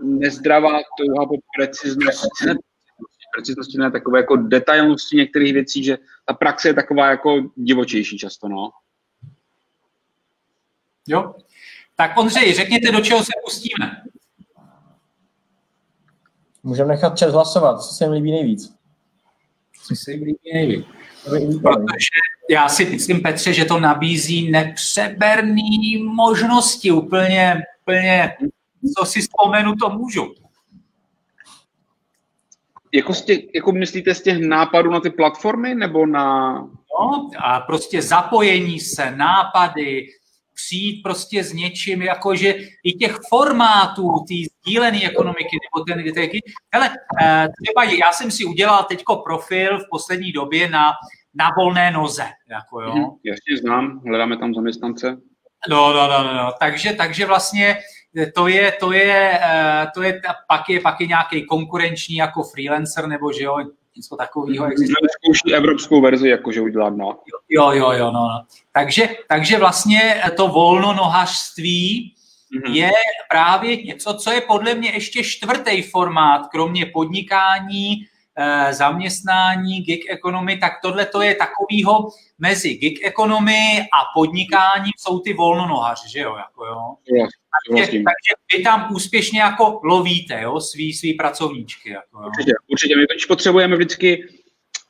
nezdravá 0.03 0.79
touha 0.97 1.25
po 1.25 1.35
preciznosti, 1.57 2.45
ne, 2.45 2.55
preciznosti, 3.35 3.77
ne 3.77 3.91
takové 3.91 4.19
jako 4.19 4.35
detailnosti 4.35 5.17
některých 5.17 5.53
věcí, 5.53 5.83
že 5.83 5.97
ta 6.25 6.33
praxe 6.33 6.69
je 6.69 6.73
taková 6.73 7.09
jako 7.09 7.41
divočejší 7.55 8.17
často, 8.17 8.47
no. 8.47 8.71
Jo. 11.07 11.35
Tak 11.95 12.17
Ondřej, 12.17 12.53
řekněte, 12.53 12.91
do 12.91 13.01
čeho 13.01 13.23
se 13.23 13.31
pustíme. 13.45 14.01
Můžeme 16.63 16.89
nechat 16.89 17.17
čas 17.17 17.33
hlasovat, 17.33 17.81
co 17.81 17.93
se 17.93 18.03
jim 18.03 18.13
líbí 18.13 18.31
nejvíc. 18.31 18.73
Co 19.87 19.95
se 19.95 20.11
jim 20.11 20.23
líbí 20.23 20.53
nejvíc. 20.53 20.85
Protože 21.61 22.19
já 22.49 22.69
si 22.69 22.85
myslím, 22.85 23.21
Petře, 23.21 23.53
že 23.53 23.65
to 23.65 23.79
nabízí 23.79 24.51
nepřeberný 24.51 26.03
možnosti. 26.15 26.91
Úplně, 26.91 27.61
úplně, 27.81 28.37
co 28.97 29.05
si 29.05 29.21
vzpomenu, 29.21 29.75
to 29.75 29.89
můžu. 29.89 30.33
Jako, 32.93 33.13
z 33.13 33.25
těch, 33.25 33.39
jako 33.55 33.71
myslíte 33.71 34.15
z 34.15 34.23
těch 34.23 34.37
nápadů 34.37 34.91
na 34.91 34.99
ty 34.99 35.09
platformy, 35.09 35.75
nebo 35.75 36.05
na... 36.05 36.53
No, 36.99 37.29
a 37.37 37.59
prostě 37.59 38.01
zapojení 38.01 38.79
se, 38.79 39.11
nápady, 39.11 40.07
přijít 40.53 41.03
prostě 41.03 41.43
s 41.43 41.53
něčím, 41.53 42.01
jakože 42.01 42.55
i 42.83 42.91
těch 42.91 43.19
formátů, 43.29 44.09
té 44.27 44.33
sdílené 44.51 45.03
ekonomiky, 45.03 45.57
nebo 45.65 45.85
ten, 45.85 46.13
ten, 46.13 46.39
hele, 46.73 46.89
eh, 47.21 47.47
třeba 47.63 47.83
já 47.83 48.11
jsem 48.11 48.31
si 48.31 48.45
udělal 48.45 48.83
teďko 48.83 49.15
profil 49.15 49.79
v 49.79 49.89
poslední 49.89 50.31
době 50.31 50.69
na, 50.69 50.91
na 51.35 51.49
volné 51.57 51.91
noze, 51.91 52.25
jako 52.49 52.81
jo. 52.81 52.95
Mm, 52.95 53.03
jasně 53.03 53.57
znám, 53.61 54.01
hledáme 54.07 54.37
tam 54.37 54.53
zaměstnance. 54.53 55.17
No, 55.69 55.93
no, 55.93 56.07
no, 56.07 56.23
no, 56.23 56.33
no. 56.33 56.51
Takže, 56.59 56.93
takže 56.93 57.25
vlastně 57.25 57.77
to 58.35 58.47
je, 58.47 58.71
to 58.79 58.91
je, 58.91 59.39
eh, 59.43 59.87
to 59.93 60.01
je, 60.01 60.21
pak 60.47 60.69
je, 60.69 60.79
pak 60.79 61.01
je 61.01 61.07
nějaký 61.07 61.45
konkurenční 61.45 62.15
jako 62.15 62.43
freelancer, 62.43 63.07
nebo 63.07 63.33
že 63.33 63.43
jo, 63.43 63.57
něco 63.95 64.15
takového 64.15 64.65
existuje. 64.65 65.09
Zkouší 65.23 65.55
evropskou 65.55 66.01
verzi, 66.01 66.29
jakože 66.29 66.61
udělat, 66.61 66.97
no. 66.97 67.19
Jo, 67.49 67.71
jo, 67.71 67.91
jo, 67.91 68.05
no, 68.05 68.11
no. 68.11 68.45
Takže, 68.71 69.09
takže 69.29 69.57
vlastně 69.57 70.21
to 70.37 70.47
volnonohařství 70.47 72.13
mm-hmm. 72.55 72.71
je 72.71 72.91
právě 73.29 73.83
něco, 73.83 74.13
co 74.13 74.31
je 74.31 74.41
podle 74.41 74.75
mě 74.75 74.91
ještě 74.91 75.23
čtvrtý 75.23 75.81
formát, 75.81 76.47
kromě 76.51 76.85
podnikání, 76.85 78.05
zaměstnání, 78.71 79.81
gig 79.81 80.05
economy, 80.09 80.57
tak 80.57 80.73
tohle 80.81 81.05
to 81.05 81.21
je 81.21 81.35
takovýho 81.35 82.09
mezi 82.39 82.73
gig 82.73 83.05
economy 83.05 83.81
a 83.81 84.19
podnikáním 84.19 84.93
jsou 84.97 85.19
ty 85.19 85.33
volnonohaři, 85.33 86.09
že 86.09 86.19
jo, 86.19 86.35
jako 86.35 86.65
jo. 86.65 86.95
Takže, 87.69 87.85
takže 87.85 88.33
vy 88.57 88.63
tam 88.63 88.87
úspěšně 88.93 89.41
jako 89.41 89.79
lovíte, 89.83 90.41
jo, 90.41 90.59
svý, 90.59 90.93
svý 90.93 91.13
pracovníčky. 91.13 91.89
Jako, 91.89 92.17
jo. 92.21 92.27
Určitě, 92.27 92.51
určitě. 92.67 92.95
My 92.95 93.07
totiž 93.07 93.25
potřebujeme 93.25 93.75
vždycky, 93.75 94.27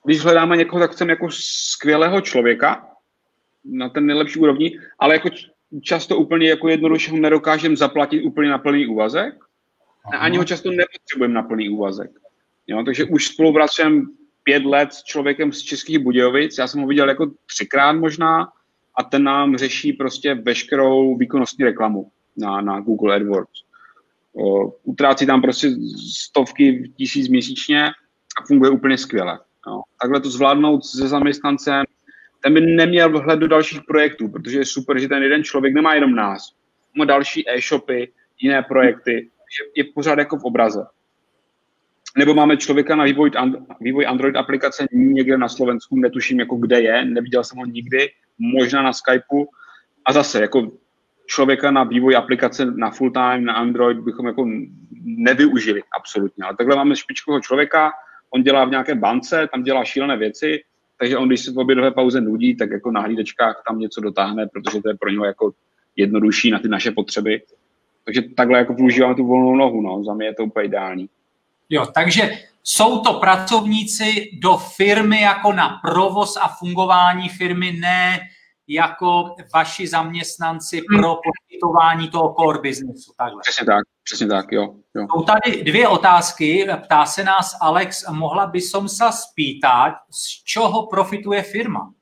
když 0.06 0.20
hledáme 0.20 0.58
někoho, 0.58 0.80
tak 0.80 0.92
chceme 0.92 1.12
jako 1.12 1.28
skvělého 1.32 2.22
člověka 2.22 2.88
na 3.66 3.90
ten 3.90 4.06
nejlepší 4.06 4.40
úrovni, 4.40 4.80
ale 5.00 5.14
jako 5.14 5.30
často 5.82 6.18
úplně 6.18 6.50
jako 6.50 6.70
jednoduše 6.70 7.12
ho 7.12 7.18
nedokážeme 7.18 7.76
zaplatit 7.76 8.24
úplně 8.24 8.50
na 8.50 8.58
plný 8.58 8.88
úvazek. 8.88 9.34
A 10.14 10.18
ani 10.18 10.38
ho 10.38 10.44
často 10.44 10.72
nepotřebujeme 10.72 11.34
na 11.34 11.44
plný 11.44 11.70
úvazek. 11.70 12.12
Jo, 12.68 12.84
takže 12.86 13.06
už 13.06 13.28
spolupracujeme 13.28 14.02
pět 14.44 14.66
let 14.66 14.94
s 14.94 15.04
člověkem 15.04 15.52
z 15.52 15.62
Českých 15.62 16.00
Budějovic. 16.00 16.58
Já 16.58 16.68
jsem 16.68 16.82
ho 16.82 16.88
viděl 16.88 17.10
jako 17.10 17.32
třikrát 17.46 17.94
možná 17.94 18.48
a 18.98 19.04
ten 19.04 19.24
nám 19.24 19.58
řeší 19.58 19.94
prostě 19.94 20.34
veškerou 20.34 21.18
výkonnostní 21.18 21.66
reklamu 21.66 22.12
na, 22.38 22.62
na 22.62 22.80
Google 22.80 23.16
AdWords. 23.16 23.64
O, 24.36 24.72
utrácí 24.84 25.26
tam 25.26 25.42
prostě 25.42 25.72
stovky 26.14 26.92
tisíc 26.98 27.28
měsíčně 27.28 27.86
a 28.42 28.46
funguje 28.48 28.72
úplně 28.72 28.98
skvěle. 28.98 29.40
Jo. 29.68 29.82
Takhle 30.02 30.22
to 30.22 30.30
zvládnout 30.30 30.86
se 30.86 31.08
zaměstnancem, 31.08 31.84
ten 32.44 32.54
by 32.54 32.62
neměl 32.62 33.10
vhled 33.10 33.40
do 33.40 33.48
dalších 33.48 33.82
projektů, 33.88 34.28
protože 34.28 34.58
je 34.58 34.66
super, 34.66 35.00
že 35.00 35.08
ten 35.08 35.24
jeden 35.24 35.44
člověk 35.44 35.74
nemá 35.74 35.94
jenom 35.94 36.16
nás, 36.16 36.56
má 36.98 37.06
další 37.06 37.50
e-shopy, 37.50 38.12
jiné 38.40 38.62
projekty, 38.62 39.12
je, 39.12 39.84
je 39.84 39.84
pořád 39.94 40.20
jako 40.20 40.38
v 40.38 40.44
obraze. 40.44 40.86
Nebo 42.18 42.34
máme 42.34 42.58
člověka 42.58 42.96
na 42.96 43.04
vývoj, 43.04 43.32
vývoj 43.82 44.06
Android 44.08 44.36
aplikace 44.36 44.86
někde 44.92 45.38
na 45.38 45.50
Slovensku, 45.50 45.96
netuším 45.96 46.40
jako 46.40 46.56
kde 46.56 46.82
je, 46.82 47.06
neviděl 47.06 47.44
jsem 47.44 47.58
ho 47.58 47.66
nikdy, 47.66 48.10
možná 48.40 48.82
na 48.82 48.94
Skypeu. 48.94 49.46
A 50.06 50.14
zase 50.14 50.42
jako 50.42 50.72
člověka 51.26 51.72
na 51.72 51.84
vývoj 51.84 52.16
aplikace 52.16 52.66
na 52.66 52.90
full 52.90 53.12
time, 53.12 53.46
na 53.46 53.54
Android 53.54 53.98
bychom 53.98 54.28
jako 54.28 54.48
nevyužili 55.04 55.82
absolutně. 55.98 56.44
Ale 56.44 56.56
takhle 56.58 56.76
máme 56.76 56.96
špičkového 56.96 57.42
člověka, 57.42 57.92
on 58.30 58.44
dělá 58.44 58.66
v 58.66 58.70
nějaké 58.70 58.96
bance, 58.96 59.48
tam 59.52 59.64
dělá 59.64 59.84
šílené 59.84 60.18
věci, 60.18 60.60
takže 61.00 61.18
on, 61.18 61.28
když 61.28 61.40
se 61.40 61.52
v 61.52 61.60
obědové 61.60 61.92
pauze 61.92 62.22
nudí, 62.22 62.56
tak 62.56 62.72
jako 62.72 62.92
na 62.92 63.02
hlídečkách 63.02 63.64
tam 63.68 63.80
něco 63.80 64.02
dotáhne, 64.02 64.48
protože 64.48 64.82
to 64.82 64.90
je 64.90 64.96
pro 64.96 65.10
něho 65.10 65.26
jako 65.26 65.54
jednodušší 65.96 66.52
na 66.52 66.60
ty 66.60 66.68
naše 66.68 66.92
potřeby. 66.92 67.42
Takže 68.06 68.22
takhle 68.22 68.60
jako 68.60 68.74
využíváme 68.74 69.16
tu 69.16 69.26
volnou 69.26 69.56
nohu, 69.56 69.82
no. 69.82 70.04
Za 70.04 70.14
mě 70.14 70.26
je 70.26 70.34
to 70.34 70.44
úplně 70.44 70.66
ideální. 70.66 71.10
Jo, 71.74 71.86
takže 71.86 72.32
jsou 72.64 73.00
to 73.00 73.14
pracovníci 73.14 74.30
do 74.42 74.58
firmy 74.58 75.22
jako 75.22 75.54
na 75.54 75.80
provoz 75.84 76.38
a 76.42 76.48
fungování 76.48 77.30
firmy, 77.30 77.72
ne 77.72 78.20
jako 78.68 79.36
vaši 79.54 79.88
zaměstnanci 79.88 80.82
hmm. 80.90 81.02
pro 81.02 81.16
poskytování 81.16 82.10
toho 82.10 82.36
core 82.40 82.60
businessu. 82.62 83.12
Takhle. 83.18 83.42
Přesně 83.42 83.66
tak, 83.66 83.84
přesně 84.04 84.28
tak, 84.28 84.52
jo. 84.52 84.76
jo. 84.96 85.08
Jsou 85.12 85.24
tady 85.24 85.64
dvě 85.64 85.88
otázky. 85.88 86.68
Ptá 86.84 87.06
se 87.06 87.24
nás 87.24 87.58
Alex, 87.62 88.06
mohla 88.10 88.48
by 88.48 88.62
som 88.62 88.90
se 88.90 89.06
spýtať, 89.12 89.94
z 90.12 90.44
čeho 90.44 90.88
profituje 90.88 91.42
firma? 91.42 91.94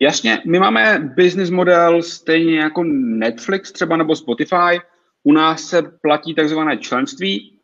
Jasně, 0.00 0.42
my 0.46 0.58
máme 0.58 0.98
business 1.16 1.50
model 1.50 2.02
stejně 2.02 2.58
jako 2.58 2.84
Netflix 2.84 3.72
třeba 3.72 3.96
nebo 3.96 4.16
Spotify. 4.16 4.80
U 5.22 5.32
nás 5.32 5.62
se 5.62 5.82
platí 5.82 6.34
takzvané 6.34 6.78
členství, 6.78 7.55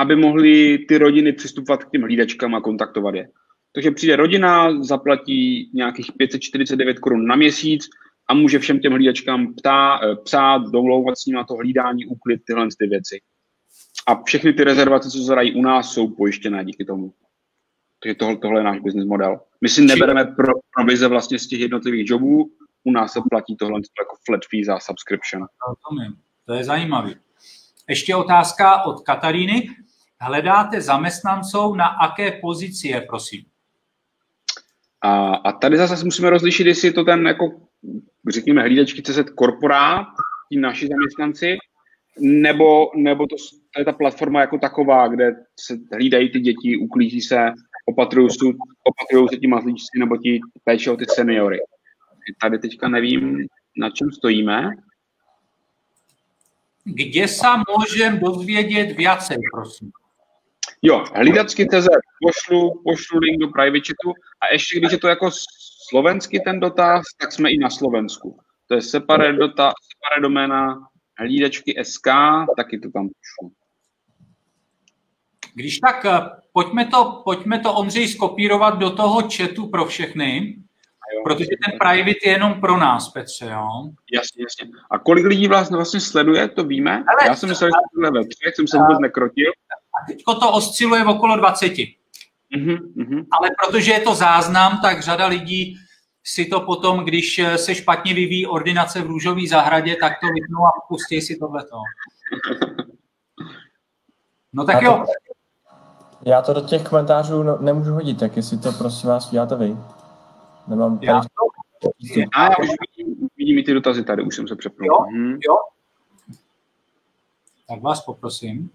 aby 0.00 0.16
mohly 0.16 0.78
ty 0.88 0.98
rodiny 0.98 1.32
přistupovat 1.32 1.84
k 1.84 1.90
těm 1.90 2.02
hlídačkám 2.02 2.54
a 2.54 2.60
kontaktovat 2.60 3.14
je. 3.14 3.28
Takže 3.74 3.90
přijde 3.90 4.16
rodina, 4.16 4.82
zaplatí 4.82 5.70
nějakých 5.74 6.12
549 6.18 6.98
korun 6.98 7.26
na 7.26 7.36
měsíc 7.36 7.88
a 8.28 8.34
může 8.34 8.58
všem 8.58 8.80
těm 8.80 8.92
hlídačkám 8.92 9.54
ptá, 9.54 10.00
eh, 10.02 10.16
psát, 10.24 10.62
domlouvat 10.62 11.18
s 11.18 11.26
ním 11.26 11.36
na 11.36 11.44
to 11.44 11.54
hlídání, 11.54 12.06
úklid, 12.06 12.40
tyhle 12.46 12.68
ty 12.78 12.86
věci. 12.86 13.20
A 14.06 14.22
všechny 14.22 14.52
ty 14.52 14.64
rezervace, 14.64 15.10
co 15.10 15.18
zadají 15.18 15.54
u 15.54 15.62
nás, 15.62 15.92
jsou 15.92 16.08
pojištěné 16.08 16.64
díky 16.64 16.84
tomu. 16.84 17.12
Takže 18.02 18.14
tohle, 18.14 18.36
tohle 18.36 18.60
je 18.60 18.64
náš 18.64 18.80
business 18.80 19.06
model. 19.08 19.40
My 19.60 19.68
si 19.68 19.82
nebereme 19.82 20.24
pro, 20.24 20.52
provize 20.76 21.08
vlastně 21.08 21.38
z 21.38 21.46
těch 21.46 21.60
jednotlivých 21.60 22.10
jobů, 22.10 22.50
u 22.84 22.92
nás 22.92 23.12
se 23.12 23.20
platí 23.30 23.56
tohle 23.56 23.80
jako 24.00 24.16
flat 24.26 24.40
fee 24.50 24.64
za 24.64 24.78
subscription. 24.78 25.46
Rozumím, 25.68 26.16
to 26.46 26.54
je 26.54 26.64
zajímavý. 26.64 27.16
Ještě 27.88 28.16
otázka 28.16 28.82
od 28.82 29.00
Kataríny. 29.00 29.68
Hledáte 30.20 30.80
zaměstnanců 30.80 31.74
na 31.74 31.86
aké 31.86 32.32
pozici 32.32 32.88
je, 32.88 33.00
prosím? 33.00 33.44
A, 35.02 35.34
a 35.34 35.52
tady 35.52 35.76
zase 35.76 36.04
musíme 36.04 36.30
rozlišit, 36.30 36.66
jestli 36.66 36.88
je 36.88 36.92
to 36.92 37.04
ten, 37.04 37.26
jako, 37.26 37.50
řekněme, 38.28 38.62
hlídačky 38.62 39.02
CZ 39.02 39.30
korporát, 39.34 40.06
ti 40.52 40.58
naši 40.58 40.88
zaměstnanci, 40.88 41.58
nebo, 42.20 42.90
nebo 42.96 43.26
to, 43.26 43.36
to 43.74 43.80
je 43.80 43.84
ta 43.84 43.92
platforma 43.92 44.40
jako 44.40 44.58
taková, 44.58 45.08
kde 45.08 45.36
se 45.60 45.78
hlídají 45.92 46.32
ty 46.32 46.40
děti, 46.40 46.76
uklízí 46.76 47.20
se, 47.20 47.52
opatrují 47.86 48.30
se, 48.30 48.46
opatrují 48.84 49.28
se 49.28 49.36
ti 49.36 49.46
mazlíčci 49.46 49.98
nebo 49.98 50.16
ti 50.16 50.40
péče 50.64 50.90
o 50.90 50.96
ty 50.96 51.04
seniory. 51.08 51.58
Tady 52.40 52.58
teďka 52.58 52.88
nevím, 52.88 53.46
na 53.76 53.90
čem 53.90 54.10
stojíme. 54.10 54.70
Kde 56.84 57.28
se 57.28 57.46
můžeme 57.78 58.18
dozvědět 58.18 58.96
viacej, 58.96 59.38
prosím? 59.52 59.90
Jo, 60.82 61.04
hlídačky 61.14 61.66
CZ, 61.66 61.88
pošlu, 62.22 62.82
pošlu 62.84 63.18
link 63.18 63.40
do 63.40 63.48
private 63.48 63.80
chatu 63.86 64.14
a 64.40 64.52
ještě 64.52 64.78
když 64.78 64.92
je 64.92 64.98
to 64.98 65.08
jako 65.08 65.30
slovenský 65.88 66.40
ten 66.40 66.60
dotaz, 66.60 67.04
tak 67.20 67.32
jsme 67.32 67.50
i 67.50 67.58
na 67.58 67.70
Slovensku. 67.70 68.38
To 68.68 68.74
je 68.74 68.82
separé, 68.82 69.32
dotaz, 69.32 69.72
separé 69.92 70.22
doména 70.22 70.78
hlídačky 71.18 71.74
SK, 71.82 72.06
taky 72.56 72.78
to 72.78 72.90
tam 72.90 73.08
pošlu. 73.08 73.52
Když 75.54 75.78
tak, 75.78 76.04
eh, 76.04 76.30
pojďme 76.52 76.86
to, 76.86 77.22
pojďme 77.24 77.58
to 77.58 77.74
Ondřej 77.74 78.08
skopírovat 78.08 78.78
do 78.78 78.90
toho 78.90 79.28
chatu 79.36 79.66
pro 79.66 79.84
všechny, 79.84 80.56
jo, 81.14 81.22
protože 81.24 81.48
ten 81.66 81.78
private 81.78 82.18
je 82.24 82.32
jenom 82.32 82.60
pro 82.60 82.76
nás, 82.76 83.08
Petře, 83.08 83.46
jo? 83.46 83.68
Jasně, 84.12 84.42
jasně. 84.42 84.78
A 84.90 84.98
kolik 84.98 85.26
lidí 85.26 85.48
vlastně, 85.48 85.76
vlastně 85.76 86.00
sleduje, 86.00 86.48
to 86.48 86.64
víme? 86.64 86.92
Ale, 86.92 87.28
Já 87.28 87.36
jsem 87.36 87.48
myslel, 87.48 87.70
že 87.70 88.06
to 88.06 88.12
ve 88.12 88.26
třech, 88.26 88.54
jsem 88.54 88.68
se 88.68 88.78
vůbec 88.78 88.98
nekrotil. 89.00 89.52
Teď 90.06 90.22
to 90.24 90.52
osciluje 90.52 91.04
v 91.04 91.08
okolo 91.08 91.36
20. 91.36 91.66
Mm-hmm, 91.66 92.78
mm-hmm. 92.96 93.26
Ale 93.38 93.48
protože 93.64 93.92
je 93.92 94.00
to 94.00 94.14
záznam, 94.14 94.80
tak 94.82 95.02
řada 95.02 95.26
lidí 95.26 95.76
si 96.24 96.44
to 96.44 96.60
potom, 96.60 97.04
když 97.04 97.38
eh, 97.38 97.58
se 97.58 97.74
špatně 97.74 98.14
vyvíjí 98.14 98.46
ordinace 98.46 99.02
v 99.02 99.06
růžové 99.06 99.40
zahradě, 99.48 99.96
tak 100.00 100.12
to 100.20 100.26
vypnou 100.26 100.66
a 100.66 100.70
pustí 100.88 101.20
si 101.20 101.36
tohleto. 101.36 101.76
No 104.52 104.64
tak 104.64 104.82
jo. 104.82 105.04
Já 106.26 106.42
to 106.42 106.52
do 106.52 106.60
těch 106.60 106.82
komentářů 106.82 107.42
no, 107.42 107.58
nemůžu 107.58 107.92
hodit, 107.92 108.18
tak 108.18 108.36
jestli 108.36 108.58
to 108.58 108.72
prosím 108.72 109.08
vás 109.08 109.28
uděláte 109.28 109.56
vy. 109.56 109.76
Nemám 110.68 110.98
tady... 110.98 111.06
Já, 111.06 111.22
a 112.34 112.42
já 112.42 112.56
už 112.62 112.68
vidím, 112.96 113.28
vidím 113.36 113.64
ty 113.64 113.74
dotazy 113.74 114.04
tady, 114.04 114.22
už 114.22 114.36
jsem 114.36 114.48
se 114.48 114.56
přepnul. 114.56 114.86
Jo, 114.86 115.06
mhm. 115.10 115.38
jo. 115.48 115.56
Tak 117.68 117.82
vás 117.82 118.04
poprosím. 118.04 118.70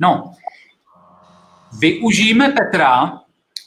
No, 0.00 0.34
využijeme 1.78 2.48
Petra 2.48 3.20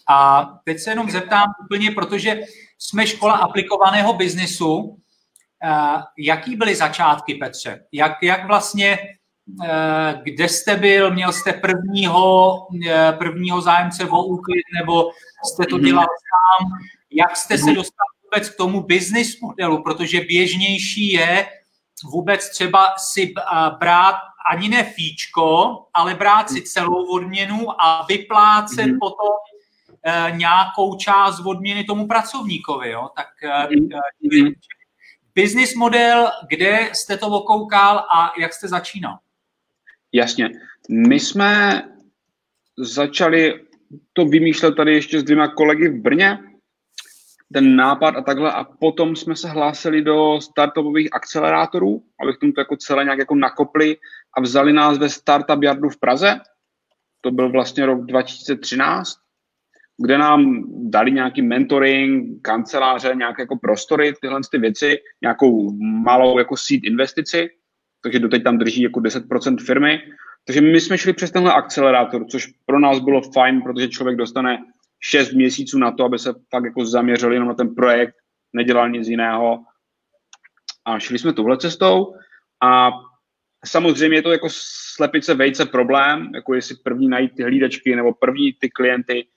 a 0.10 0.50
teď 0.64 0.80
se 0.80 0.92
jenom 0.92 1.10
zeptám 1.10 1.54
úplně, 1.66 1.92
protože 1.92 2.42
jsme 2.78 3.08
škola 3.08 3.34
aplikovaného 3.34 4.14
biznisu. 4.14 4.98
Eh, 5.64 6.02
jaký 6.18 6.56
byly 6.56 6.76
začátky, 6.76 7.36
Petře? 7.36 7.84
Jak, 7.92 8.24
jak 8.24 8.48
vlastně, 8.48 9.00
eh, 9.66 10.22
kde 10.24 10.50
jste 10.50 10.76
byl? 10.76 11.14
Měl 11.14 11.32
jste 11.34 11.54
prvního, 11.54 12.58
eh, 12.90 13.14
prvního 13.18 13.62
zájemce 13.62 14.06
o 14.06 14.24
úklid, 14.24 14.64
nebo 14.80 15.12
jste 15.44 15.66
to 15.66 15.80
dělal 15.80 16.06
sám? 16.06 16.70
Jak 17.12 17.38
jste 17.38 17.58
se 17.58 17.74
dostal 17.74 18.06
vůbec 18.24 18.50
k 18.50 18.58
tomu 18.58 18.82
business 18.82 19.40
modelu? 19.40 19.84
Protože 19.84 20.22
běžnější 20.22 21.12
je 21.12 21.48
vůbec 22.04 22.50
třeba 22.50 22.94
si 22.98 23.34
brát 23.80 24.16
ani 24.52 24.70
ne 24.70 24.84
fíčko, 24.84 25.78
ale 25.94 26.16
brát 26.16 26.50
si 26.50 26.62
celou 26.62 27.06
odměnu 27.12 27.82
a 27.82 28.06
vyplácet 28.10 28.86
mm-hmm. 28.86 29.00
potom 29.00 29.36
e, 30.04 30.32
nějakou 30.32 30.96
část 30.96 31.40
odměny 31.46 31.84
tomu 31.84 32.08
pracovníkovi. 32.08 32.90
Jo? 32.90 33.10
Tak 33.16 33.28
e, 33.44 33.68
mm-hmm. 33.68 34.54
business 35.36 35.76
model, 35.76 36.32
kde 36.50 36.90
jste 36.94 37.18
to 37.18 37.28
okoukal 37.28 37.98
a 37.98 38.32
jak 38.40 38.54
jste 38.54 38.68
začínal? 38.68 39.18
Jasně. 40.14 40.50
My 40.90 41.20
jsme 41.20 41.82
začali 42.78 43.66
to 44.14 44.26
vymýšlet 44.26 44.76
tady 44.76 44.94
ještě 44.94 45.20
s 45.20 45.24
dvěma 45.24 45.48
kolegy 45.48 45.90
v 45.90 46.02
Brně, 46.02 46.40
ten 47.54 47.76
nápad 47.76 48.16
a 48.16 48.22
takhle 48.22 48.52
a 48.52 48.64
potom 48.64 49.16
jsme 49.16 49.36
se 49.36 49.50
hlásili 49.50 50.02
do 50.02 50.42
startupových 50.42 51.10
akcelerátorů, 51.12 52.04
abychom 52.24 52.52
to 52.52 52.62
jako 52.62 52.76
celé 52.76 53.04
nějak 53.04 53.20
jako 53.20 53.36
nakopli 53.36 53.98
a 54.38 54.42
vzali 54.42 54.74
nás 54.74 54.98
ve 54.98 55.10
Startup 55.10 55.64
Yardu 55.64 55.90
v 55.90 56.00
Praze. 56.00 56.40
To 57.22 57.32
byl 57.32 57.52
vlastně 57.52 57.86
rok 57.86 58.06
2013, 58.06 59.18
kde 59.98 60.18
nám 60.18 60.64
dali 60.90 61.12
nějaký 61.12 61.42
mentoring, 61.42 62.42
kanceláře, 62.42 63.16
nějaké 63.16 63.42
jako 63.42 63.58
prostory, 63.58 64.14
tyhle 64.22 64.40
ty 64.52 64.58
věci, 64.58 64.98
nějakou 65.22 65.72
malou 65.82 66.40
jako 66.40 66.58
seed 66.58 66.84
investici, 66.84 67.50
takže 68.04 68.20
doteď 68.20 68.44
tam 68.44 68.58
drží 68.58 68.82
jako 68.82 69.00
10% 69.00 69.66
firmy. 69.66 70.00
Takže 70.46 70.62
my 70.62 70.82
jsme 70.82 70.98
šli 70.98 71.14
přes 71.14 71.32
tenhle 71.32 71.54
akcelerátor, 71.54 72.26
což 72.26 72.48
pro 72.66 72.80
nás 72.80 73.00
bylo 73.00 73.22
fajn, 73.22 73.62
protože 73.62 73.88
člověk 73.88 74.18
dostane 74.18 74.58
6 75.00 75.32
měsíců 75.32 75.78
na 75.78 75.92
to, 75.92 76.04
aby 76.04 76.20
se 76.20 76.34
fakt 76.50 76.66
jako 76.66 76.86
zaměřili 76.86 77.36
jenom 77.36 77.48
na 77.48 77.54
ten 77.54 77.76
projekt, 77.76 78.16
nedělal 78.54 78.90
nic 78.90 79.08
jiného. 79.08 79.64
A 80.86 81.00
šli 81.00 81.20
jsme 81.20 81.34
touhle 81.34 81.58
cestou 81.58 82.16
a 82.64 82.92
samozřejmě 83.66 84.18
je 84.18 84.22
to 84.22 84.32
jako 84.32 84.48
slepice 84.52 85.34
vejce 85.34 85.66
problém, 85.66 86.32
jako 86.36 86.54
jestli 86.54 86.76
první 86.76 87.08
najít 87.08 87.36
ty 87.36 87.44
hlídačky 87.44 87.96
nebo 87.96 88.14
první 88.14 88.54
ty 88.54 88.70
klienty, 88.70 89.28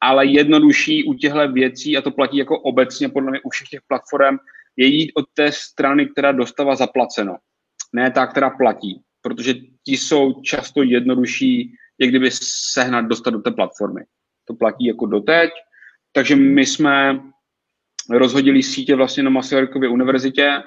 ale 0.00 0.26
jednodušší 0.26 1.04
u 1.04 1.14
těchto 1.14 1.52
věcí, 1.52 1.96
a 1.96 2.02
to 2.02 2.10
platí 2.10 2.36
jako 2.36 2.60
obecně 2.60 3.08
podle 3.08 3.30
mě 3.30 3.40
u 3.40 3.50
všech 3.50 3.68
těch 3.68 3.82
platform, 3.88 4.36
je 4.76 4.86
jít 4.86 5.12
od 5.14 5.24
té 5.34 5.52
strany, 5.52 6.06
která 6.06 6.32
dostává 6.32 6.76
zaplaceno, 6.76 7.36
ne 7.92 8.10
ta, 8.10 8.26
která 8.26 8.50
platí, 8.50 9.02
protože 9.22 9.54
ti 9.54 9.96
jsou 9.96 10.42
často 10.42 10.82
jednodušší, 10.82 11.74
jak 11.98 12.10
kdyby 12.10 12.30
sehnat, 12.72 13.04
dostat 13.04 13.30
do 13.30 13.38
té 13.38 13.50
platformy. 13.50 14.02
To 14.44 14.54
platí 14.54 14.86
jako 14.86 15.06
doteď, 15.06 15.50
takže 16.12 16.36
my 16.36 16.66
jsme 16.66 17.20
rozhodili 18.10 18.62
sítě 18.62 18.94
vlastně 18.94 19.22
na 19.22 19.30
Masarykově 19.30 19.88
univerzitě 19.88 20.62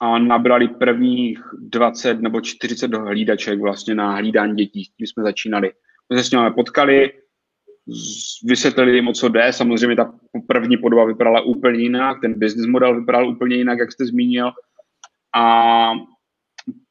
a 0.00 0.18
nabrali 0.18 0.68
prvních 0.68 1.40
20 1.58 2.20
nebo 2.20 2.40
40 2.40 2.94
hlídaček 2.94 3.60
vlastně 3.60 3.94
na 3.94 4.16
hlídání 4.16 4.56
dětí. 4.56 4.84
Tím 4.96 5.06
jsme 5.06 5.22
začínali. 5.22 5.72
My 6.12 6.18
se 6.18 6.24
s 6.24 6.30
nimi 6.30 6.50
potkali, 6.54 7.12
vysvětlili 8.44 8.94
jim, 8.94 9.08
o 9.08 9.12
co 9.12 9.28
jde. 9.28 9.52
Samozřejmě 9.52 9.96
ta 9.96 10.14
první 10.46 10.76
podoba 10.76 11.04
vypadala 11.04 11.40
úplně 11.40 11.80
jinak, 11.80 12.20
ten 12.20 12.38
business 12.38 12.66
model 12.66 13.00
vypadal 13.00 13.28
úplně 13.28 13.56
jinak, 13.56 13.78
jak 13.78 13.92
jste 13.92 14.06
zmínil. 14.06 14.52
A 15.36 15.92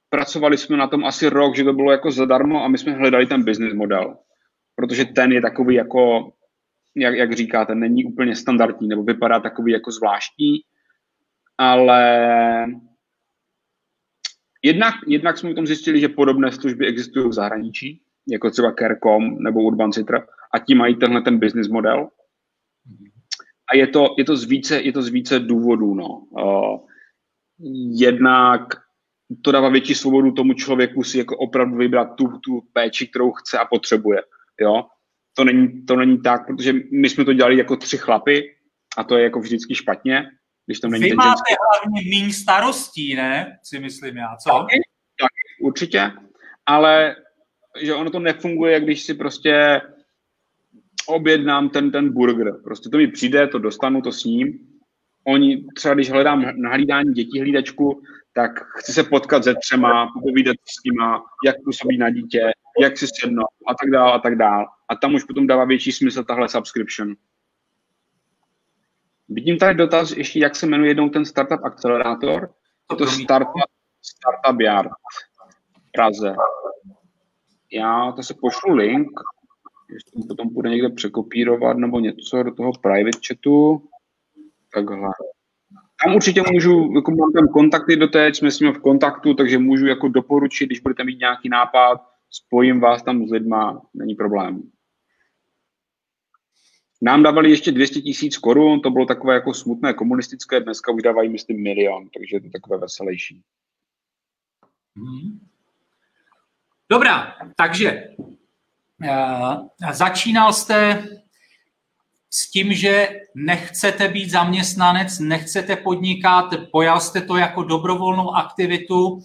pracovali 0.10 0.58
jsme 0.58 0.78
na 0.78 0.88
tom 0.88 1.06
asi 1.06 1.30
rok, 1.30 1.56
že 1.56 1.64
to 1.64 1.74
bylo 1.74 1.92
jako 1.92 2.12
zadarmo 2.12 2.64
a 2.64 2.68
my 2.68 2.78
jsme 2.78 2.92
hledali 2.92 3.26
ten 3.26 3.44
business 3.44 3.74
model. 3.74 4.18
Protože 4.78 5.06
ten 5.06 5.32
je 5.32 5.42
takový 5.42 5.76
jako, 5.76 6.34
jak, 6.96 7.16
jak 7.16 7.34
říkáte, 7.34 7.76
není 7.76 8.06
úplně 8.06 8.36
standardní, 8.36 8.88
nebo 8.88 9.04
vypadá 9.04 9.40
takový 9.40 9.72
jako 9.72 9.92
zvláštní, 9.92 10.60
ale 11.58 12.02
jednak, 14.64 14.96
jednak 15.08 15.38
jsme 15.38 15.54
tom 15.54 15.68
zjistili, 15.68 16.00
že 16.00 16.10
podobné 16.10 16.52
služby 16.52 16.88
existují 16.88 17.30
v 17.30 17.34
zahraničí, 17.34 18.02
jako 18.28 18.52
třeba 18.52 18.74
Carecom 18.80 19.44
nebo 19.44 19.62
Urban 19.62 19.92
Citra, 19.92 20.28
a 20.54 20.60
ti 20.60 20.76
mají 20.76 20.96
tenhle 20.96 21.22
ten 21.22 21.40
business 21.40 21.68
model. 21.68 22.10
A 23.72 23.76
je 23.76 23.88
to, 23.88 24.16
je 24.18 24.26
to, 24.26 24.38
z, 24.38 24.46
více, 24.46 24.82
je 24.82 24.92
to 24.92 25.02
z 25.02 25.10
více 25.10 25.40
důvodů. 25.40 25.94
No. 25.94 26.08
Uh, 26.08 26.80
jednak 28.00 28.62
to 29.42 29.52
dává 29.52 29.70
větší 29.70 29.96
svobodu 29.96 30.32
tomu 30.32 30.54
člověku 30.54 31.04
si 31.04 31.18
jako 31.18 31.38
opravdu 31.38 31.78
vybrat 31.78 32.16
tu, 32.16 32.28
tu 32.28 32.62
péči, 32.74 33.08
kterou 33.08 33.32
chce 33.32 33.60
a 33.60 33.66
potřebuje. 33.66 34.22
Jo? 34.62 34.84
To, 35.34 35.44
není, 35.44 35.86
to 35.86 35.96
není 35.96 36.22
tak, 36.22 36.48
protože 36.48 36.74
my 36.92 37.10
jsme 37.10 37.26
to 37.26 37.34
dělali 37.34 37.58
jako 37.58 37.76
tři 37.76 37.98
chlapy 37.98 38.56
a 38.98 39.04
to 39.04 39.18
je 39.18 39.24
jako 39.24 39.40
vždycky 39.40 39.76
špatně, 39.76 40.26
když 40.66 40.80
tam 40.80 40.92
není 40.92 41.04
Vy 41.04 41.10
ten 41.10 41.18
máte 41.18 41.28
ženský. 41.28 41.56
hlavně 41.82 42.10
méně 42.10 42.34
starostí, 42.34 43.16
ne? 43.16 43.58
Si 43.64 43.80
myslím 43.80 44.18
já, 44.18 44.36
co? 44.44 44.50
Taky, 44.50 44.82
taky, 45.20 45.64
určitě, 45.64 46.12
ale 46.66 47.16
že 47.82 47.94
ono 47.94 48.10
to 48.10 48.20
nefunguje, 48.20 48.80
když 48.80 49.04
si 49.04 49.14
prostě 49.14 49.82
objednám 51.08 51.70
ten, 51.70 51.92
ten 51.92 52.14
burger. 52.14 52.54
Prostě 52.64 52.90
to 52.90 52.98
mi 52.98 53.08
přijde, 53.08 53.48
to 53.48 53.60
dostanu, 53.60 54.02
to 54.02 54.12
s 54.12 54.24
ním. 54.24 54.60
Oni, 55.28 55.66
třeba 55.76 55.94
když 55.94 56.12
hledám 56.12 56.46
na 56.56 56.70
hlídání 56.70 57.14
dětí 57.14 57.40
hlídačku, 57.40 58.02
tak 58.34 58.52
chci 58.78 58.94
se 58.94 59.04
potkat 59.04 59.44
se 59.44 59.56
třema, 59.56 60.12
popovídat 60.14 60.56
s 60.66 60.84
nima, 60.86 61.24
jak 61.46 61.56
působí 61.64 61.98
na 61.98 62.10
dítě, 62.10 62.52
jak 62.82 62.98
si 62.98 63.08
sedno 63.08 63.44
a 63.68 63.74
tak 63.82 63.92
dále 63.92 64.14
a 64.14 64.20
tak 64.20 64.36
dále. 64.36 64.66
A 64.90 64.96
tam 64.96 65.16
už 65.16 65.24
potom 65.24 65.48
dává 65.48 65.66
větší 65.66 65.92
smysl 65.92 66.24
tahle 66.24 66.50
subscription. 66.50 67.16
Vidím 69.30 69.58
tady 69.58 69.76
dotaz 69.76 70.12
ještě, 70.12 70.40
jak 70.40 70.56
se 70.56 70.66
jmenuje 70.66 70.90
jednou 70.90 71.10
ten 71.10 71.26
startup 71.26 71.64
akcelerátor. 71.64 72.50
Je 72.92 72.98
to 72.98 73.08
startup, 73.08 73.50
startup 74.02 74.62
Yard 74.62 74.92
v 75.88 75.92
Praze. 75.92 76.36
Já 77.72 78.12
to 78.12 78.24
se 78.24 78.34
pošlu 78.42 78.76
link, 78.76 79.10
jestli 79.94 80.22
to 80.22 80.28
potom 80.28 80.54
bude 80.54 80.70
někde 80.70 80.90
překopírovat 80.90 81.78
nebo 81.78 82.00
něco 82.00 82.44
do 82.44 82.54
toho 82.54 82.72
private 82.82 83.20
chatu. 83.28 83.90
Takhle. 84.74 85.10
Tam 86.04 86.16
určitě 86.16 86.42
můžu, 86.52 86.92
jako 86.96 87.12
mám 87.12 87.32
tam 87.32 87.48
kontakty 87.48 87.96
do 87.96 88.08
teď, 88.08 88.36
jsme 88.36 88.52
s 88.52 88.60
nimi 88.60 88.74
v 88.74 88.82
kontaktu, 88.82 89.34
takže 89.34 89.58
můžu 89.58 89.86
jako 89.86 90.08
doporučit, 90.08 90.66
když 90.66 90.80
budete 90.80 91.04
mít 91.04 91.20
nějaký 91.20 91.50
nápad, 91.50 92.02
spojím 92.30 92.80
vás 92.80 93.04
tam 93.04 93.28
s 93.28 93.32
lidma, 93.32 93.82
není 93.94 94.16
problém. 94.16 94.72
Nám 97.02 97.24
dávali 97.24 97.50
ještě 97.50 97.72
200 97.72 98.02
tisíc 98.02 98.38
korun, 98.38 98.82
to 98.82 98.90
bylo 98.90 99.06
takové 99.06 99.34
jako 99.34 99.54
smutné 99.54 99.94
komunistické, 99.94 100.60
dneska 100.60 100.92
už 100.92 101.02
dávají, 101.02 101.30
myslím, 101.30 101.64
milion, 101.64 102.10
takže 102.10 102.36
je 102.36 102.42
to 102.42 102.50
takové 102.50 102.78
veselější. 102.78 103.44
Dobrá, 106.90 107.36
takže 107.56 108.04
uh, 109.02 109.68
začínal 109.92 110.54
jste 110.54 111.08
s 112.30 112.52
tím, 112.52 112.74
že 112.74 113.10
nechcete 113.36 114.08
být 114.08 114.30
zaměstnanec, 114.30 115.20
nechcete 115.20 115.76
podnikat, 115.76 116.46
pojal 116.72 117.00
jste 117.00 117.22
to 117.22 117.38
jako 117.38 117.64
dobrovolnou 117.64 118.36
aktivitu, 118.36 119.20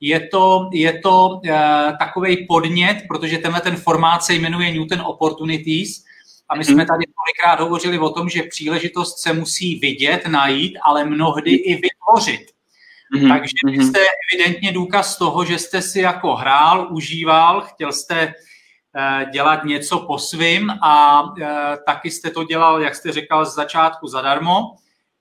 je 0.00 0.28
to, 0.28 0.70
je 0.72 0.98
to 0.98 1.28
uh, 1.28 1.50
takový 1.98 2.46
podnět, 2.46 3.04
protože 3.08 3.38
tenhle 3.38 3.60
ten 3.60 3.76
formát 3.76 4.24
se 4.24 4.34
jmenuje 4.34 4.72
Newton 4.72 5.00
Opportunities 5.00 6.04
a 6.48 6.56
my 6.56 6.64
jsme 6.64 6.86
tady 6.86 7.04
tolikrát 7.06 7.64
hovořili 7.64 7.98
o 7.98 8.10
tom, 8.10 8.28
že 8.28 8.42
příležitost 8.42 9.18
se 9.18 9.32
musí 9.32 9.78
vidět, 9.78 10.26
najít, 10.26 10.78
ale 10.84 11.04
mnohdy 11.04 11.50
i 11.50 11.74
vytvořit. 11.74 12.54
Mm-hmm. 13.16 13.28
Takže 13.28 13.54
vy 13.66 13.84
jste 13.84 13.98
evidentně 14.32 14.72
důkaz 14.72 15.18
toho, 15.18 15.44
že 15.44 15.58
jste 15.58 15.82
si 15.82 16.00
jako 16.00 16.34
hrál, 16.34 16.88
užíval, 16.90 17.60
chtěl 17.60 17.92
jste 17.92 18.34
dělat 19.32 19.64
něco 19.64 19.98
po 19.98 20.18
svým 20.18 20.70
a 20.70 21.22
uh, 21.22 21.36
taky 21.86 22.10
jste 22.10 22.30
to 22.30 22.44
dělal, 22.44 22.82
jak 22.82 22.94
jste 22.94 23.12
říkal, 23.12 23.44
z 23.44 23.54
začátku 23.54 24.08
zadarmo. 24.08 24.76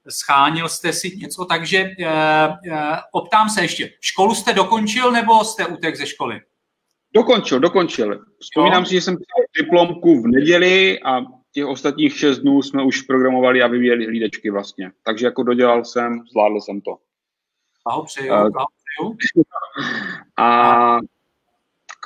Schánil 0.10 0.70
jste 0.70 0.94
si 0.94 1.18
něco, 1.18 1.46
takže 1.46 1.90
uh, 2.00 2.76
optám 3.12 3.50
se 3.50 3.62
ještě, 3.62 3.90
školu 4.02 4.36
jste 4.36 4.54
dokončil 4.54 5.12
nebo 5.12 5.44
jste 5.44 5.66
utek 5.66 5.96
ze 5.96 6.06
školy? 6.06 6.42
Dokončil, 7.16 7.60
dokončil. 7.60 8.26
Vzpomínám 8.40 8.84
jo. 8.84 8.86
si, 8.86 8.96
že 8.96 9.02
jsem 9.02 9.16
psal 9.16 9.64
diplomku 9.64 10.22
v 10.22 10.28
neděli 10.28 11.00
a 11.00 11.22
těch 11.52 11.66
ostatních 11.66 12.18
šest 12.18 12.40
dnů 12.40 12.62
jsme 12.62 12.84
už 12.84 13.02
programovali 13.02 13.62
a 13.62 13.68
vyvíjeli 13.68 14.06
hlídečky 14.06 14.50
vlastně. 14.50 14.92
Takže 15.04 15.26
jako 15.26 15.44
dodělal 15.44 15.86
jsem, 15.86 16.24
zvládl 16.32 16.62
jsem 16.62 16.82
to. 16.82 16.98
Blahopřeju, 17.84 18.30
blahopřeju. 18.30 19.18
A 20.38 20.98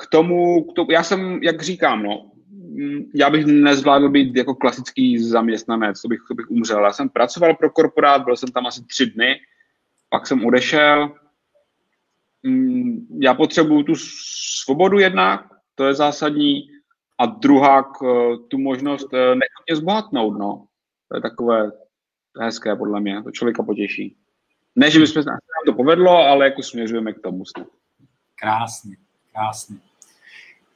k 0.02 0.06
tomu, 0.10 0.64
k 0.64 0.72
tomu, 0.74 0.90
já 0.90 1.02
jsem, 1.02 1.42
jak 1.42 1.62
říkám, 1.62 2.02
no, 2.02 2.30
já 3.14 3.30
bych 3.30 3.46
nezvládl 3.46 4.08
být 4.08 4.36
jako 4.36 4.54
klasický 4.54 5.18
zaměstnanec, 5.18 6.02
to 6.02 6.08
bych, 6.08 6.20
to 6.28 6.34
bych 6.34 6.50
umřel. 6.50 6.84
Já 6.84 6.92
jsem 6.92 7.08
pracoval 7.08 7.54
pro 7.54 7.70
korporát, 7.70 8.24
byl 8.24 8.36
jsem 8.36 8.48
tam 8.48 8.66
asi 8.66 8.84
tři 8.84 9.06
dny, 9.06 9.40
pak 10.10 10.26
jsem 10.26 10.46
odešel. 10.46 11.14
Já 13.20 13.34
potřebuju 13.34 13.82
tu 13.82 13.94
svobodu 14.64 14.98
jednak, 14.98 15.46
to 15.74 15.84
je 15.84 15.94
zásadní, 15.94 16.70
a 17.18 17.26
druhá 17.26 17.92
tu 18.48 18.58
možnost 18.58 19.08
nechutně 19.12 19.76
zbohatnout, 19.76 20.38
no. 20.38 20.66
To 21.08 21.16
je 21.16 21.20
takové 21.20 21.70
hezké 22.40 22.76
podle 22.76 23.00
mě, 23.00 23.22
to 23.22 23.30
člověka 23.30 23.62
potěší. 23.62 24.16
Ne, 24.76 24.90
že 24.90 24.98
bychom 24.98 25.22
se 25.22 25.30
nám 25.30 25.38
to 25.66 25.72
povedlo, 25.72 26.18
ale 26.18 26.44
jako 26.44 26.62
směřujeme 26.62 27.12
k 27.12 27.20
tomu. 27.20 27.42
Krásně, 28.40 28.96
krásně. 29.32 29.76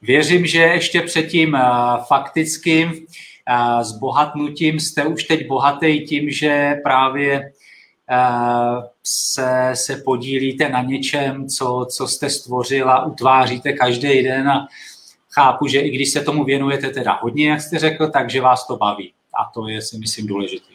Věřím, 0.03 0.45
že 0.45 0.59
ještě 0.59 1.01
před 1.01 1.23
tím 1.23 1.53
uh, 1.53 2.05
faktickým 2.05 2.89
uh, 2.89 3.81
zbohatnutím 3.81 4.79
jste 4.79 5.05
už 5.05 5.23
teď 5.23 5.47
bohatý 5.47 6.05
tím, 6.05 6.31
že 6.31 6.75
právě 6.83 7.39
uh, 8.11 8.83
se, 9.03 9.71
se 9.73 9.97
podílíte 10.05 10.69
na 10.69 10.81
něčem, 10.81 11.47
co, 11.47 11.87
co 11.89 12.07
jste 12.07 12.29
stvořil 12.29 12.89
a 12.89 13.05
utváříte 13.05 13.73
každý 13.73 14.23
den 14.23 14.49
a 14.49 14.67
chápu, 15.29 15.67
že 15.67 15.79
i 15.79 15.89
když 15.89 16.09
se 16.09 16.21
tomu 16.21 16.43
věnujete 16.43 16.89
teda 16.89 17.19
hodně, 17.21 17.49
jak 17.49 17.61
jste 17.61 17.79
řekl, 17.79 18.07
takže 18.07 18.41
vás 18.41 18.67
to 18.67 18.77
baví. 18.77 19.13
A 19.39 19.51
to 19.53 19.67
je 19.67 19.81
si 19.81 19.97
myslím 19.97 20.27
důležité 20.27 20.73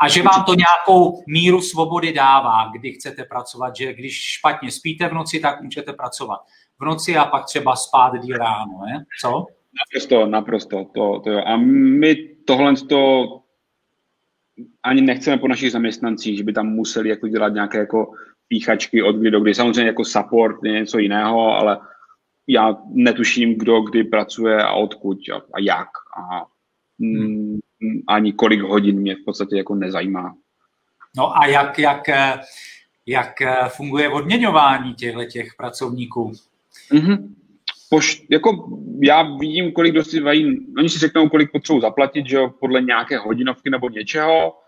a 0.00 0.08
že 0.08 0.22
vám 0.22 0.44
to 0.44 0.54
nějakou 0.54 1.22
míru 1.26 1.60
svobody 1.60 2.12
dává, 2.12 2.70
kdy 2.72 2.92
chcete 2.92 3.24
pracovat, 3.24 3.76
že 3.76 3.94
když 3.94 4.22
špatně 4.22 4.70
spíte 4.70 5.08
v 5.08 5.12
noci, 5.12 5.40
tak 5.40 5.62
můžete 5.62 5.92
pracovat 5.92 6.40
v 6.80 6.84
noci 6.84 7.16
a 7.16 7.24
pak 7.24 7.44
třeba 7.44 7.76
spát 7.76 8.20
díl 8.20 8.36
ráno, 8.36 8.80
ne? 8.86 9.04
Co? 9.20 9.46
Naprosto, 9.78 10.26
naprosto. 10.26 10.84
To, 10.94 11.20
to 11.24 11.30
jo. 11.30 11.42
A 11.46 11.56
my 11.56 12.14
tohle 12.44 12.74
to 12.76 13.26
ani 14.82 15.00
nechceme 15.00 15.38
po 15.38 15.48
našich 15.48 15.72
zaměstnancích, 15.72 16.38
že 16.38 16.44
by 16.44 16.52
tam 16.52 16.66
museli 16.66 17.08
jako 17.08 17.28
dělat 17.28 17.48
nějaké 17.48 17.78
jako 17.78 18.12
píchačky 18.48 19.02
od 19.02 19.16
kdy 19.16 19.30
do 19.30 19.40
kdy. 19.40 19.54
Samozřejmě 19.54 19.86
jako 19.86 20.04
support 20.04 20.64
je 20.64 20.72
něco 20.72 20.98
jiného, 20.98 21.54
ale 21.54 21.80
já 22.46 22.76
netuším, 22.86 23.58
kdo 23.58 23.80
kdy 23.80 24.04
pracuje 24.04 24.62
a 24.62 24.72
odkud 24.72 25.18
a, 25.34 25.36
a 25.36 25.60
jak. 25.60 25.88
A, 26.16 26.46
mm, 26.98 27.58
ani 28.08 28.32
kolik 28.32 28.60
hodin 28.60 29.00
mě 29.00 29.16
v 29.16 29.24
podstatě 29.24 29.56
jako 29.56 29.74
nezajímá. 29.74 30.34
No 31.16 31.36
a 31.38 31.46
jak, 31.46 31.78
jak, 31.78 32.02
jak 33.06 33.32
funguje 33.68 34.08
odměňování 34.08 34.94
těchto 34.94 35.24
těch 35.24 35.54
pracovníků? 35.56 36.32
Mm-hmm. 36.92 37.34
Poš, 37.90 38.26
jako 38.30 38.78
já 39.02 39.36
vidím, 39.36 39.72
kolik 39.72 39.94
dostávají, 39.94 40.66
oni 40.78 40.88
si 40.88 40.98
řeknou, 40.98 41.28
kolik 41.28 41.52
potřebují 41.52 41.80
zaplatit, 41.82 42.26
že 42.26 42.36
jo, 42.36 42.50
podle 42.60 42.80
nějaké 42.80 43.18
hodinovky 43.18 43.70
nebo 43.70 43.88
něčeho. 43.90 44.58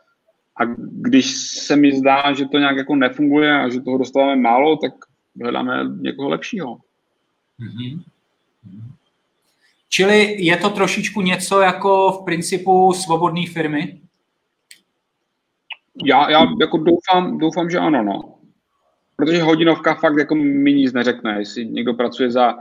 A 0.60 0.64
když 0.76 1.36
se 1.40 1.76
mi 1.76 1.96
zdá, 1.96 2.32
že 2.32 2.48
to 2.48 2.58
nějak 2.58 2.76
jako 2.76 2.96
nefunguje 2.96 3.60
a 3.60 3.68
že 3.68 3.80
toho 3.80 3.98
dostáváme 3.98 4.36
málo, 4.36 4.76
tak 4.76 4.92
hledáme 5.42 5.84
někoho 6.00 6.28
lepšího. 6.28 6.76
Mm-hmm. 7.60 8.02
Čili 9.88 10.44
je 10.44 10.56
to 10.56 10.70
trošičku 10.70 11.20
něco 11.20 11.60
jako 11.60 12.12
v 12.12 12.24
principu 12.24 12.92
svobodné 12.92 13.46
firmy? 13.46 14.00
Já, 16.04 16.30
já 16.30 16.46
jako 16.60 16.78
doufám, 16.78 17.38
doufám, 17.38 17.70
že 17.70 17.78
ano, 17.78 18.02
no. 18.02 18.34
Protože 19.22 19.42
hodinovka 19.42 19.94
fakt 19.94 20.18
jako 20.18 20.34
mi 20.34 20.72
nic 20.72 20.92
neřekne. 20.92 21.38
Jestli 21.38 21.66
někdo 21.66 21.94
pracuje 21.94 22.30
za 22.30 22.54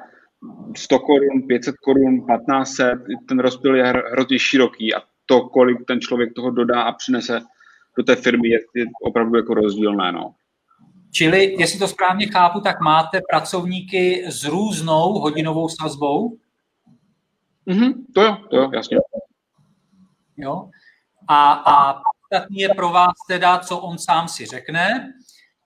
100 0.78 1.00
korun, 1.00 1.42
500 1.48 1.76
korun, 1.78 2.26
1500, 2.28 2.94
ten 3.28 3.40
rozpěl 3.40 3.76
je 3.76 3.84
hrozně 3.84 4.40
široký 4.40 4.96
a 4.96 5.02
to, 5.26 5.42
kolik 5.42 5.78
ten 5.88 6.02
člověk 6.02 6.34
toho 6.34 6.52
dodá 6.52 6.82
a 6.82 6.92
přinese 6.92 7.42
do 7.98 8.04
té 8.04 8.16
firmy, 8.16 8.50
je, 8.50 8.60
je 8.76 8.86
opravdu 9.04 9.38
jako 9.38 9.54
rozdílné. 9.54 10.12
No. 10.12 10.34
Čili, 11.12 11.56
jestli 11.60 11.80
to 11.80 11.88
správně 11.88 12.28
chápu, 12.28 12.60
tak 12.60 12.82
máte 12.82 13.22
pracovníky 13.30 14.26
s 14.28 14.46
různou 14.46 15.14
hodinovou 15.14 15.70
sazbou? 15.70 16.38
Mm-hmm, 17.68 17.94
to 18.14 18.22
jo, 18.22 18.38
to 18.50 18.58
jo, 18.58 18.70
jasně. 18.74 18.98
Jo? 20.38 20.70
A, 21.28 21.52
a 21.54 21.94
podstatný 21.94 22.60
je 22.60 22.70
pro 22.70 22.90
vás 22.90 23.14
teda, 23.28 23.60
co 23.60 23.78
on 23.78 23.98
sám 23.98 24.28
si 24.28 24.46
řekne 24.46 25.14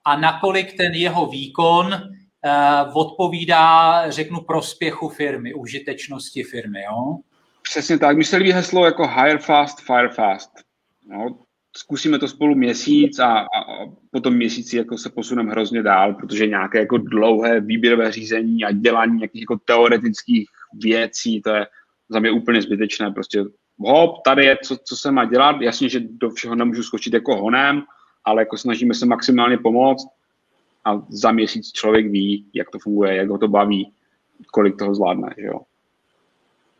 a 0.06 0.16
nakolik 0.16 0.76
ten 0.76 0.92
jeho 0.92 1.26
výkon 1.26 1.86
uh, 1.86 2.98
odpovídá, 2.98 4.10
řeknu, 4.10 4.40
prospěchu 4.40 5.08
firmy, 5.08 5.54
užitečnosti 5.54 6.42
firmy. 6.42 6.82
Jo? 6.82 7.16
Přesně 7.62 7.98
tak. 7.98 8.16
Mně 8.16 8.24
se 8.24 8.36
líbí 8.36 8.52
heslo 8.52 8.84
jako 8.84 9.08
hire 9.08 9.38
fast, 9.38 9.80
fire 9.80 10.08
fast. 10.08 10.50
No, 11.08 11.38
zkusíme 11.76 12.18
to 12.18 12.28
spolu 12.28 12.54
měsíc 12.54 13.18
a, 13.18 13.26
a, 13.26 13.38
a 13.38 13.86
potom 14.10 14.34
měsíci 14.34 14.76
jako 14.76 14.98
se 14.98 15.10
posuneme 15.10 15.50
hrozně 15.50 15.82
dál, 15.82 16.14
protože 16.14 16.46
nějaké 16.46 16.78
jako 16.78 16.98
dlouhé 16.98 17.60
výběrové 17.60 18.12
řízení 18.12 18.64
a 18.64 18.72
dělání 18.72 19.16
nějakých 19.16 19.42
jako 19.42 19.58
teoretických 19.64 20.48
věcí, 20.82 21.42
to 21.42 21.50
je 21.50 21.66
za 22.08 22.20
mě 22.20 22.30
úplně 22.30 22.62
zbytečné. 22.62 23.10
Prostě 23.10 23.44
hop, 23.78 24.22
tady 24.24 24.44
je, 24.44 24.56
co, 24.64 24.76
co 24.84 24.96
se 24.96 25.10
má 25.10 25.24
dělat. 25.24 25.56
Jasně, 25.60 25.88
že 25.88 26.00
do 26.00 26.30
všeho 26.30 26.54
nemůžu 26.54 26.82
skočit 26.82 27.14
jako 27.14 27.36
honem, 27.36 27.82
ale 28.26 28.42
jako 28.42 28.56
snažíme 28.56 28.94
se 28.94 29.06
maximálně 29.06 29.58
pomoct 29.58 30.08
a 30.84 31.02
za 31.08 31.32
měsíc 31.32 31.72
člověk 31.72 32.06
ví, 32.06 32.46
jak 32.54 32.70
to 32.70 32.78
funguje, 32.78 33.16
jak 33.16 33.28
ho 33.28 33.38
to 33.38 33.48
baví, 33.48 33.92
kolik 34.52 34.78
toho 34.78 34.94
zvládne, 34.94 35.34
že 35.38 35.46
jo. 35.46 35.60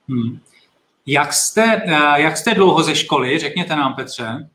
Hmm. 0.09 0.39
Jak 1.07 1.33
jste, 1.33 1.83
eh, 1.87 2.21
jak 2.21 2.37
jste 2.37 2.55
dlouho 2.55 2.83
ze 2.83 2.95
školy, 2.95 3.39
řekněte 3.39 3.77
nám, 3.77 3.95
Petře? 3.95 4.49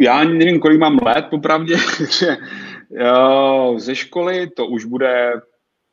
já 0.00 0.18
ani 0.18 0.38
nevím, 0.38 0.60
kolik 0.60 0.80
mám 0.80 0.98
let, 1.02 1.26
popravdě, 1.30 1.76
takže 1.98 2.36
jo, 2.90 3.74
ze 3.78 3.94
školy 3.94 4.50
to 4.50 4.66
už 4.66 4.84
bude, 4.84 5.32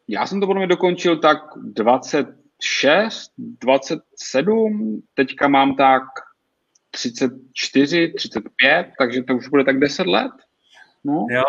já 0.07 0.25
jsem 0.25 0.39
to 0.39 0.47
podle 0.47 0.59
mě 0.59 0.67
dokončil 0.67 1.17
tak 1.17 1.37
26, 1.57 3.31
27, 3.37 5.03
teďka 5.13 5.47
mám 5.47 5.75
tak 5.75 6.03
34, 6.97 8.13
35, 8.17 8.87
takže 8.99 9.23
to 9.23 9.35
už 9.35 9.47
bude 9.47 9.63
tak 9.63 9.79
10 9.79 10.07
let. 10.07 10.31
No. 11.03 11.25
Jo. 11.29 11.43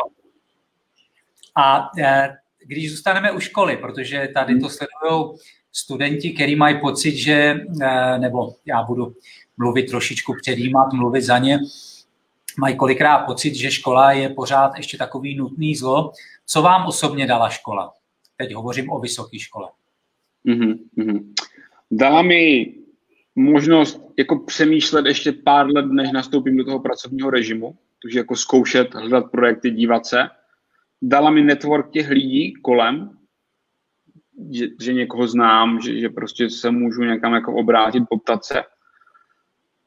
A 1.57 1.91
eh, 1.99 2.37
když 2.67 2.91
zůstaneme 2.91 3.33
u 3.33 3.41
školy, 3.41 3.77
protože 3.77 4.29
tady 4.35 4.61
to 4.61 4.69
sledují 4.69 5.39
studenti, 5.73 6.31
kteří 6.33 6.57
mají 6.57 6.81
pocit, 6.81 7.17
že, 7.17 7.61
eh, 7.83 8.19
nebo 8.19 8.55
já 8.67 8.83
budu 8.83 9.15
mluvit 9.57 9.91
trošičku 9.91 10.35
předjímat, 10.43 10.93
mluvit 10.93 11.23
za 11.23 11.39
ně, 11.39 11.59
mají 12.59 12.77
kolikrát 12.77 13.19
pocit, 13.19 13.55
že 13.55 13.71
škola 13.71 14.13
je 14.13 14.29
pořád 14.29 14.77
ještě 14.77 14.99
takový 14.99 15.37
nutný 15.37 15.77
zlo. 15.77 16.13
Co 16.47 16.63
vám 16.63 16.87
osobně 16.87 17.27
dala 17.27 17.49
škola? 17.49 17.93
Teď 18.37 18.55
hovořím 18.55 18.91
o 18.91 19.01
vysoké 19.01 19.39
škole. 19.39 19.69
Mm-hmm. 20.47 21.35
Dala 21.91 22.23
mi 22.23 22.75
možnost 23.39 24.03
jako 24.19 24.39
přemýšlet 24.39 25.07
ještě 25.07 25.33
pár 25.33 25.67
let, 25.67 25.87
než 25.87 26.13
nastoupím 26.13 26.57
do 26.57 26.65
toho 26.65 26.81
pracovního 26.81 27.31
režimu, 27.31 27.79
takže 28.03 28.19
jako 28.19 28.37
zkoušet, 28.37 28.95
hledat 28.95 29.31
projekty, 29.31 29.71
dívat 29.71 30.07
se. 30.07 30.19
Dala 31.03 31.31
mi 31.31 31.43
network 31.43 31.91
těch 31.91 32.11
lidí 32.11 32.55
kolem, 32.63 33.11
že, 34.51 34.67
že 34.83 34.93
někoho 34.93 35.29
znám, 35.29 35.81
že, 35.81 36.01
že 36.01 36.09
prostě 36.09 36.51
se 36.51 36.71
můžu 36.71 37.03
někam 37.03 37.35
jako 37.35 37.55
obrátit, 37.55 38.03
poptat 38.11 38.45
se. 38.45 38.63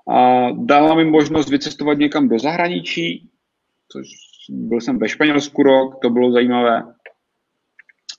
A 0.10 0.48
dala 0.52 0.96
mi 0.96 1.06
možnost 1.06 1.50
vycestovat 1.50 1.98
někam 1.98 2.30
do 2.30 2.40
zahraničí, 2.40 3.30
což 3.92 4.08
byl 4.50 4.82
jsem 4.82 5.00
ve 5.00 5.10
Španělsku 5.10 5.64
rok, 5.64 6.00
to 6.02 6.10
bylo 6.10 6.32
zajímavé. 6.32 6.84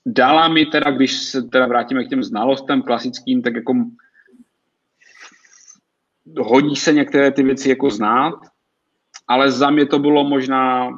Dala 0.05 0.47
mi 0.47 0.65
teda, 0.65 0.91
když 0.91 1.13
se 1.13 1.41
teda 1.41 1.67
vrátíme 1.67 2.03
k 2.05 2.09
těm 2.09 2.23
znalostem 2.23 2.81
klasickým, 2.81 3.41
tak 3.41 3.55
jako 3.55 3.73
hodí 6.39 6.75
se 6.75 6.93
některé 6.93 7.31
ty 7.31 7.43
věci 7.43 7.69
jako 7.69 7.89
znát, 7.89 8.33
ale 9.27 9.51
za 9.51 9.69
mě 9.69 9.85
to 9.85 9.99
bylo 9.99 10.23
možná, 10.23 10.89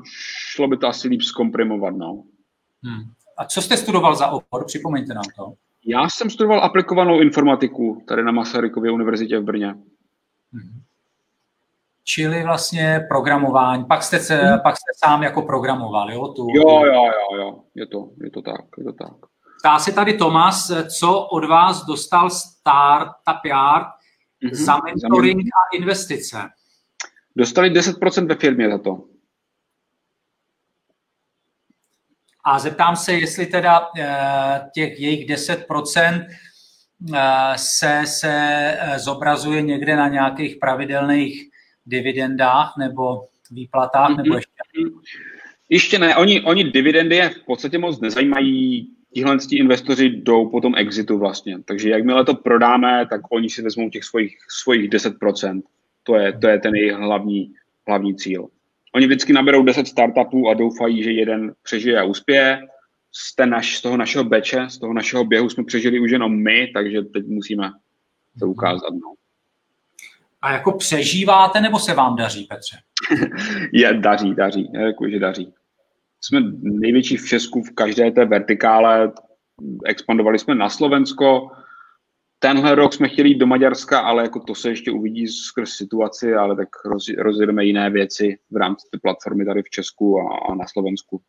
šlo 0.49 0.67
by 0.67 0.77
to 0.77 0.87
asi 0.87 1.07
líp 1.07 1.21
zkomprimovat, 1.21 1.95
no. 1.95 2.23
Hmm. 2.83 3.03
A 3.37 3.45
co 3.45 3.61
jste 3.61 3.77
studoval 3.77 4.15
za 4.15 4.27
obor? 4.27 4.65
Připomeňte 4.65 5.13
nám 5.13 5.23
to. 5.37 5.53
Já 5.85 6.09
jsem 6.09 6.29
studoval 6.29 6.63
aplikovanou 6.63 7.21
informatiku 7.21 8.03
tady 8.07 8.23
na 8.23 8.31
Masarykově 8.31 8.91
univerzitě 8.91 9.39
v 9.39 9.43
Brně. 9.43 9.67
Hmm. 10.53 10.81
Čili 12.03 12.43
vlastně 12.43 13.05
programování. 13.09 13.85
Pak 13.85 14.03
jste, 14.03 14.19
se, 14.19 14.35
hmm. 14.35 14.59
pak 14.63 14.75
jste 14.77 14.91
sám 15.05 15.23
jako 15.23 15.41
programoval, 15.41 16.11
jo? 16.11 16.27
Tu, 16.27 16.47
jo, 16.55 16.85
jo, 16.85 17.03
jo, 17.05 17.37
jo. 17.37 17.59
Je 17.75 17.87
to, 17.87 18.09
je 18.23 18.31
to 18.31 18.41
tak, 18.41 18.61
je 18.77 18.83
to 18.83 18.93
tak. 18.93 19.13
Ptá 19.59 19.79
se 19.79 19.91
tady 19.91 20.13
Tomas, 20.13 20.71
co 20.99 21.19
od 21.19 21.45
vás 21.45 21.85
dostal 21.85 22.29
Startup 22.29 23.45
Yard 23.45 23.87
mm-hmm. 24.45 24.65
za 24.65 24.79
mentoring 24.85 25.41
a 25.41 25.75
investice? 25.75 26.37
Dostali 27.35 27.69
10% 27.69 28.27
ve 28.27 28.35
firmě 28.35 28.69
za 28.69 28.77
to. 28.77 29.03
A 32.45 32.59
zeptám 32.59 32.95
se, 32.95 33.13
jestli 33.13 33.45
teda 33.45 33.89
eh, 33.99 34.61
těch 34.73 34.99
jejich 34.99 35.29
10% 35.29 36.27
eh, 37.13 37.53
se, 37.55 38.01
se 38.05 38.31
eh, 38.79 38.99
zobrazuje 38.99 39.61
někde 39.61 39.95
na 39.95 40.07
nějakých 40.07 40.55
pravidelných 40.55 41.49
dividendách 41.85 42.73
nebo 42.77 43.27
výplatách, 43.51 44.09
mm-hmm. 44.09 44.17
nebo 44.17 44.29
mhm. 44.29 44.35
ještě? 44.35 44.51
Ještě 45.69 45.99
ne, 45.99 46.15
oni, 46.15 46.41
oni 46.41 46.63
dividendy 46.63 47.15
je 47.15 47.29
v 47.29 47.45
podstatě 47.45 47.77
moc 47.77 48.01
nezajímají, 48.01 48.89
tihle 49.15 49.37
investoři 49.51 50.09
jdou 50.09 50.49
po 50.49 50.61
tom 50.61 50.75
exitu 50.75 51.17
vlastně. 51.17 51.57
Takže 51.65 51.89
jakmile 51.89 52.25
to 52.25 52.35
prodáme, 52.35 53.07
tak 53.09 53.21
oni 53.31 53.49
si 53.49 53.61
vezmou 53.61 53.89
těch 53.89 54.03
svojich, 54.03 54.37
svojich 54.49 54.89
10%. 54.89 55.61
To 56.03 56.15
je, 56.15 56.37
to 56.39 56.47
je 56.47 56.59
ten 56.59 56.75
jejich 56.75 56.93
hlavní, 56.93 57.53
hlavní 57.87 58.15
cíl. 58.15 58.47
Oni 58.95 59.05
vždycky 59.05 59.33
naberou 59.33 59.63
10 59.63 59.87
startupů 59.87 60.49
a 60.49 60.53
doufají, 60.53 61.03
že 61.03 61.11
jeden 61.11 61.53
přežije 61.63 61.99
a 61.99 62.03
uspěje. 62.03 62.67
Z, 63.11 63.35
té 63.35 63.45
naš, 63.45 63.77
z 63.77 63.81
toho 63.81 63.97
našeho 63.97 64.23
beče, 64.23 64.65
z 64.69 64.77
toho 64.77 64.93
našeho 64.93 65.25
běhu 65.25 65.49
jsme 65.49 65.63
přežili 65.63 65.99
už 65.99 66.11
jenom 66.11 66.43
my, 66.43 66.71
takže 66.73 67.01
teď 67.01 67.27
musíme 67.27 67.71
to 68.39 68.47
ukázat. 68.47 68.93
No. 68.93 69.13
A 70.41 70.51
jako 70.51 70.71
přežíváte, 70.71 71.61
nebo 71.61 71.79
se 71.79 71.93
vám 71.93 72.15
daří, 72.15 72.47
Petře? 72.49 72.77
je, 73.73 73.93
daří, 73.93 74.35
daří, 74.35 74.71
jako, 74.73 75.09
že 75.09 75.19
daří. 75.19 75.53
Jsme 76.27 76.41
největší 76.61 77.17
v 77.17 77.27
Česku 77.27 77.63
v 77.63 77.71
každé 77.71 78.11
té 78.11 78.25
vertikále, 78.25 79.11
expandovali 79.85 80.39
jsme 80.39 80.55
na 80.55 80.69
Slovensko, 80.69 81.51
tenhle 82.39 82.75
rok 82.75 82.93
jsme 82.93 83.09
chtěli 83.09 83.29
jít 83.29 83.37
do 83.37 83.47
Maďarska, 83.47 83.99
ale 83.99 84.23
jako 84.23 84.39
to 84.39 84.55
se 84.55 84.69
ještě 84.69 84.91
uvidí 84.91 85.27
skrz 85.27 85.69
situaci, 85.69 86.33
ale 86.33 86.55
tak 86.55 86.69
roz, 86.85 87.05
rozjedeme 87.17 87.65
jiné 87.65 87.89
věci 87.89 88.37
v 88.51 88.55
rámci 88.55 88.87
té 88.91 88.99
platformy 88.99 89.45
tady 89.45 89.61
v 89.63 89.69
Česku 89.69 90.19
a, 90.19 90.37
a 90.49 90.55
na 90.55 90.65
Slovensku. 90.67 91.21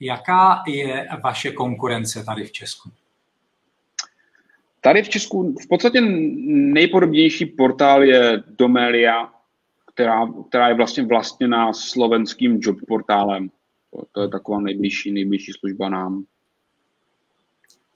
Jaká 0.00 0.62
je 0.66 1.08
vaše 1.24 1.52
konkurence 1.52 2.24
tady 2.24 2.44
v 2.44 2.52
Česku? 2.52 2.90
Tady 4.80 5.02
v 5.02 5.08
Česku 5.08 5.54
v 5.64 5.68
podstatě 5.68 6.00
nejpodobnější 6.46 7.46
portál 7.46 8.04
je 8.04 8.42
Domelia, 8.58 9.33
která, 9.94 10.26
která 10.48 10.68
je 10.68 10.74
vlastně 10.74 11.06
vlastněná 11.06 11.72
slovenským 11.72 12.58
job 12.62 12.76
portálem. 12.88 13.50
To, 13.90 14.02
to 14.12 14.22
je 14.22 14.28
taková 14.28 14.60
nejbližší, 14.60 15.12
nejbližší 15.12 15.52
služba 15.52 15.88
nám. 15.88 16.24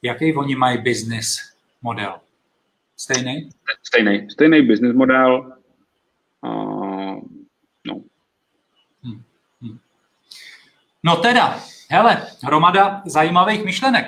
Jaký 0.02 0.34
oni 0.34 0.56
mají 0.56 0.78
business 0.82 1.38
model? 1.82 2.20
Stejný? 2.96 3.50
Stejný. 3.82 4.30
Stejný 4.30 4.62
business 4.62 4.96
model. 4.96 5.52
Uh, 6.40 7.20
no. 7.86 8.02
Hmm. 9.02 9.22
Hmm. 9.60 9.78
No 11.02 11.16
teda, 11.16 11.60
hele, 11.90 12.26
hromada 12.42 13.02
zajímavých 13.06 13.64
myšlenek. 13.64 14.06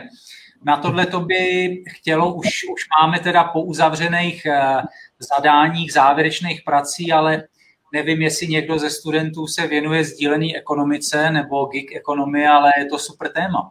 Na 0.65 0.77
tohle 0.77 1.07
to 1.07 1.21
by 1.21 1.85
chtělo, 1.89 2.35
už, 2.35 2.47
už 2.73 2.87
máme 3.01 3.21
teda 3.21 3.45
po 3.45 3.63
uzavřených 3.63 4.47
uh, 4.47 4.83
zadáních, 5.19 5.93
závěrečných 5.93 6.63
prací, 6.63 7.13
ale 7.13 7.45
nevím, 7.93 8.23
jestli 8.23 8.47
někdo 8.47 8.79
ze 8.79 8.91
studentů 8.91 9.47
se 9.47 9.67
věnuje 9.67 10.05
sdílené 10.05 10.47
ekonomice 10.57 11.31
nebo 11.31 11.67
gig 11.67 11.97
ekonomii, 11.97 12.47
ale 12.47 12.71
je 12.79 12.85
to 12.85 12.99
super 12.99 13.33
téma. 13.33 13.71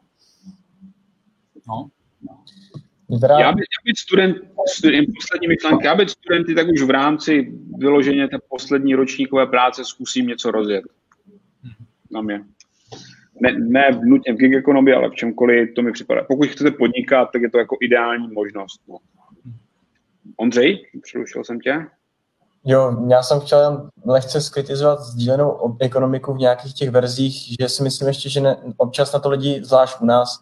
No. 1.68 1.90
Teda... 3.22 3.40
Já, 3.40 3.52
by, 3.52 3.62
já 3.62 3.82
být 3.86 3.98
student, 3.98 4.38
student, 4.74 5.08
poslední 5.16 5.48
myšlenky, 5.48 5.86
já 5.86 5.96
být 5.96 6.10
studenty, 6.10 6.56
tak 6.56 6.68
už 6.68 6.82
v 6.82 6.90
rámci 6.90 7.54
vyloženě 7.78 8.28
té 8.28 8.38
poslední 8.50 8.96
ročníkové 8.96 9.48
práce 9.48 9.86
zkusím 9.86 10.28
něco 10.28 10.52
rozjet. 10.52 10.84
Na 12.12 12.22
mě. 12.22 12.44
ne, 13.42 13.52
ne 13.60 14.00
nutně 14.04 14.34
v 14.34 14.38
gig 14.38 14.54
ekonomii, 14.54 14.96
ale 14.96 15.10
v 15.10 15.16
čemkoliv 15.16 15.70
to 15.76 15.82
mi 15.82 15.92
připadá. 15.92 16.24
Pokud 16.24 16.50
chcete 16.50 16.72
podnikat, 16.72 17.30
tak 17.34 17.42
je 17.42 17.50
to 17.50 17.58
jako 17.58 17.78
ideální 17.82 18.28
možnost. 18.34 18.82
No. 18.88 18.98
Ondřej, 20.38 20.86
přerušil 21.02 21.44
jsem 21.44 21.60
tě. 21.60 21.86
Jo, 22.72 22.98
já 23.10 23.24
jsem 23.24 23.40
chtěl 23.40 23.90
lehce 24.06 24.42
skritizovat 24.42 25.02
sdílenou 25.02 25.78
ekonomiku 25.80 26.34
v 26.34 26.38
nějakých 26.38 26.74
těch 26.74 26.90
verzích, 26.90 27.56
že 27.60 27.70
si 27.70 27.84
myslím 27.84 28.08
ještě, 28.08 28.30
že 28.30 28.42
ne, 28.42 28.58
občas 28.78 29.14
na 29.14 29.20
to 29.20 29.30
lidi, 29.30 29.62
zvlášť 29.64 30.02
u 30.02 30.06
nás, 30.06 30.40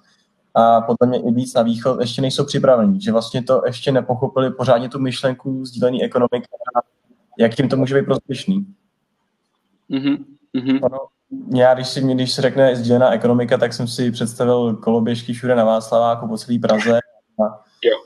a 0.54 0.82
podle 0.82 1.08
mě 1.08 1.20
i 1.20 1.32
víc 1.32 1.54
na 1.54 1.62
východ, 1.62 2.00
ještě 2.00 2.22
nejsou 2.22 2.46
připraveni, 2.46 3.02
že 3.02 3.12
vlastně 3.12 3.44
to 3.44 3.62
ještě 3.66 3.92
nepochopili 3.92 4.52
pořádně 4.52 4.90
tu 4.90 5.00
myšlenku 5.00 5.66
sdílené 5.66 5.98
ekonomiky 6.04 6.48
a 6.76 6.80
jak 7.40 7.60
jim 7.60 7.70
to 7.70 7.78
může 7.78 7.96
být 7.96 8.06
prospěšný. 8.06 8.66
Mm-hmm. 9.90 10.80
Ono, 10.82 10.98
já, 11.56 11.74
když 11.74 11.88
si, 11.88 12.02
když 12.02 12.32
se 12.32 12.42
řekne 12.42 12.76
sdílená 12.76 13.14
ekonomika, 13.14 13.58
tak 13.58 13.74
jsem 13.74 13.88
si 13.88 14.12
představil 14.12 14.76
koloběžky 14.76 15.34
všude 15.34 15.56
na 15.56 15.66
Václaváku 15.66 16.28
po 16.28 16.38
celé 16.38 16.60
Praze. 16.60 17.00
A 17.40 17.44
jo. 17.84 17.98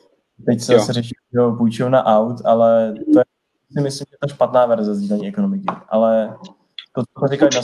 Teď 0.46 0.62
se 0.62 0.74
jo. 0.74 0.80
zase 0.80 0.94
řeší 0.94 1.16
půjčovna 1.58 2.06
aut, 2.06 2.42
ale 2.46 2.94
to 3.14 3.20
je 3.20 3.26
si 3.74 3.82
myslím, 3.82 4.06
že 4.12 4.18
ta 4.20 4.28
špatná 4.28 4.66
verze 4.66 4.96
sdílení 4.96 5.28
ekonomiky. 5.28 5.66
Ale 5.90 6.38
to, 6.96 7.04
co 7.20 7.28
říkali 7.28 7.50
na 7.56 7.62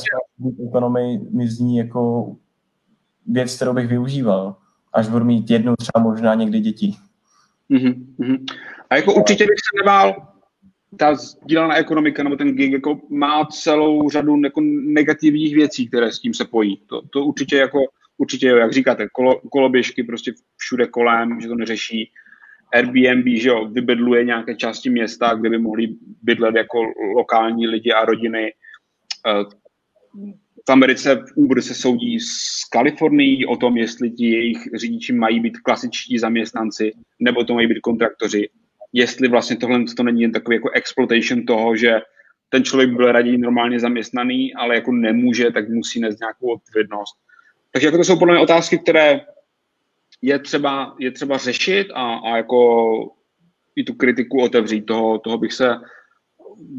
ekonomii, 0.69 1.19
mi 1.31 1.47
zní 1.47 1.77
jako 1.77 2.31
věc, 3.27 3.55
kterou 3.55 3.73
bych 3.73 3.87
využíval, 3.87 4.55
až 4.93 5.07
budu 5.07 5.25
mít 5.25 5.49
jednu 5.49 5.75
třeba 5.75 6.03
možná 6.03 6.33
někdy 6.33 6.59
děti. 6.59 6.95
Mm-hmm. 7.69 8.45
A 8.89 8.95
jako 8.95 9.13
určitě 9.13 9.43
bych 9.43 9.49
se 9.49 9.83
nebál, 9.83 10.15
ta 10.97 11.15
sdílená 11.15 11.75
ekonomika 11.75 12.23
nebo 12.23 12.35
ten 12.35 12.55
gig 12.55 12.71
jako 12.71 12.99
má 13.09 13.45
celou 13.45 14.09
řadu 14.09 14.41
jako 14.43 14.61
negativních 14.85 15.55
věcí, 15.55 15.87
které 15.87 16.11
s 16.11 16.19
tím 16.19 16.33
se 16.33 16.45
pojí. 16.45 16.77
To, 16.87 17.01
to 17.01 17.25
určitě 17.25 17.57
jako, 17.57 17.79
určitě 18.17 18.47
jak 18.47 18.73
říkáte, 18.73 19.07
kolo, 19.11 19.39
koloběžky 19.51 20.03
prostě 20.03 20.33
všude 20.57 20.87
kolem, 20.87 21.41
že 21.41 21.47
to 21.47 21.55
neřeší. 21.55 22.11
Airbnb, 22.73 23.27
že 23.27 23.49
jo, 23.49 23.65
vybydluje 23.65 24.23
nějaké 24.23 24.55
části 24.55 24.89
města, 24.89 25.33
kde 25.33 25.49
by 25.49 25.57
mohli 25.57 25.87
bydlet 26.21 26.55
jako 26.55 26.77
lokální 27.15 27.67
lidi 27.67 27.91
a 27.91 28.05
rodiny. 28.05 28.53
Eh, 29.27 29.43
v 30.67 30.71
Americe 30.71 31.15
v 31.15 31.31
Uber 31.35 31.61
se 31.61 31.73
soudí 31.73 32.19
s 32.19 32.63
Kalifornií 32.71 33.45
o 33.45 33.57
tom, 33.57 33.77
jestli 33.77 34.11
ti 34.11 34.31
jejich 34.31 34.57
řidiči 34.75 35.13
mají 35.13 35.39
být 35.39 35.57
klasičtí 35.57 36.17
zaměstnanci, 36.17 36.91
nebo 37.19 37.43
to 37.43 37.53
mají 37.53 37.67
být 37.67 37.79
kontraktoři. 37.79 38.49
Jestli 38.93 39.27
vlastně 39.27 39.57
tohle 39.57 39.83
to 39.97 40.03
není 40.03 40.21
jen 40.21 40.31
takový 40.31 40.55
jako 40.55 40.69
exploitation 40.69 41.45
toho, 41.45 41.75
že 41.75 41.99
ten 42.49 42.63
člověk 42.63 42.89
byl 42.89 43.11
raději 43.11 43.37
normálně 43.37 43.79
zaměstnaný, 43.79 44.53
ale 44.53 44.75
jako 44.75 44.91
nemůže, 44.91 45.51
tak 45.51 45.69
musí 45.69 45.99
nést 45.99 46.19
nějakou 46.19 46.53
odpovědnost. 46.53 47.15
Takže 47.71 47.87
jako 47.87 47.97
to 47.97 48.03
jsou 48.03 48.19
podle 48.19 48.33
mě 48.33 48.43
otázky, 48.43 48.79
které 48.79 49.21
je 50.21 50.39
třeba, 50.39 50.95
je 50.99 51.11
třeba 51.11 51.37
řešit 51.37 51.87
a, 51.93 52.15
a 52.15 52.37
jako 52.37 53.11
i 53.75 53.83
tu 53.83 53.93
kritiku 53.93 54.41
otevřít. 54.41 54.85
Toho, 54.85 55.19
toho 55.19 55.37
bych 55.37 55.53
se 55.53 55.75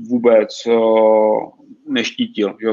vůbec 0.08 0.66
uh, 0.66 1.50
neštítil. 1.88 2.56
Že 2.60 2.68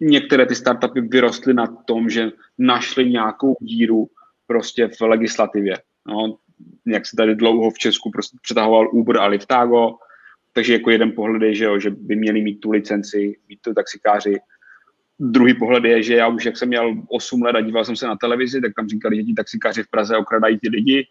některé 0.00 0.46
ty 0.46 0.54
startupy 0.54 1.00
vyrostly 1.00 1.54
na 1.54 1.66
tom, 1.66 2.10
že 2.10 2.30
našli 2.58 3.10
nějakou 3.10 3.56
díru 3.60 4.08
prostě 4.46 4.88
v 4.88 5.00
legislativě. 5.00 5.76
No, 6.06 6.36
jak 6.86 7.06
se 7.06 7.16
tady 7.16 7.34
dlouho 7.34 7.70
v 7.70 7.78
Česku 7.78 8.10
prostě 8.10 8.36
přetahoval 8.42 8.88
Uber 8.92 9.16
a 9.16 9.26
Liftago, 9.26 9.90
takže 10.52 10.72
jako 10.72 10.90
jeden 10.90 11.12
pohled 11.12 11.42
je, 11.42 11.54
že, 11.54 11.64
jo, 11.64 11.78
že 11.78 11.90
by 11.90 12.16
měli 12.16 12.42
mít 12.42 12.60
tu 12.60 12.70
licenci, 12.70 13.36
mít 13.48 13.60
to 13.60 13.74
taxikáři, 13.74 14.36
Druhý 15.22 15.54
pohled 15.54 15.84
je, 15.84 16.02
že 16.02 16.14
já 16.14 16.28
už 16.28 16.44
jak 16.44 16.56
jsem 16.56 16.68
měl 16.68 16.94
8 17.08 17.42
let 17.42 17.56
a 17.56 17.60
díval 17.60 17.84
jsem 17.84 17.96
se 17.96 18.06
na 18.06 18.16
televizi, 18.16 18.60
tak 18.60 18.72
tam 18.76 18.88
říkali, 18.88 19.16
že 19.16 19.22
ti 19.22 19.34
taxikáři 19.34 19.82
v 19.82 19.90
Praze 19.90 20.16
okradají 20.16 20.58
ty 20.58 20.68
lidi. 20.68 21.06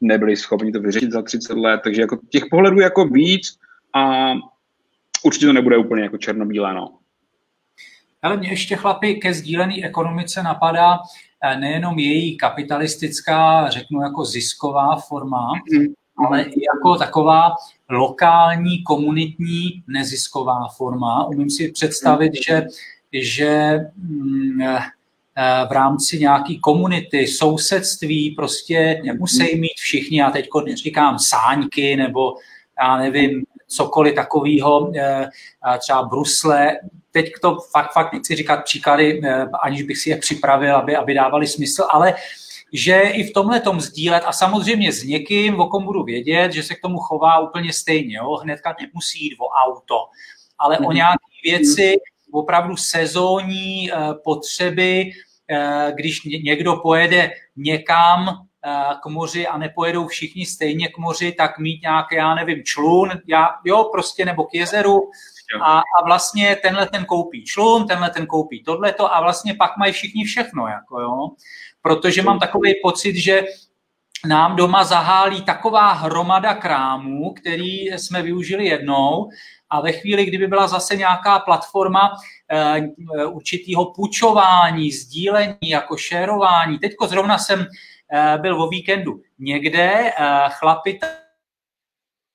Nebyli 0.00 0.36
schopni 0.36 0.72
to 0.72 0.80
vyřešit 0.80 1.12
za 1.12 1.22
30 1.22 1.56
let, 1.56 1.80
takže 1.84 2.00
jako 2.00 2.18
těch 2.28 2.44
pohledů 2.50 2.80
jako 2.80 3.04
víc 3.04 3.58
a 3.94 4.32
určitě 5.22 5.46
to 5.46 5.52
nebude 5.52 5.76
úplně 5.76 6.02
jako 6.02 6.18
černobílé, 6.18 6.74
no. 6.74 6.98
Ale 8.22 8.36
mě 8.36 8.48
ještě 8.48 8.76
chlapi 8.76 9.14
ke 9.14 9.34
sdílené 9.34 9.84
ekonomice 9.84 10.42
napadá 10.42 10.98
eh, 11.44 11.56
nejenom 11.56 11.98
její 11.98 12.36
kapitalistická, 12.36 13.70
řeknu 13.70 14.02
jako 14.02 14.24
zisková 14.24 14.96
forma, 14.96 15.52
mm-hmm. 15.52 15.92
ale 16.26 16.42
i 16.42 16.60
jako 16.64 16.98
taková 16.98 17.52
lokální, 17.90 18.82
komunitní, 18.82 19.82
nezisková 19.88 20.68
forma. 20.76 21.24
Umím 21.24 21.50
si 21.50 21.72
představit, 21.72 22.32
mm-hmm. 22.32 22.44
že 22.46 22.66
že 23.12 23.78
mm, 23.96 24.62
eh, 24.62 24.78
eh, 25.36 25.66
v 25.68 25.72
rámci 25.72 26.18
nějaké 26.18 26.54
komunity, 26.60 27.26
sousedství 27.26 28.30
prostě 28.30 29.00
nemusí 29.04 29.60
mít 29.60 29.76
všichni, 29.76 30.20
já 30.20 30.30
teď 30.30 30.48
říkám 30.74 31.18
sáňky 31.18 31.96
nebo 31.96 32.34
já 32.82 32.96
nevím, 32.96 33.44
cokoliv 33.66 34.14
takového, 34.14 34.92
eh, 34.96 35.28
třeba 35.78 36.02
brusle. 36.02 36.78
Teď 37.10 37.32
to 37.42 37.58
fakt, 37.70 37.92
fakt 37.92 38.12
nechci 38.12 38.34
říkat 38.34 38.64
příklady, 38.64 39.20
aniž 39.62 39.82
bych 39.82 39.98
si 39.98 40.10
je 40.10 40.16
připravil, 40.16 40.76
aby, 40.76 40.96
aby 40.96 41.14
dávali 41.14 41.46
smysl, 41.46 41.84
ale 41.90 42.14
že 42.72 43.00
i 43.00 43.24
v 43.24 43.32
tomhle 43.32 43.60
tom 43.60 43.80
sdílet 43.80 44.22
a 44.26 44.32
samozřejmě 44.32 44.92
s 44.92 45.04
někým, 45.04 45.60
o 45.60 45.66
kom 45.66 45.84
budu 45.84 46.02
vědět, 46.02 46.52
že 46.52 46.62
se 46.62 46.74
k 46.74 46.80
tomu 46.80 46.98
chová 46.98 47.38
úplně 47.38 47.72
stejně. 47.72 48.16
Jo? 48.16 48.32
Hnedka 48.34 48.76
nemusí 48.80 49.24
jít 49.24 49.36
o 49.38 49.48
auto, 49.48 49.96
ale 50.58 50.76
mm-hmm. 50.76 50.86
o 50.86 50.88
mhm. 50.88 50.96
nějaké 50.96 51.32
věci, 51.44 51.96
opravdu 52.32 52.76
sezónní 52.76 53.92
eh, 53.92 53.96
potřeby, 54.24 55.10
eh, 55.50 55.92
když 55.94 56.24
někdo 56.24 56.76
pojede 56.76 57.30
někam 57.56 58.28
eh, 58.28 58.70
k 59.02 59.06
moři 59.06 59.46
a 59.46 59.58
nepojedou 59.58 60.06
všichni 60.06 60.46
stejně 60.46 60.88
k 60.88 60.98
moři, 60.98 61.32
tak 61.32 61.58
mít 61.58 61.82
nějaký, 61.82 62.14
já 62.14 62.34
nevím, 62.34 62.62
člun, 62.64 63.10
já, 63.26 63.48
jo, 63.64 63.88
prostě, 63.92 64.24
nebo 64.24 64.44
k 64.44 64.54
jezeru, 64.54 65.10
a, 65.60 65.78
a 65.78 66.04
vlastně 66.04 66.56
tenhle 66.62 66.86
ten 66.86 67.04
koupí 67.04 67.44
člun, 67.44 67.86
tenhle 67.86 68.10
ten 68.10 68.26
koupí 68.26 68.62
tohleto 68.62 69.14
a 69.14 69.20
vlastně 69.20 69.54
pak 69.54 69.76
mají 69.76 69.92
všichni 69.92 70.24
všechno, 70.24 70.66
jako 70.66 71.00
jo. 71.00 71.30
Protože 71.82 72.22
mám 72.22 72.38
takový 72.38 72.74
pocit, 72.82 73.16
že 73.16 73.44
nám 74.26 74.56
doma 74.56 74.84
zahálí 74.84 75.42
taková 75.42 75.92
hromada 75.92 76.54
krámů, 76.54 77.34
který 77.34 77.86
jsme 77.86 78.22
využili 78.22 78.66
jednou 78.66 79.28
a 79.72 79.80
ve 79.80 79.92
chvíli, 79.92 80.24
kdyby 80.24 80.46
byla 80.46 80.68
zase 80.68 80.96
nějaká 80.96 81.38
platforma 81.38 82.16
eh, 82.50 82.82
určitého 83.26 83.92
půjčování, 83.92 84.92
sdílení, 84.92 85.56
jako 85.62 85.96
šerování. 85.96 86.78
Teďko 86.78 87.06
zrovna 87.06 87.38
jsem 87.38 87.66
eh, 88.12 88.38
byl 88.38 88.62
o 88.62 88.68
víkendu 88.68 89.20
někde, 89.38 90.12
eh, 90.18 90.48
chlapi 90.50 90.98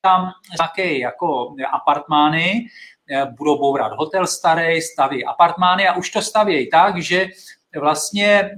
tam 0.01 0.31
nějaké 0.59 0.97
jako 0.97 1.55
apartmány, 1.73 2.67
budou 3.38 3.57
bourat 3.57 3.91
hotel 3.97 4.27
starý, 4.27 4.81
staví 4.81 5.25
apartmány 5.25 5.88
a 5.88 5.95
už 5.95 6.09
to 6.09 6.21
stavějí 6.21 6.69
tak, 6.69 7.01
že 7.01 7.27
vlastně 7.79 8.51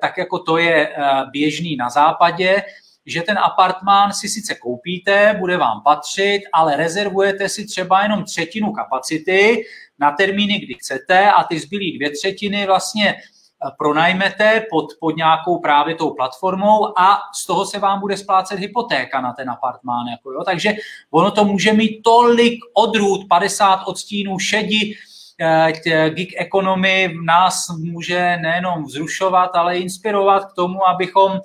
tak 0.00 0.18
jako 0.18 0.38
to 0.38 0.58
je 0.58 0.96
běžný 1.30 1.76
na 1.76 1.90
západě, 1.90 2.62
že 3.06 3.22
ten 3.22 3.38
apartmán 3.38 4.12
si 4.12 4.28
sice 4.28 4.54
koupíte, 4.54 5.36
bude 5.38 5.56
vám 5.56 5.82
patřit, 5.84 6.42
ale 6.52 6.76
rezervujete 6.76 7.48
si 7.48 7.66
třeba 7.66 8.02
jenom 8.02 8.24
třetinu 8.24 8.72
kapacity 8.72 9.64
na 9.98 10.10
termíny, 10.10 10.58
kdy 10.58 10.74
chcete 10.74 11.30
a 11.30 11.44
ty 11.44 11.60
zbylý 11.60 11.96
dvě 11.98 12.10
třetiny 12.10 12.66
vlastně 12.66 13.14
eh, 13.14 13.70
pronajmete 13.78 14.64
pod, 14.70 14.86
pod 15.00 15.16
nějakou 15.16 15.58
právě 15.58 15.94
tou 15.94 16.10
platformou 16.10 16.98
a 16.98 17.18
z 17.34 17.46
toho 17.46 17.66
se 17.66 17.78
vám 17.78 18.00
bude 18.00 18.16
splácet 18.16 18.58
hypotéka 18.58 19.20
na 19.20 19.32
ten 19.32 19.50
apartmán. 19.50 20.06
Jako 20.06 20.32
jo. 20.32 20.44
Takže 20.44 20.72
ono 21.10 21.30
to 21.30 21.44
může 21.44 21.72
mít 21.72 22.02
tolik 22.04 22.58
odrůd, 22.74 23.28
50 23.28 23.82
odstínů 23.86 24.38
šedi, 24.38 24.94
eh, 25.40 26.10
gig 26.10 26.34
economy 26.36 27.14
nás 27.24 27.68
může 27.78 28.36
nejenom 28.36 28.84
vzrušovat, 28.84 29.50
ale 29.54 29.78
inspirovat 29.78 30.52
k 30.52 30.54
tomu, 30.54 30.86
abychom 30.88 31.40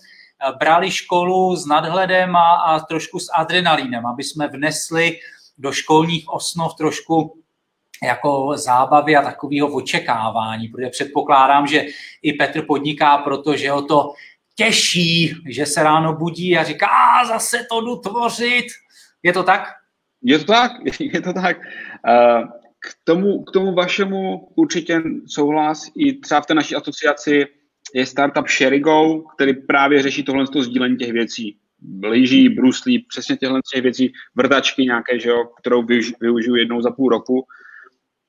brali 0.60 0.92
školu 0.92 1.56
s 1.56 1.66
nadhledem 1.66 2.36
a, 2.36 2.56
a 2.56 2.80
trošku 2.80 3.20
s 3.20 3.28
adrenalínem, 3.36 4.06
aby 4.06 4.24
jsme 4.24 4.48
vnesli 4.48 5.20
do 5.58 5.72
školních 5.72 6.30
osnov 6.30 6.76
trošku 6.76 7.42
jako 8.04 8.54
zábavy 8.58 9.16
a 9.16 9.22
takového 9.22 9.68
očekávání, 9.68 10.68
protože 10.68 10.90
předpokládám, 10.90 11.68
že 11.68 11.86
i 12.22 12.34
Petr 12.34 12.66
podniká, 12.66 13.18
protože 13.18 13.72
ho 13.72 13.82
to 13.82 14.14
těší, 14.56 15.36
že 15.50 15.66
se 15.66 15.84
ráno 15.84 16.14
budí 16.14 16.58
a 16.58 16.64
říká, 16.64 16.88
a 16.88 17.26
zase 17.26 17.66
to 17.70 17.82
jdu 17.82 17.96
tvořit. 17.96 18.66
Je 19.24 19.34
to 19.34 19.44
tak? 19.44 19.62
Je 20.22 20.40
to 20.40 20.46
tak, 20.46 20.72
je 21.00 21.22
to 21.22 21.34
tak. 21.34 21.58
Eh, 22.08 22.42
k 22.80 22.96
tomu, 23.04 23.44
k 23.44 23.52
tomu 23.52 23.74
vašemu 23.74 24.48
určitě 24.56 25.02
souhlas 25.28 25.92
i 25.96 26.14
třeba 26.14 26.42
v 26.42 26.46
té 26.46 26.54
naší 26.54 26.76
asociaci 26.76 27.46
je 27.98 28.06
startup 28.06 28.48
Sherigo, 28.48 29.24
který 29.36 29.54
právě 29.54 30.02
řeší 30.02 30.24
tohle 30.24 30.46
sdílení 30.60 30.98
těch 30.98 31.12
věcí. 31.12 31.58
Lyží, 32.04 32.50
bruslí, 32.50 33.00
přesně 33.00 33.38
těchto 33.38 33.60
těch 33.74 33.84
věcí, 33.84 34.14
vrtačky 34.36 34.84
nějaké, 34.84 35.20
že 35.20 35.30
jo, 35.30 35.50
kterou 35.60 35.86
využiju 36.22 36.56
jednou 36.56 36.82
za 36.82 36.92
půl 36.92 37.10
roku. 37.10 37.46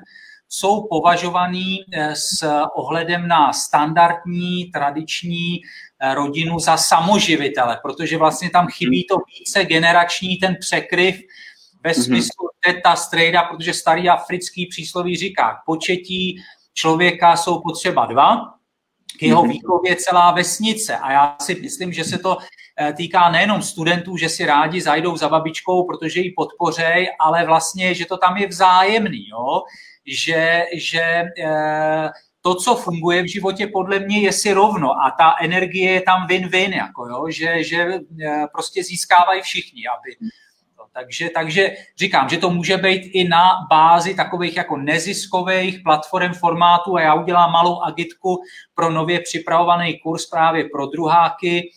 jsou 0.54 0.86
považovaný 0.90 1.84
eh, 1.92 2.16
s 2.16 2.46
ohledem 2.74 3.28
na 3.28 3.52
standardní, 3.52 4.64
tradiční 4.64 5.56
eh, 5.56 5.60
rodinu 6.12 6.58
za 6.58 6.76
samoživitele, 6.76 7.78
protože 7.82 8.18
vlastně 8.18 8.50
tam 8.50 8.66
chybí 8.66 9.06
to 9.10 9.16
více 9.38 9.64
generační 9.64 10.36
ten 10.36 10.56
překryv 10.60 11.20
ve 11.84 11.90
mhm. 11.90 12.02
smyslu 12.02 12.48
teta, 12.66 12.96
strejda, 12.96 13.42
protože 13.42 13.74
starý 13.74 14.08
africký 14.08 14.66
přísloví 14.66 15.16
říká, 15.16 15.62
početí 15.66 16.42
člověka 16.74 17.36
jsou 17.36 17.60
potřeba 17.60 18.06
dva, 18.06 18.54
k 19.18 19.22
jeho 19.22 19.42
mhm. 19.42 19.52
výchově 19.52 19.96
celá 19.96 20.32
vesnice. 20.32 20.96
A 20.96 21.12
já 21.12 21.36
si 21.40 21.54
myslím, 21.54 21.92
že 21.92 22.04
se 22.04 22.18
to 22.18 22.38
eh, 22.80 22.92
týká 22.92 23.30
nejenom 23.30 23.62
studentů, 23.62 24.16
že 24.16 24.28
si 24.28 24.46
rádi 24.46 24.80
zajdou 24.80 25.16
za 25.16 25.28
babičkou, 25.28 25.86
protože 25.86 26.20
ji 26.20 26.32
podpořej, 26.36 27.08
ale 27.20 27.46
vlastně, 27.46 27.94
že 27.94 28.06
to 28.06 28.16
tam 28.16 28.36
je 28.36 28.46
vzájemný. 28.46 29.28
Jo? 29.28 29.62
že, 30.06 30.66
že 30.74 31.24
eh, 31.44 32.10
to, 32.46 32.54
co 32.54 32.74
funguje 32.74 33.22
v 33.22 33.32
životě, 33.32 33.66
podle 33.66 33.98
mě 34.00 34.20
je 34.20 34.32
si 34.32 34.52
rovno 34.52 34.92
a 34.92 35.10
ta 35.10 35.34
energie 35.40 35.92
je 35.92 36.00
tam 36.00 36.26
win-win, 36.26 36.76
jako 36.76 37.08
jo, 37.08 37.26
že, 37.30 37.64
že 37.64 38.00
eh, 38.24 38.46
prostě 38.52 38.84
získávají 38.84 39.42
všichni, 39.42 39.82
aby 39.86 40.28
takže, 40.92 41.30
takže 41.34 41.76
říkám, 41.98 42.28
že 42.28 42.38
to 42.38 42.50
může 42.50 42.76
být 42.76 43.10
i 43.12 43.28
na 43.28 43.50
bázi 43.70 44.14
takových 44.14 44.56
jako 44.56 44.76
neziskových 44.76 45.80
platform 45.84 46.32
formátů 46.32 46.96
a 46.96 47.00
já 47.00 47.14
udělám 47.14 47.52
malou 47.52 47.80
agitku 47.80 48.42
pro 48.74 48.90
nově 48.90 49.20
připravovaný 49.20 49.98
kurz 49.98 50.26
právě 50.26 50.64
pro 50.72 50.86
druháky, 50.86 51.70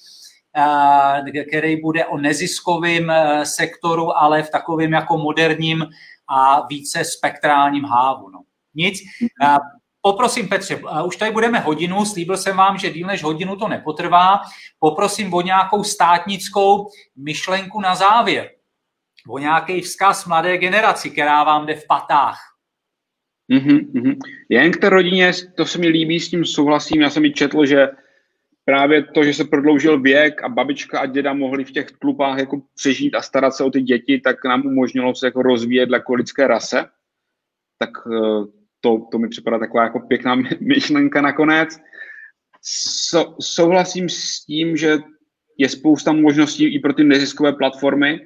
eh, 1.34 1.44
který 1.50 1.82
bude 1.82 2.06
o 2.06 2.18
neziskovém 2.18 3.12
sektoru, 3.44 4.18
ale 4.18 4.44
v 4.44 4.50
takovém 4.50 4.94
jako 4.94 5.18
moderním 5.18 5.86
a 6.28 6.68
více 6.68 7.04
spektrálním 7.04 7.84
hávu. 7.84 8.30
No. 8.30 8.40
Nic. 8.76 9.00
Poprosím 10.08 10.48
Petře, 10.48 10.80
už 11.06 11.18
tady 11.18 11.32
budeme 11.32 11.60
hodinu, 11.60 12.06
slíbil 12.06 12.38
jsem 12.38 12.58
vám, 12.58 12.78
že 12.78 12.90
díl 12.90 13.08
než 13.08 13.24
hodinu 13.24 13.56
to 13.56 13.68
nepotrvá. 13.68 14.40
Poprosím 14.80 15.34
o 15.34 15.42
nějakou 15.42 15.84
státnickou 15.84 16.90
myšlenku 17.16 17.82
na 17.82 17.96
závěr. 17.96 18.50
O 19.28 19.40
nějaký 19.40 19.82
vzkaz 19.82 20.26
mladé 20.26 20.58
generaci, 20.58 21.10
která 21.10 21.44
vám 21.44 21.66
jde 21.66 21.76
v 21.76 21.88
patách. 21.88 22.40
Mm-hmm, 23.52 23.92
mm-hmm. 23.92 24.18
Jen 24.50 24.72
k 24.72 24.78
té 24.78 24.90
rodině, 24.90 25.32
to 25.58 25.66
se 25.66 25.78
mi 25.78 25.88
líbí, 25.88 26.20
s 26.20 26.30
tím 26.30 26.46
souhlasím. 26.46 27.02
Já 27.02 27.10
jsem 27.10 27.24
mi 27.24 27.32
četl, 27.32 27.66
že 27.66 27.88
právě 28.66 29.04
to, 29.04 29.24
že 29.24 29.34
se 29.34 29.46
prodloužil 29.46 30.02
věk 30.02 30.44
a 30.44 30.50
babička 30.50 31.00
a 31.00 31.06
děda 31.06 31.34
mohli 31.34 31.66
v 31.66 31.72
těch 31.72 31.88
klubách 31.92 32.40
jako 32.40 32.62
přežít 32.76 33.16
a 33.16 33.22
starat 33.22 33.54
se 33.54 33.64
o 33.64 33.72
ty 33.72 33.82
děti, 33.82 34.22
tak 34.24 34.46
nám 34.46 34.66
umožnilo 34.66 35.16
se 35.16 35.28
jako 35.28 35.42
rozvíjet 35.42 35.90
jako 35.90 36.14
lidské 36.14 36.48
rase. 36.48 36.86
Tak 37.80 37.90
eh, 38.08 38.57
to, 38.88 39.08
to 39.12 39.20
mi 39.20 39.30
připadá 39.30 39.60
taková 39.60 39.84
jako 39.84 40.00
pěkná 40.00 40.36
myšlenka 40.60 41.22
nakonec. 41.22 41.80
So, 43.10 43.36
souhlasím 43.42 44.10
s 44.10 44.46
tím, 44.46 44.78
že 44.78 44.98
je 45.58 45.70
spousta 45.70 46.14
možností 46.14 46.76
i 46.76 46.80
pro 46.80 46.94
ty 46.94 47.04
neziskové 47.04 47.54
platformy. 47.54 48.20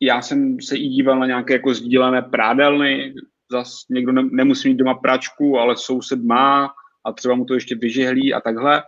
Já 0.00 0.22
jsem 0.22 0.60
se 0.60 0.76
i 0.76 0.88
díval 0.88 1.18
na 1.18 1.26
nějaké 1.26 1.52
jako 1.52 1.74
sdílené 1.74 2.22
prádelny, 2.22 3.14
zase 3.50 3.86
někdo 3.90 4.12
ne, 4.12 4.22
nemusí 4.32 4.68
mít 4.68 4.76
doma 4.76 4.94
pračku, 4.94 5.58
ale 5.58 5.76
soused 5.76 6.22
má 6.24 6.70
a 7.04 7.12
třeba 7.12 7.34
mu 7.34 7.44
to 7.44 7.54
ještě 7.54 7.74
vyžehlí 7.74 8.34
a 8.34 8.40
takhle 8.40 8.82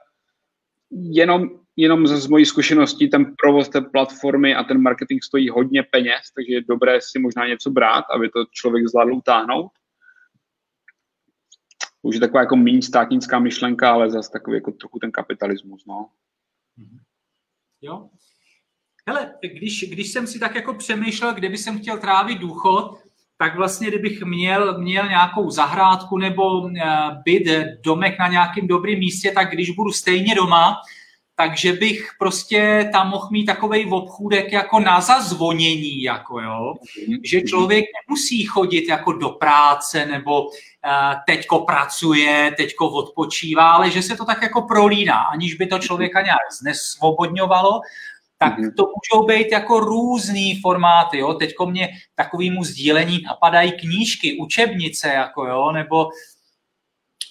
jenom, 0.91 1.49
jenom 1.77 2.07
z 2.07 2.27
mojí 2.27 2.47
zkušenosti 2.47 3.09
ten 3.09 3.35
provoz 3.39 3.69
té 3.69 3.81
platformy 3.81 4.55
a 4.55 4.65
ten 4.65 4.83
marketing 4.83 5.23
stojí 5.23 5.49
hodně 5.49 5.83
peněz, 5.83 6.21
takže 6.35 6.55
je 6.55 6.65
dobré 6.69 7.01
si 7.01 7.19
možná 7.19 7.47
něco 7.47 7.71
brát, 7.71 8.05
aby 8.15 8.29
to 8.29 8.45
člověk 8.53 8.89
zvládl 8.89 9.15
utáhnout. 9.15 9.71
Už 12.05 12.15
je 12.15 12.21
taková 12.21 12.41
jako 12.41 12.57
méně 12.57 12.83
státnická 12.83 13.39
myšlenka, 13.39 13.93
ale 13.93 14.11
zase 14.11 14.31
takový 14.31 14.57
jako 14.57 14.73
trochu 14.73 14.99
ten 14.99 15.13
kapitalismus, 15.13 15.87
no. 15.87 16.09
Jo. 17.83 18.09
Hele, 19.09 19.35
když, 19.41 19.85
když 19.91 20.13
jsem 20.13 20.27
si 20.27 20.39
tak 20.39 20.55
jako 20.55 20.75
přemýšlel, 20.75 21.35
kde 21.35 21.49
by 21.49 21.59
jsem 21.59 21.79
chtěl 21.79 21.99
trávit 21.99 22.39
důchod, 22.39 22.99
tak 23.39 23.57
vlastně, 23.57 23.89
kdybych 23.89 24.23
měl, 24.23 24.79
měl 24.79 25.09
nějakou 25.09 25.51
zahrádku 25.51 26.19
nebo 26.19 26.69
eh, 26.69 26.83
byt, 27.25 27.49
domek 27.85 28.19
na 28.19 28.29
nějakém 28.29 28.67
dobrém 28.67 28.99
místě, 28.99 29.33
tak 29.35 29.51
když 29.51 29.71
budu 29.71 29.93
stejně 29.93 30.35
doma, 30.35 30.77
takže 31.37 31.73
bych 31.73 32.11
prostě 32.19 32.89
tam 32.93 33.11
mohl 33.11 33.29
mít 33.31 33.45
takový 33.45 33.87
obchůdek 33.91 34.53
jako 34.53 34.81
na 34.81 35.01
zazvonění, 35.01 36.03
jako 36.03 36.41
jo, 36.41 36.75
že 37.25 37.43
člověk 37.43 37.85
nemusí 38.09 38.45
chodit 38.45 38.89
jako 38.89 39.13
do 39.13 39.29
práce 39.29 40.07
nebo 40.07 40.43
uh, 40.43 40.51
teďko 41.27 41.59
pracuje, 41.59 42.55
teďko 42.57 42.89
odpočívá, 42.89 43.71
ale 43.71 43.91
že 43.91 44.03
se 44.03 44.17
to 44.17 44.25
tak 44.25 44.43
jako 44.43 44.63
prolíná, 44.63 45.19
aniž 45.19 45.55
by 45.55 45.67
to 45.67 45.79
člověka 45.79 46.23
nějak 46.23 46.53
znesvobodňovalo 46.61 47.81
tak 48.39 48.59
mhm. 48.59 48.73
to 48.73 48.83
můžou 48.83 49.27
být 49.27 49.53
jako 49.53 49.81
různý 49.81 50.61
formáty, 50.61 51.19
jo. 51.19 51.35
Teďko 51.35 51.67
mě 51.67 51.89
takovýmu 52.15 52.65
sdílení 52.65 53.23
napadají 53.23 53.73
knížky, 53.73 54.39
učebnice, 54.41 55.09
jako 55.09 55.47
jo, 55.47 55.73
nebo 55.73 56.09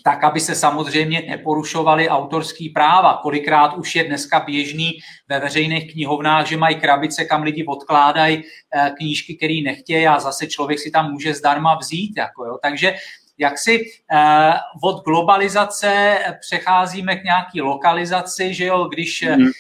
tak, 0.04 0.24
aby 0.24 0.40
se 0.40 0.56
samozřejmě 0.56 1.24
neporušovaly 1.30 2.10
autorský 2.10 2.70
práva. 2.70 3.20
Kolikrát 3.22 3.74
už 3.74 3.96
je 3.96 4.04
dneska 4.04 4.40
běžný 4.40 4.92
ve 5.30 5.40
veřejných 5.40 5.92
knihovnách, 5.94 6.48
že 6.48 6.58
mají 6.58 6.76
krabice, 6.76 7.26
kam 7.26 7.44
lidi 7.44 7.66
odkládají 7.66 8.44
eh, 8.44 8.92
knížky, 8.98 9.36
které 9.36 9.62
nechtějí 9.64 10.08
a 10.08 10.20
zase 10.20 10.48
člověk 10.48 10.80
si 10.80 10.92
tam 10.92 11.12
může 11.12 11.34
zdarma 11.34 11.76
vzít. 11.76 12.14
Jako 12.18 12.46
jo. 12.46 12.58
Takže 12.62 12.96
jak 13.38 13.58
si 13.58 13.86
eh, 14.12 14.54
od 14.84 15.04
globalizace 15.04 16.20
přecházíme 16.40 17.16
k 17.16 17.24
nějaký 17.24 17.62
lokalizaci, 17.62 18.54
že 18.54 18.66
jo, 18.66 18.88
když 18.94 19.24
eh, 19.24 19.38
mhm. 19.38 19.52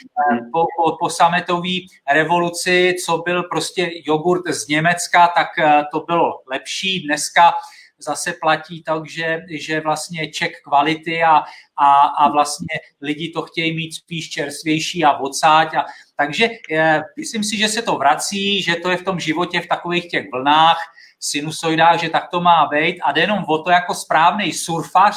po, 0.54 0.66
po, 0.78 0.98
po 1.00 1.10
sametové 1.10 1.88
revoluci, 2.12 2.96
co 3.06 3.18
byl 3.18 3.44
prostě 3.44 3.91
jogurt 4.06 4.48
z 4.48 4.68
Německa, 4.68 5.28
tak 5.28 5.48
eh, 5.60 5.84
to 5.91 6.00
bylo 6.00 6.32
lepší. 6.52 7.00
Dneska 7.00 7.54
zase 8.04 8.34
platí 8.41 8.84
tak, 8.84 9.10
že, 9.10 9.41
že 9.49 9.82
vlastně 9.82 10.28
ček 10.28 10.51
kvality 10.64 11.24
a, 11.24 11.43
a, 11.78 12.01
a 12.01 12.28
vlastně 12.30 12.80
lidi 13.01 13.30
to 13.30 13.41
chtějí 13.41 13.76
mít 13.76 13.93
spíš 13.93 14.30
čerstvější 14.30 15.04
a 15.04 15.18
odsáď. 15.18 15.74
A, 15.74 15.86
takže 16.16 16.49
je, 16.70 17.04
myslím 17.18 17.43
si, 17.43 17.58
že 17.58 17.68
se 17.68 17.82
to 17.82 17.97
vrací, 17.97 18.62
že 18.62 18.76
to 18.76 18.89
je 18.89 18.97
v 18.97 19.04
tom 19.04 19.20
životě 19.20 19.62
v 19.62 19.68
takových 19.68 20.08
těch 20.08 20.32
vlnách, 20.32 20.78
sinusoidách, 21.20 21.99
že 21.99 22.10
tak 22.10 22.30
to 22.32 22.41
má 22.41 22.68
být 22.68 23.01
a 23.01 23.12
jde 23.12 23.22
jenom 23.22 23.45
o 23.47 23.64
to 23.64 23.70
jako 23.70 23.93
správný 23.93 24.54
surfař 24.54 25.16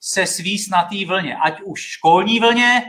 se 0.00 0.26
svíst 0.26 0.70
na 0.70 0.82
té 0.82 1.06
vlně, 1.06 1.36
ať 1.36 1.60
už 1.64 1.80
školní 1.80 2.40
vlně, 2.40 2.82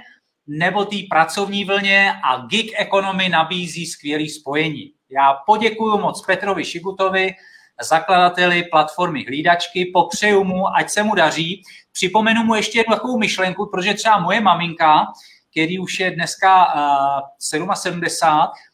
nebo 0.47 0.85
té 0.85 0.97
pracovní 1.09 1.65
vlně 1.65 2.13
a 2.23 2.45
gig 2.45 2.71
economy 2.77 3.29
nabízí 3.29 3.85
skvělé 3.85 4.29
spojení. 4.29 4.91
Já 5.09 5.33
poděkuji 5.45 5.97
moc 5.97 6.25
Petrovi 6.25 6.65
Šigutovi, 6.65 7.35
zakladateli 7.81 8.63
platformy 8.63 9.25
Hlídačky, 9.27 9.91
popřeju 9.93 10.43
mu, 10.43 10.67
ať 10.77 10.89
se 10.89 11.03
mu 11.03 11.15
daří. 11.15 11.63
Připomenu 11.91 12.43
mu 12.43 12.55
ještě 12.55 12.79
jednu 12.79 12.95
takovou 12.95 13.17
myšlenku, 13.17 13.69
protože 13.71 13.93
třeba 13.93 14.19
moje 14.19 14.41
maminka, 14.41 15.07
který 15.51 15.79
už 15.79 15.99
je 15.99 16.11
dneska 16.11 16.75
uh, 16.75 17.21
77, 17.39 18.01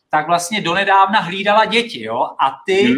tak 0.10 0.28
vlastně 0.28 0.62
donedávna 0.62 1.20
hlídala 1.20 1.66
děti. 1.66 2.04
Jo? 2.04 2.30
A 2.40 2.52
ty, 2.66 2.84
hmm. 2.84 2.98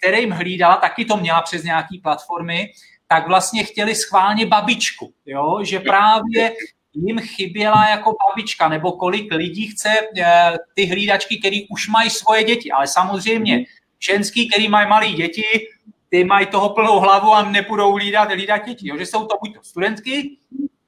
kterým 0.00 0.30
hlídala, 0.30 0.76
taky 0.76 1.04
to 1.04 1.16
měla 1.16 1.42
přes 1.42 1.62
nějaký 1.62 1.98
platformy, 1.98 2.70
tak 3.06 3.28
vlastně 3.28 3.64
chtěli 3.64 3.94
schválně 3.94 4.46
babičku. 4.46 5.12
Jo? 5.26 5.58
Že 5.62 5.80
právě 5.80 6.52
jim 6.94 7.18
chyběla 7.20 7.88
jako 7.88 8.14
babička, 8.28 8.68
nebo 8.68 8.92
kolik 8.92 9.32
lidí 9.32 9.66
chce 9.66 9.90
eh, 10.18 10.52
ty 10.74 10.86
hlídačky, 10.86 11.38
který 11.38 11.68
už 11.68 11.88
mají 11.88 12.10
svoje 12.10 12.44
děti. 12.44 12.70
Ale 12.70 12.86
samozřejmě 12.86 13.64
ženský, 14.10 14.48
který 14.48 14.68
mají 14.68 14.88
malé 14.88 15.08
děti, 15.08 15.68
ty 16.08 16.24
mají 16.24 16.46
toho 16.46 16.70
plnou 16.70 17.00
hlavu 17.00 17.32
a 17.32 17.42
nepůjdou 17.42 17.92
hlídat, 17.92 18.28
hlídat 18.28 18.66
děti. 18.66 18.88
Jo? 18.88 18.98
Že 18.98 19.06
jsou 19.06 19.26
to 19.26 19.36
buď 19.42 19.54
to 19.54 19.62
studentky, 19.62 20.36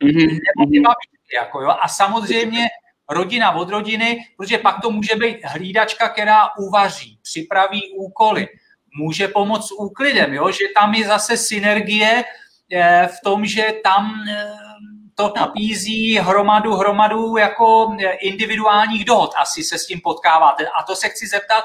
mm-hmm. 0.03 0.29
nebo 0.29 0.71
ty 0.71 0.81
babičky. 0.81 1.37
Jako, 1.41 1.61
jo? 1.61 1.69
A 1.81 1.89
samozřejmě 1.89 2.69
rodina 3.11 3.53
od 3.53 3.69
rodiny, 3.69 4.19
protože 4.37 4.59
pak 4.59 4.83
to 4.83 4.91
může 4.91 5.15
být 5.17 5.37
hlídačka, 5.45 6.09
která 6.09 6.49
uvaří, 6.59 7.19
připraví 7.23 7.83
úkoly, 7.97 8.49
může 8.99 9.29
pomoct 9.29 9.73
úklidem, 9.73 10.35
jo? 10.35 10.51
že 10.51 10.65
tam 10.75 10.95
je 10.95 11.07
zase 11.07 11.37
synergie 11.37 12.25
eh, 12.73 13.09
v 13.13 13.17
tom, 13.25 13.47
že 13.47 13.73
tam 13.85 14.25
eh, 14.31 14.53
to 15.17 15.33
nabízí 15.37 16.19
hromadu, 16.19 16.75
hromadu 16.75 17.37
jako 17.37 17.97
individuálních 18.21 19.05
dohod. 19.05 19.31
Asi 19.37 19.65
se 19.65 19.79
s 19.79 19.87
tím 19.87 20.01
potkáváte. 20.01 20.67
A 20.67 20.83
to 20.83 20.97
se 20.97 21.09
chci 21.09 21.27
zeptat, 21.27 21.65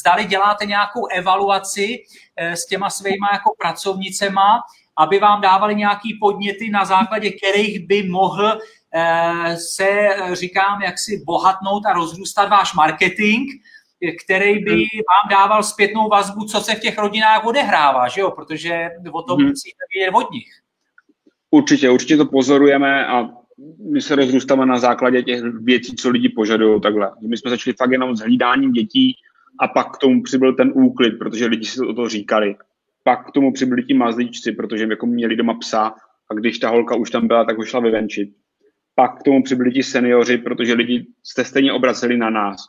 zdali 0.00 0.24
děláte 0.24 0.66
nějakou 0.66 1.06
evaluaci 1.06 2.04
eh, 2.36 2.56
s 2.56 2.66
těma 2.66 2.90
svýma 2.90 3.28
jako 3.32 3.54
pracovnicema, 3.58 4.60
aby 4.98 5.18
vám 5.18 5.40
dávali 5.40 5.74
nějaký 5.74 6.18
podněty, 6.20 6.70
na 6.70 6.84
základě 6.84 7.30
kterých 7.30 7.86
by 7.86 8.02
mohl 8.02 8.58
eh, 8.94 9.56
se, 9.56 10.08
říkám, 10.32 10.82
jaksi 10.82 11.22
bohatnout 11.26 11.86
a 11.86 11.92
rozrůstat 11.92 12.48
váš 12.48 12.74
marketing, 12.74 13.50
který 14.24 14.58
by 14.64 14.70
hmm. 14.70 14.80
vám 14.80 15.30
dával 15.30 15.62
zpětnou 15.62 16.08
vazbu, 16.08 16.44
co 16.44 16.60
se 16.60 16.74
v 16.74 16.80
těch 16.80 16.98
rodinách 16.98 17.44
odehrává, 17.44 18.08
že 18.08 18.20
jo? 18.20 18.30
protože 18.30 18.90
o 19.12 19.22
tom 19.22 19.38
hmm. 19.38 19.48
musíte 19.48 19.84
vědět 19.94 20.10
od 20.14 20.30
nich. 20.30 20.48
Určitě, 21.50 21.90
určitě 21.90 22.16
to 22.16 22.26
pozorujeme 22.26 23.06
a 23.06 23.28
my 23.92 24.02
se 24.02 24.14
rozrůstáme 24.14 24.66
na 24.66 24.78
základě 24.78 25.22
těch 25.22 25.42
věcí, 25.42 25.96
co 25.96 26.10
lidi 26.10 26.28
požadují 26.28 26.80
takhle. 26.80 27.10
My 27.28 27.36
jsme 27.36 27.50
začali 27.50 27.74
fakt 27.74 27.90
jenom 27.90 28.16
s 28.16 28.20
hlídáním 28.20 28.72
dětí 28.72 29.16
a 29.60 29.68
pak 29.68 29.92
k 29.92 29.98
tomu 29.98 30.22
přibyl 30.22 30.54
ten 30.54 30.72
úklid, 30.74 31.10
protože 31.18 31.46
lidi 31.46 31.66
si 31.66 31.76
to, 31.76 31.94
to 31.94 32.08
říkali. 32.08 32.56
Pak 33.02 33.28
k 33.28 33.30
tomu 33.30 33.52
přibyli 33.52 33.82
ti 33.82 33.94
mazlíčci, 33.94 34.52
protože 34.52 34.84
jako 34.84 35.06
měli 35.06 35.36
doma 35.36 35.54
psa 35.54 35.94
a 36.30 36.34
když 36.34 36.58
ta 36.58 36.68
holka 36.68 36.96
už 36.96 37.10
tam 37.10 37.28
byla, 37.28 37.44
tak 37.44 37.56
ho 37.56 37.64
šla 37.64 37.80
vyvenčit. 37.80 38.28
Pak 38.94 39.20
k 39.20 39.22
tomu 39.22 39.42
přibyli 39.42 39.72
ti 39.72 39.82
seniori, 39.82 40.38
protože 40.38 40.74
lidi 40.74 41.06
jste 41.22 41.44
stejně 41.44 41.72
obraceli 41.72 42.16
na 42.16 42.30
nás. 42.30 42.60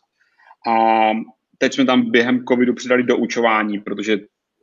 A 0.68 1.10
teď 1.58 1.74
jsme 1.74 1.86
tam 1.86 2.12
během 2.12 2.46
covidu 2.46 2.74
přidali 2.74 3.04
do 3.04 3.18
učování, 3.18 3.80
protože 3.80 4.20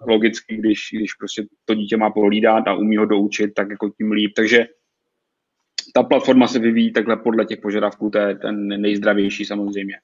logicky, 0.07 0.57
když, 0.57 0.79
když 0.93 1.15
prostě 1.15 1.47
to 1.65 1.75
dítě 1.75 1.97
má 1.97 2.11
pohlídat 2.11 2.69
a 2.69 2.75
umí 2.75 2.97
ho 2.97 3.07
doučit, 3.07 3.55
tak 3.55 3.71
jako 3.71 3.91
tím 3.91 4.13
líp. 4.13 4.33
Takže 4.37 4.67
ta 5.95 6.03
platforma 6.03 6.47
se 6.47 6.59
vyvíjí 6.59 6.93
takhle 6.93 7.17
podle 7.17 7.45
těch 7.45 7.61
požadavků, 7.61 8.11
to 8.11 8.19
je 8.19 8.37
ten 8.37 8.69
nejzdravější 8.69 9.45
samozřejmě. 9.45 9.95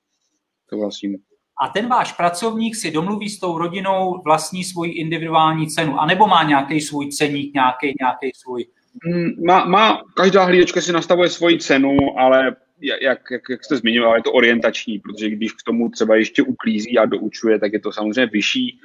To 0.70 0.78
vlastně. 0.78 1.18
A 1.60 1.68
ten 1.68 1.88
váš 1.88 2.12
pracovník 2.12 2.76
si 2.76 2.90
domluví 2.90 3.28
s 3.28 3.40
tou 3.40 3.58
rodinou 3.58 4.22
vlastní 4.24 4.64
svoji 4.64 4.92
individuální 4.92 5.66
cenu, 5.66 6.00
anebo 6.00 6.26
má 6.26 6.42
nějaký 6.42 6.80
svůj 6.80 7.08
ceník, 7.08 7.54
nějaký, 7.54 7.94
nějaký 8.00 8.30
svůj? 8.34 8.66
Mm, 9.06 9.46
má, 9.46 9.64
má, 9.64 10.02
každá 10.16 10.44
hlídečka 10.44 10.80
si 10.80 10.92
nastavuje 10.92 11.28
svoji 11.28 11.58
cenu, 11.58 11.96
ale 12.18 12.56
jak, 13.02 13.20
jak, 13.30 13.42
jak 13.50 13.64
jste 13.64 13.76
zmiňoval, 13.76 14.16
je 14.16 14.22
to 14.22 14.32
orientační, 14.32 14.98
protože 14.98 15.30
když 15.30 15.52
k 15.52 15.62
tomu 15.66 15.88
třeba 15.88 16.16
ještě 16.16 16.42
uklízí 16.42 16.98
a 16.98 17.06
doučuje, 17.06 17.58
tak 17.58 17.72
je 17.72 17.80
to 17.80 17.92
samozřejmě 17.92 18.26
vyšší 18.26 18.80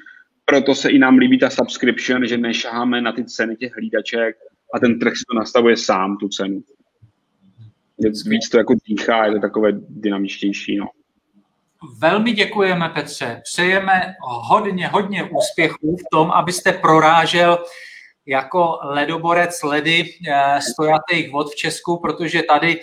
proto 0.45 0.75
se 0.75 0.89
i 0.89 0.99
nám 0.99 1.17
líbí 1.17 1.39
ta 1.39 1.49
subscription, 1.49 2.27
že 2.27 2.37
nešaháme 2.37 3.01
na 3.01 3.11
ty 3.11 3.25
ceny 3.25 3.55
těch 3.55 3.73
hlídaček 3.75 4.35
a 4.73 4.79
ten 4.79 4.99
trh 4.99 5.13
si 5.17 5.23
to 5.31 5.35
nastavuje 5.35 5.77
sám, 5.77 6.17
tu 6.17 6.27
cenu. 6.27 6.63
Víc 8.27 8.49
to 8.49 8.57
jako 8.57 8.75
dýchá, 8.87 9.25
je 9.25 9.31
to 9.31 9.39
takové 9.39 9.71
dynamičtější. 9.89 10.77
No. 10.77 10.85
Velmi 11.97 12.31
děkujeme, 12.31 12.89
Petře. 12.89 13.41
Přejeme 13.43 14.15
hodně, 14.21 14.87
hodně 14.87 15.23
úspěchů 15.23 15.97
v 15.97 16.09
tom, 16.11 16.31
abyste 16.31 16.73
prorážel 16.73 17.65
jako 18.25 18.79
ledoborec 18.81 19.63
ledy 19.63 20.05
eh, 20.27 20.61
stojatých 20.61 21.31
vod 21.31 21.51
v 21.51 21.55
Česku, 21.55 21.99
protože 21.99 22.43
tady 22.43 22.81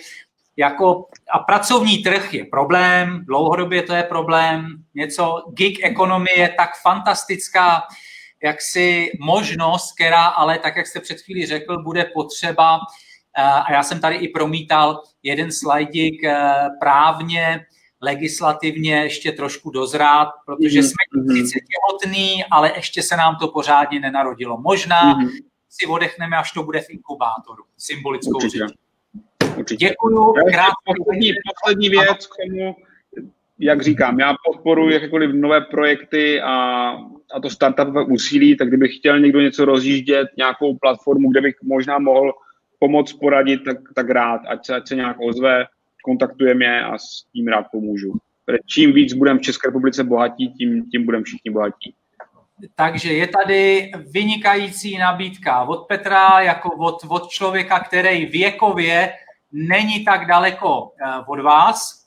jako, 0.57 1.05
a 1.33 1.39
pracovní 1.39 1.97
trh 1.97 2.33
je 2.33 2.45
problém, 2.45 3.25
dlouhodobě 3.25 3.81
to 3.81 3.93
je 3.93 4.03
problém, 4.03 4.67
něco, 4.95 5.43
gig 5.53 5.83
ekonomie 5.83 6.39
je 6.39 6.49
tak 6.57 6.69
fantastická, 6.81 7.83
jaksi 8.43 9.11
možnost, 9.19 9.93
která 9.95 10.25
ale, 10.25 10.59
tak 10.59 10.75
jak 10.75 10.87
jste 10.87 10.99
před 10.99 11.21
chvíli 11.21 11.45
řekl, 11.45 11.83
bude 11.83 12.05
potřeba, 12.05 12.79
eh, 13.37 13.41
a 13.43 13.73
já 13.73 13.83
jsem 13.83 13.99
tady 13.99 14.15
i 14.15 14.27
promítal 14.27 15.03
jeden 15.23 15.51
slajdík 15.51 16.23
eh, 16.23 16.53
právně, 16.79 17.65
legislativně 18.01 18.95
ještě 18.95 19.31
trošku 19.31 19.71
dozrát, 19.71 20.27
protože 20.45 20.79
mm-hmm. 20.79 20.93
jsme 21.17 21.35
sice 21.35 21.59
těhotný, 21.59 22.43
ale 22.51 22.71
ještě 22.75 23.03
se 23.03 23.17
nám 23.17 23.35
to 23.41 23.47
pořádně 23.47 23.99
nenarodilo. 23.99 24.57
Možná 24.57 25.01
mm-hmm. 25.01 25.29
si 25.69 25.85
odechneme, 25.85 26.37
až 26.37 26.51
to 26.51 26.63
bude 26.63 26.79
v 26.81 26.89
inkubátoru, 26.89 27.63
symbolickou 27.77 28.39
řečí. 28.39 28.59
Určitě. 29.57 29.85
Děkuju. 29.85 30.33
Poslední, 30.97 31.33
poslední 31.53 31.89
věc 31.89 32.27
k 32.27 32.35
tomu, 32.47 32.75
jak 33.59 33.81
říkám, 33.81 34.19
já 34.19 34.35
podporuji 34.45 34.93
jakékoliv 34.93 35.31
nové 35.33 35.61
projekty 35.61 36.41
a, 36.41 36.53
a 37.33 37.39
to 37.41 37.49
startupové 37.49 38.05
úsilí, 38.05 38.57
tak 38.57 38.67
kdybych 38.67 38.95
chtěl 38.95 39.19
někdo 39.19 39.41
něco 39.41 39.65
rozjíždět, 39.65 40.27
nějakou 40.37 40.77
platformu, 40.77 41.31
kde 41.31 41.41
bych 41.41 41.55
možná 41.63 41.99
mohl 41.99 42.33
pomoct, 42.79 43.13
poradit, 43.13 43.63
tak, 43.65 43.77
tak 43.95 44.09
rád, 44.09 44.41
ať 44.47 44.65
se, 44.65 44.75
ať 44.75 44.87
se 44.87 44.95
nějak 44.95 45.17
ozve, 45.19 45.65
kontaktuje 46.03 46.55
mě 46.55 46.83
a 46.83 46.97
s 46.97 47.25
tím 47.33 47.47
rád 47.47 47.65
pomůžu. 47.71 48.13
Čím 48.65 48.93
víc 48.93 49.13
budeme 49.13 49.39
v 49.39 49.41
České 49.41 49.67
republice 49.67 50.03
bohatí, 50.03 50.53
tím, 50.53 50.89
tím 50.91 51.05
budeme 51.05 51.23
všichni 51.23 51.51
bohatí. 51.51 51.95
Takže 52.75 53.13
je 53.13 53.27
tady 53.27 53.91
vynikající 54.11 54.97
nabídka 54.97 55.63
od 55.63 55.87
Petra, 55.87 56.41
jako 56.41 56.69
od, 56.69 56.97
od 57.07 57.29
člověka, 57.29 57.79
který 57.79 58.25
věkově 58.25 59.13
není 59.51 60.05
tak 60.05 60.27
daleko 60.27 60.91
eh, 61.05 61.23
od 61.27 61.39
vás 61.39 62.01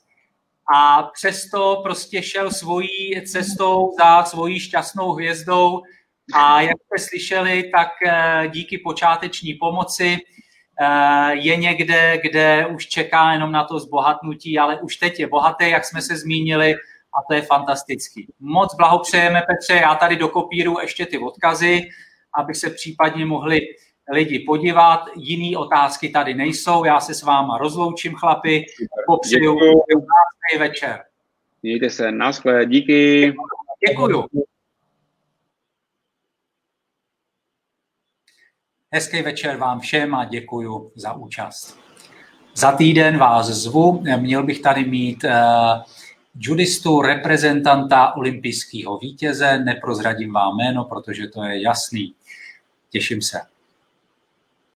a 0.75 1.03
přesto 1.03 1.81
prostě 1.83 2.23
šel 2.23 2.51
svojí 2.51 3.21
cestou 3.27 3.91
za 3.99 4.23
svojí 4.23 4.59
šťastnou 4.59 5.11
hvězdou 5.11 5.81
a 6.33 6.61
jak 6.61 6.75
jste 6.85 7.07
slyšeli, 7.09 7.71
tak 7.75 7.89
eh, 8.07 8.47
díky 8.53 8.77
počáteční 8.77 9.53
pomoci 9.53 10.17
je 11.31 11.55
někde, 11.55 12.17
kde 12.23 12.67
už 12.67 12.87
čeká 12.87 13.31
jenom 13.31 13.51
na 13.51 13.63
to 13.63 13.79
zbohatnutí, 13.79 14.59
ale 14.59 14.79
už 14.79 14.97
teď 14.97 15.19
je 15.19 15.27
bohatý, 15.27 15.69
jak 15.69 15.85
jsme 15.85 16.01
se 16.01 16.17
zmínili, 16.17 16.75
a 17.19 17.23
to 17.27 17.33
je 17.33 17.41
fantastický. 17.41 18.27
Moc 18.39 18.75
blahopřejeme, 18.75 19.41
Petře, 19.47 19.73
já 19.73 19.95
tady 19.95 20.15
dokopíru 20.15 20.79
ještě 20.81 21.05
ty 21.05 21.17
odkazy, 21.17 21.89
aby 22.37 22.55
se 22.55 22.69
případně 22.69 23.25
mohli 23.25 23.61
lidi 24.11 24.39
podívat. 24.39 25.05
Jiný 25.15 25.57
otázky 25.57 26.09
tady 26.09 26.33
nejsou. 26.33 26.85
Já 26.85 26.99
se 26.99 27.13
s 27.13 27.23
váma 27.23 27.57
rozloučím, 27.57 28.15
chlapi. 28.15 28.65
Popřeju 29.07 29.55
krásný 29.55 30.59
večer. 30.59 31.03
Mějte 31.63 31.89
se, 31.89 32.11
naschle, 32.11 32.65
díky. 32.65 33.33
Děkuju. 33.89 34.25
Hezký 38.91 39.21
večer 39.21 39.57
vám 39.57 39.79
všem 39.79 40.15
a 40.15 40.25
děkuju 40.25 40.91
za 40.95 41.13
účast. 41.13 41.79
Za 42.55 42.71
týden 42.71 43.17
vás 43.17 43.45
zvu. 43.45 44.03
Měl 44.17 44.43
bych 44.43 44.61
tady 44.61 44.85
mít 44.85 45.23
uh, 45.23 45.31
judistu, 46.39 47.01
reprezentanta 47.01 48.15
olympijského 48.15 48.97
vítěze. 48.97 49.59
Neprozradím 49.59 50.33
vám 50.33 50.57
jméno, 50.57 50.83
protože 50.83 51.27
to 51.27 51.43
je 51.43 51.61
jasný. 51.61 52.13
Těším 52.89 53.21
se. 53.21 53.41